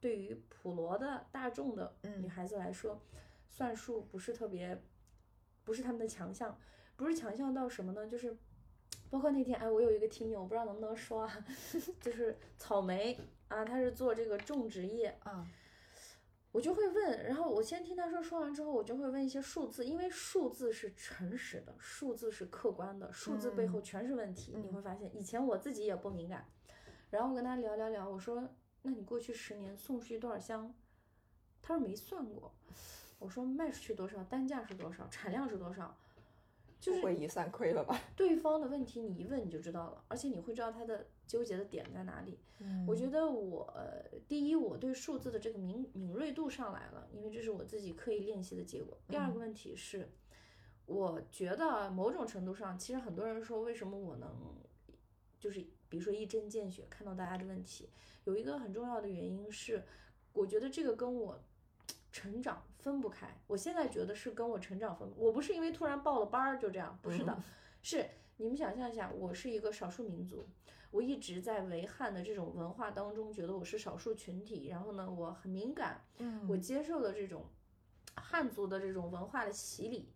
[0.01, 3.03] 对于普罗的大众的嗯女孩子来说，
[3.49, 4.81] 算术不是特别，
[5.65, 6.57] 不是他们的强项，
[6.95, 8.07] 不是强项到什么呢？
[8.07, 8.37] 就是。
[9.09, 11.45] 包括那天，哎，我有一个听友，我不知道能不能说啊，
[12.01, 15.47] 就是草莓啊，他是做这个种植业，啊，
[16.53, 24.55] 我就会问，然后我先听他说，说完之后，我就会问一些数字，因为数字是诚实的，数字是客观的，数字背后全是问题。
[24.57, 26.47] 你会发现，以前我自己也不敏感，
[27.11, 28.49] 然后我跟他聊聊聊，我说，
[28.83, 30.75] 那你过去十年送出去多少箱？
[31.61, 32.53] 他说没算过。
[33.19, 35.97] 我说卖出去多少，单价是多少，产量是多少，
[36.79, 37.99] 就会一算亏了吧？
[38.15, 42.39] 对方的问题你一问你就知道了，而且你会知道他的纠结的点在哪里。
[42.59, 48.97] 嗯我觉得我呃第一，我对数字的这个敏敏锐度上来了，因为这是我自己刻意练习的结果。
[49.09, 50.09] 第二个问题是，
[50.87, 54.31] 我觉得某种程度上，其实很多人说为什么我能，
[55.39, 57.91] 就是比如说一针见血看到大家的问题，
[58.25, 59.85] 有一个很重要的原因是，
[60.33, 61.39] 我觉得这个跟我
[62.11, 63.39] 成长分不开。
[63.47, 67.39] 我现在觉得是跟我成长分，我不是因为突然报了班儿就这样，不是的，
[67.83, 68.09] 是
[68.39, 70.49] 你们想象一下，我是一个少数民族。
[70.91, 77.45] 我一直在维汉的这种文化当中，觉得我是少数群体，然后呢，我很敏感，嗯我接受了这种
[78.15, 80.09] 汉族的这种文化的洗礼。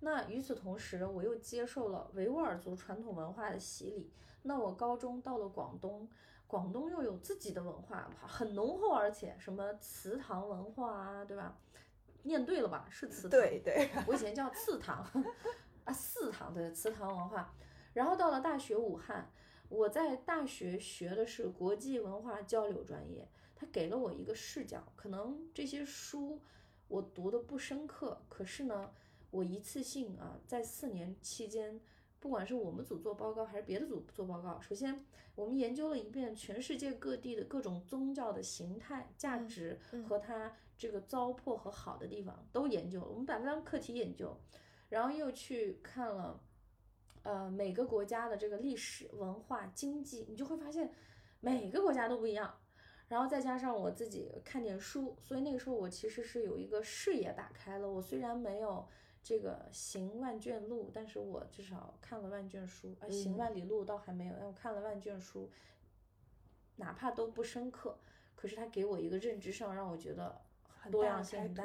[0.00, 4.12] 那与此同时，我又接受了维吾尔族传统文化的洗礼。
[4.42, 6.06] 那我高中到了广东，
[6.46, 11.56] 广东又有自己的文化，很浓厚，而且什么祠堂文化啊，对吧？
[12.24, 12.86] 念对了吧？
[12.90, 13.30] 是祠堂。
[13.30, 15.06] 对对， 我以前叫祠堂，
[15.84, 17.54] 啊，祠堂对，祠堂文化。
[17.94, 19.30] 然后到了大学武汉，
[19.74, 24.92] 我在大学学的是国际文化交流专业，它给了我一个视角。
[24.94, 26.40] 可能这些书
[26.86, 28.92] 我读的不深刻，可是呢，
[29.32, 31.80] 我一次性啊，在四年期间，
[32.20, 44.38] 不管是我们组做报告还是别的组做报告，首先我们研究了一遍全世界各地的各种宗教的形态、价值和它这个糟粕和好的地方都研究了，我们把它当课题研究，
[44.88, 46.40] 然后又去看了。
[47.24, 50.92] 呃，每个国家的这个历史文化、经济，你就会发现
[51.40, 52.54] 每个国家都不一样。
[53.08, 57.90] 然后再加上我自己看点书，所以那个时候我其实是有一个视野打开了。
[57.90, 58.86] 我虽然没有
[59.22, 62.96] 这个行万卷路，但是我至少看了万卷书。
[63.00, 65.50] 啊，行万里路倒还没有，但我看了万卷书，
[66.76, 67.98] 哪怕都不深刻，
[68.34, 70.40] 可是它给我一个认知上让我觉得
[70.90, 71.64] 多样性很大。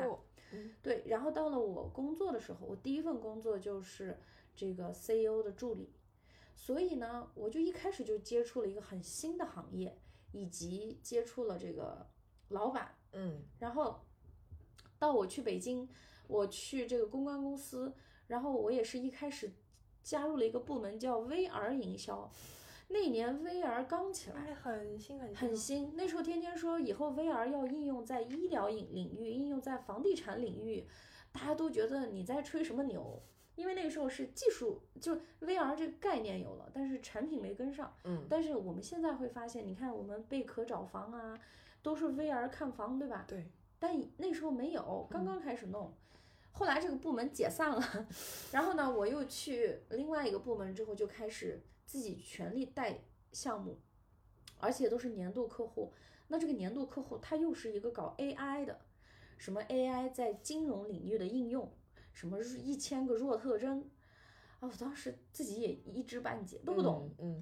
[0.51, 4.17] 嗯对，然后到了我工作的时候，我第一份工作就是
[4.59, 5.89] 这个 CEO 的助理，
[6.53, 9.97] 所以呢，我就一开始就接触了一个很新的行业，
[10.33, 12.05] 以及接触了这个
[12.49, 14.01] 老板，嗯然后
[14.97, 15.87] 到我去北京，
[16.27, 17.95] 我去这个公关公司，
[18.27, 19.49] 然后我也是一开始
[20.03, 22.29] 加入了一个部门叫 VR 营销，
[22.89, 25.95] 那年 VR 刚起来，哎，很新很新很新。
[25.95, 30.85] 那时候天天说以后 VR 要应用在医疗领领域，应用在房地产领域，
[31.31, 33.23] 大家都觉得你在吹什么牛？
[33.59, 37.93] 因为那个时候是技术，就 VR 这个概念有了，但是产品没跟上。
[38.05, 41.37] 嗯但是我们现在会发现，你看我们贝壳找房啊，
[41.83, 43.25] 都是 VR 看房，对吧？
[43.27, 45.93] 对，但那时候没有，刚刚开始弄。
[46.53, 48.07] 后来这个部门解散了，
[48.53, 53.01] 然后呢，我又去另外一个部门之后，就开始自己全力带
[53.33, 53.77] 项目，
[54.57, 55.91] 而且都是年度客户。
[56.29, 58.79] 那这个年度客户他又是一个搞 AI 的，
[59.37, 61.69] 什么 AI 在金融领域的应用，
[62.19, 63.79] 什么一千个弱特征，
[64.59, 67.09] 啊，我当时自己也一知半解，都不懂。
[67.17, 67.41] 嗯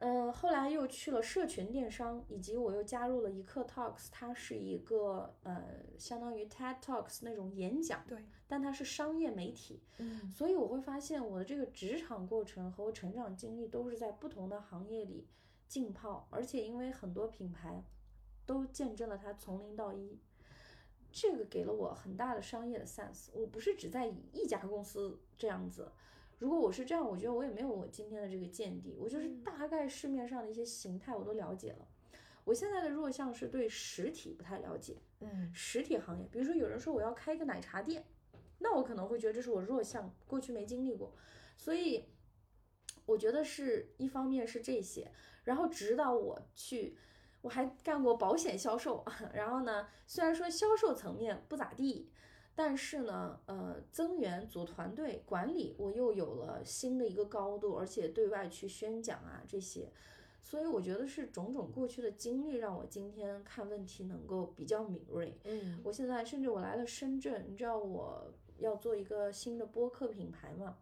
[0.00, 5.64] 嗯，后来又去了社群电商，以及我又加入了一刻 Talks，它是一个呃
[5.96, 10.30] 相当于 TED Talks 那种演讲，对，但它是商业媒体，嗯。
[10.30, 15.26] 所以我会发现我的这个职场过程和我成长经历都是在不同的行业里
[15.66, 17.82] 浸泡，而且因为很多品牌
[18.44, 20.20] 都见证了它从零到一，
[21.12, 23.28] 这个给了我很大的商业的 sense。
[23.32, 25.92] 我不是只在一家公司这样子，
[26.38, 28.96] 如果我是这样，我觉得我也没有我今天的这个见地。
[28.98, 31.86] 我就是大概市面上的一些形态我都了解了。
[32.44, 38.04] 我现在的弱项是对实体不太了解，嗯实体行业，比如说有人说我要开一个奶茶店，
[38.58, 41.14] 那我可能会觉得这是我弱项，过去没经历过，
[41.56, 42.06] 所以
[43.06, 45.12] 我觉得是一方面是这些，
[45.44, 46.96] 然后直到我去，
[47.42, 49.04] 我还干过保险销售，
[49.34, 52.08] 然后呢，虽然说销售层面不咋地，
[52.54, 59.90] 但是呢，呃，增援组团队管理，我又有了新的一个高度，而且对外去宣讲啊这些，
[60.42, 65.36] 所以我觉得是种种过去的经历让我今天看问题能够比较敏锐。
[65.44, 70.76] 嗯我现在甚至我来了深圳，你知道我要做一个新的播客品牌嘛？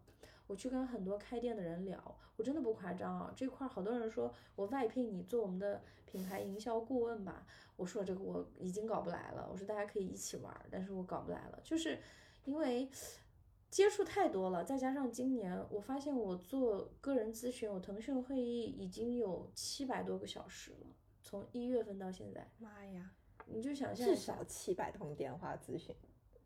[0.51, 1.97] 我去跟很多开店的人聊，
[2.35, 3.33] 我真的不夸张啊！
[3.33, 7.47] 这块儿好多人说我外聘你做我们的品牌营销顾问吧，
[7.77, 11.97] 我说这个我已经搞不来了，我说大家可以一起玩儿，但是我搞不来了，就是
[12.43, 12.89] 因为
[13.69, 20.87] 接触太多了，再加上今年我发现我做个人咨询，我腾讯会议已经有七百多个小时了，
[21.23, 23.09] 从一月份到现在，妈呀，
[23.45, 25.95] 你就想象至少七百通电话咨询。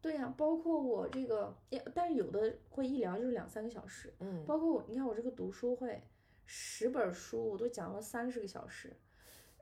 [0.05, 5.99] 对呀、包括我这个，也但是有的会一聊就是两三个小时，嗯，包括我，你看我这个读书会，
[6.45, 8.95] 十本书我都讲了三十个小时，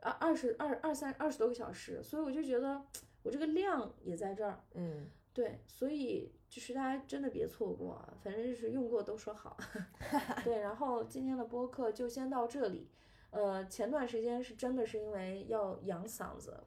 [0.01, 2.85] 啊，二十二二三二十多个小时，所以我就觉得
[3.21, 9.55] 我这个量也在这儿，嗯，对，所以就是大家真的别错过啊，反正就是用过都说好，
[10.43, 12.89] 对，然后今天的播客就先到这里，
[13.29, 16.61] 呃，前段时间是真的是因为要养嗓子，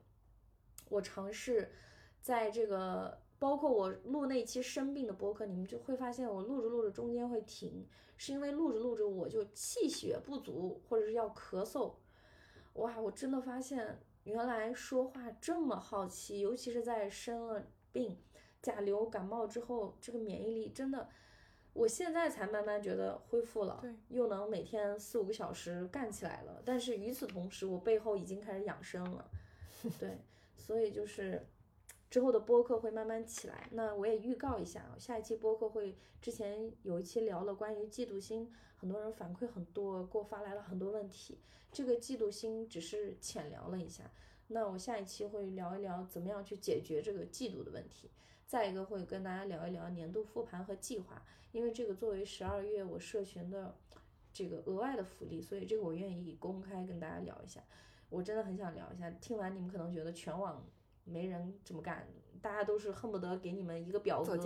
[0.89, 1.71] 我尝试
[2.23, 7.87] 在这个包括我录那期生病的播客，你们就会发现我录着录着中间会停，
[8.17, 11.93] 是因为录着录着我就气血不足，或者是要咳嗽。
[12.75, 18.17] 哇，我真的发现原来说话这么好奇，尤其是在生了病、
[18.63, 21.09] 甲流感冒之后，这个免疫力真的，
[21.73, 26.63] 我现在才慢慢觉得恢复了对，又能每天四五个小时干起来了。
[26.65, 29.31] 但是与此同时，我背后已经开始养生了，
[30.01, 30.19] 对，
[30.57, 31.47] 所以就是
[32.11, 33.69] 之后的播客会慢慢起来。
[33.73, 41.39] 那我也预告一下，下一期播客会之前有一期聊了关于嫉妒心，很多人反馈很多，给我发来了很多问题。
[41.73, 44.11] 这个嫉妒心只是浅聊了一下，
[44.49, 48.11] 那我下一期会聊一聊怎么样去解决这个嫉妒的问题。
[48.47, 51.21] 再一个会跟大家聊一聊年度复盘和计划，
[51.51, 53.77] 因为这个作为十二月我社群的
[54.33, 57.61] 这个额外的福利，所以这个我愿意公开跟大家聊一下。
[58.09, 60.65] 我真的很想聊一下，听完你们可能觉得全网
[61.07, 62.07] 没人这么干，
[62.43, 64.37] 大家都是恨不得给你们一个表格，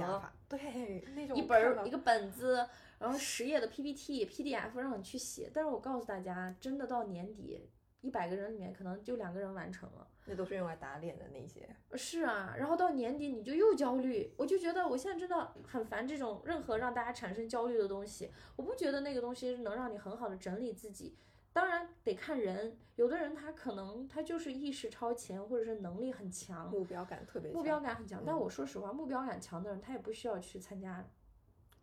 [0.48, 2.66] 对，那种一本儿一个本子，
[2.98, 5.50] 然后十页的 PPT、PDF 让你去写。
[5.52, 7.68] 但是我告诉大家，真的到年底，
[8.02, 10.06] 一百个人里面可能就两个人完成了。
[10.26, 11.68] 那都是用来打脸的那些。
[11.94, 18.30] 是啊，然后到年底你就又焦虑，我就觉得我现在真的很烦这种任何让大家产生焦虑的东西。
[18.54, 21.16] 我不觉得那个东西能让你很好的整理自己，
[21.52, 28.22] 当然得看人，有的人他可能他就是意识超前，或者是能力很强，目标感特别强，目标感很强。
[28.24, 31.04] 但嗯我说实话，目标感强的人他也不需要去参加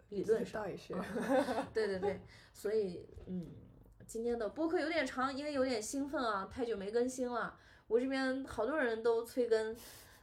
[0.10, 0.69] 理论上倒。
[0.69, 0.94] 也是，
[1.73, 2.22] 对对对，
[2.53, 3.52] 所以嗯，
[4.06, 7.60] 今天的播客有点长，因为有点兴奋啊，太久没更新了。
[7.88, 9.76] 我这边好多人都催更，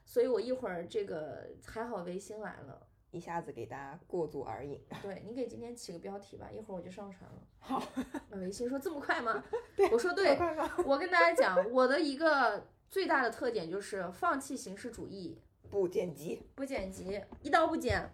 [0.04, 2.83] 所以我一会儿这个还好维新来了。
[3.14, 4.80] 一下子给大家过足而瘾。
[5.00, 7.42] 对你给今天起个标题吧，一会儿我就上传了。
[7.60, 7.82] 好，
[8.28, 9.42] 那维新说这么快吗？
[9.76, 10.36] 对我说对，
[10.84, 16.42] 我跟大家讲，我的一个最大的特点就是放弃形式主义，不剪辑。
[16.54, 18.10] 不剪辑，一刀不剪。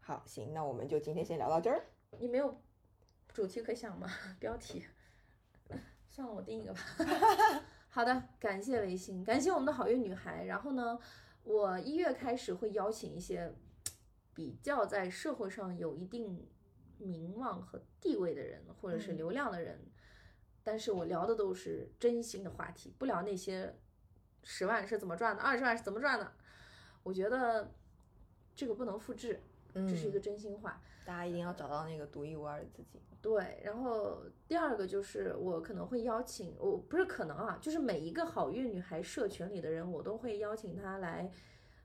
[0.00, 1.84] 好，行，那我们就今天先聊到这儿。
[2.18, 2.60] 你没有
[3.32, 4.08] 主题可想吗？
[4.38, 4.84] 标题，
[6.08, 6.80] 算了，我定一个吧。
[7.88, 10.44] 好的，感谢维新，感谢我们的好运女孩。
[10.44, 10.98] 然后呢，
[11.42, 13.54] 我一月开始会邀请一些
[14.34, 16.46] 比较在社会上有一定
[16.98, 19.80] 名望和地位的人，或者是嗯流量的人，
[20.62, 23.74] 但是我聊的都是真心的话题，不聊那些
[24.42, 26.32] 十万是怎么赚的，二十万是怎么赚的。
[27.02, 27.70] 我觉得
[28.54, 29.40] 这个不能复制，
[29.74, 30.80] 这是一个真心话。
[31.04, 32.98] 大家一定要找到那个独一无二的自己。
[33.20, 41.30] 对，然后第二个就是我可能会邀请，我不是可能啊，就是每一个好运女孩社群里的人，我都会邀请她来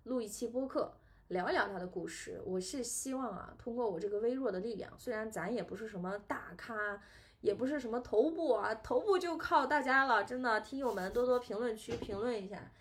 [0.03, 0.93] 录一期播客，
[1.29, 2.41] 聊一聊她的故事。
[2.43, 6.99] 我是希望啊，通过我这个微弱的力量，虽然咱也不是什么大咖，
[7.41, 12.71] 也不是什么头部啊，头部就靠大家了，真的，听友们多多评论区评论一下。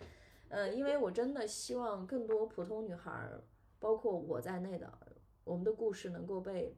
[0.49, 3.43] 呃，因为我真的希望更多普通女孩儿，
[3.77, 4.91] 包括我在内的，
[5.43, 6.75] 我们的故事能够被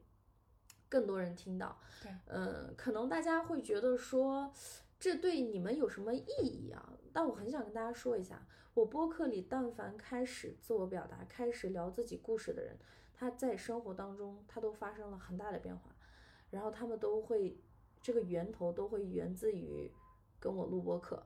[0.90, 1.78] 更多人听到。
[2.02, 4.52] 对，嗯，可能大家会觉得说，
[5.00, 6.92] 这对你们有什么意义啊？
[7.12, 12.78] 但我很想跟大家说一下，我播客里但凡开始自我表达、开始聊自己故事的人，
[13.14, 15.94] 他在生活当中他都发生了很大的变化，
[16.50, 17.60] 然后他们都会
[18.00, 19.92] 这个源头都会源自于
[20.40, 21.22] 跟我录播客。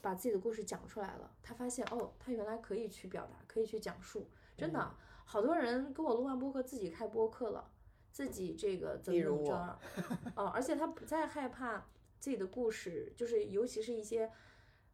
[0.00, 4.94] 把自己的故事讲出来了，他发现哦，他原来可以去表达，可以去讲述，真的，
[5.24, 7.68] 好多人跟我录完播客自己开播客了，
[8.12, 9.78] 自己这个怎么怎么着，
[10.36, 11.84] 哦，而且他不再害怕
[12.20, 14.30] 自己的故事，就是尤其是一些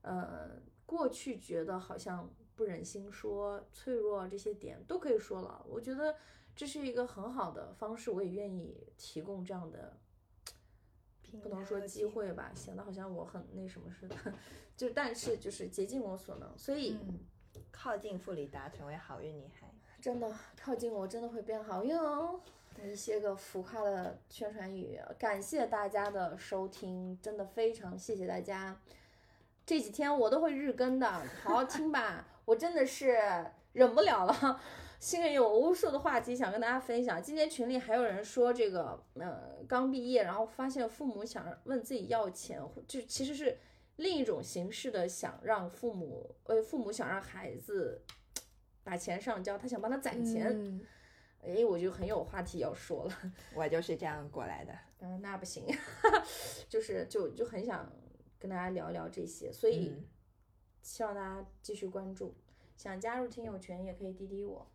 [0.05, 0.53] 呃
[0.87, 5.67] 过去觉得好像不忍心说、脆弱这些点都可以说了。
[5.69, 6.15] 我觉得
[6.55, 9.99] 这是一个很好的方式，我也愿意提供这样的。
[11.43, 14.15] 不能说机会吧，显得好像我很那什么似的，
[14.77, 17.19] 就但是就是竭尽我所能，所以、嗯，
[17.73, 19.69] 靠近弗里达，成为好运女孩。
[20.01, 22.41] 真的靠近我真的会变好运哦。
[22.85, 28.81] 一些个浮夸的宣传语，感谢大家的收听，真的非常谢谢大家。
[29.67, 31.07] 这几天我都会日更的，
[31.43, 32.27] 好好听吧。
[32.45, 33.17] 我真的是
[33.73, 34.61] 忍不了了，
[35.01, 37.23] 心里有无数的话题想跟大家分享。
[37.23, 43.59] 今天群里还有人说这个，呃，刚毕业，然后发现父母想问自己要钱，就其实是
[43.97, 48.05] 另一种形式的想让父母，呃，父母想让孩子
[48.83, 50.49] 把钱上交，他想帮他攒钱。
[50.51, 50.87] 嗯，
[51.43, 53.19] 哎，我就很有话题要说了。
[53.55, 54.75] 我就是这样过来的。
[55.01, 55.67] 嗯，那不行，
[56.69, 57.91] 就是就就很想
[58.45, 60.05] 跟大家聊聊这些，所以嗯
[60.83, 62.35] 希望大家继续关注。
[62.77, 64.71] 想加入听友群也可以滴滴我。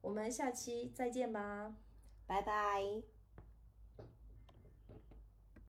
[0.00, 1.76] 我们下期再见吧。
[2.26, 3.15] 拜拜。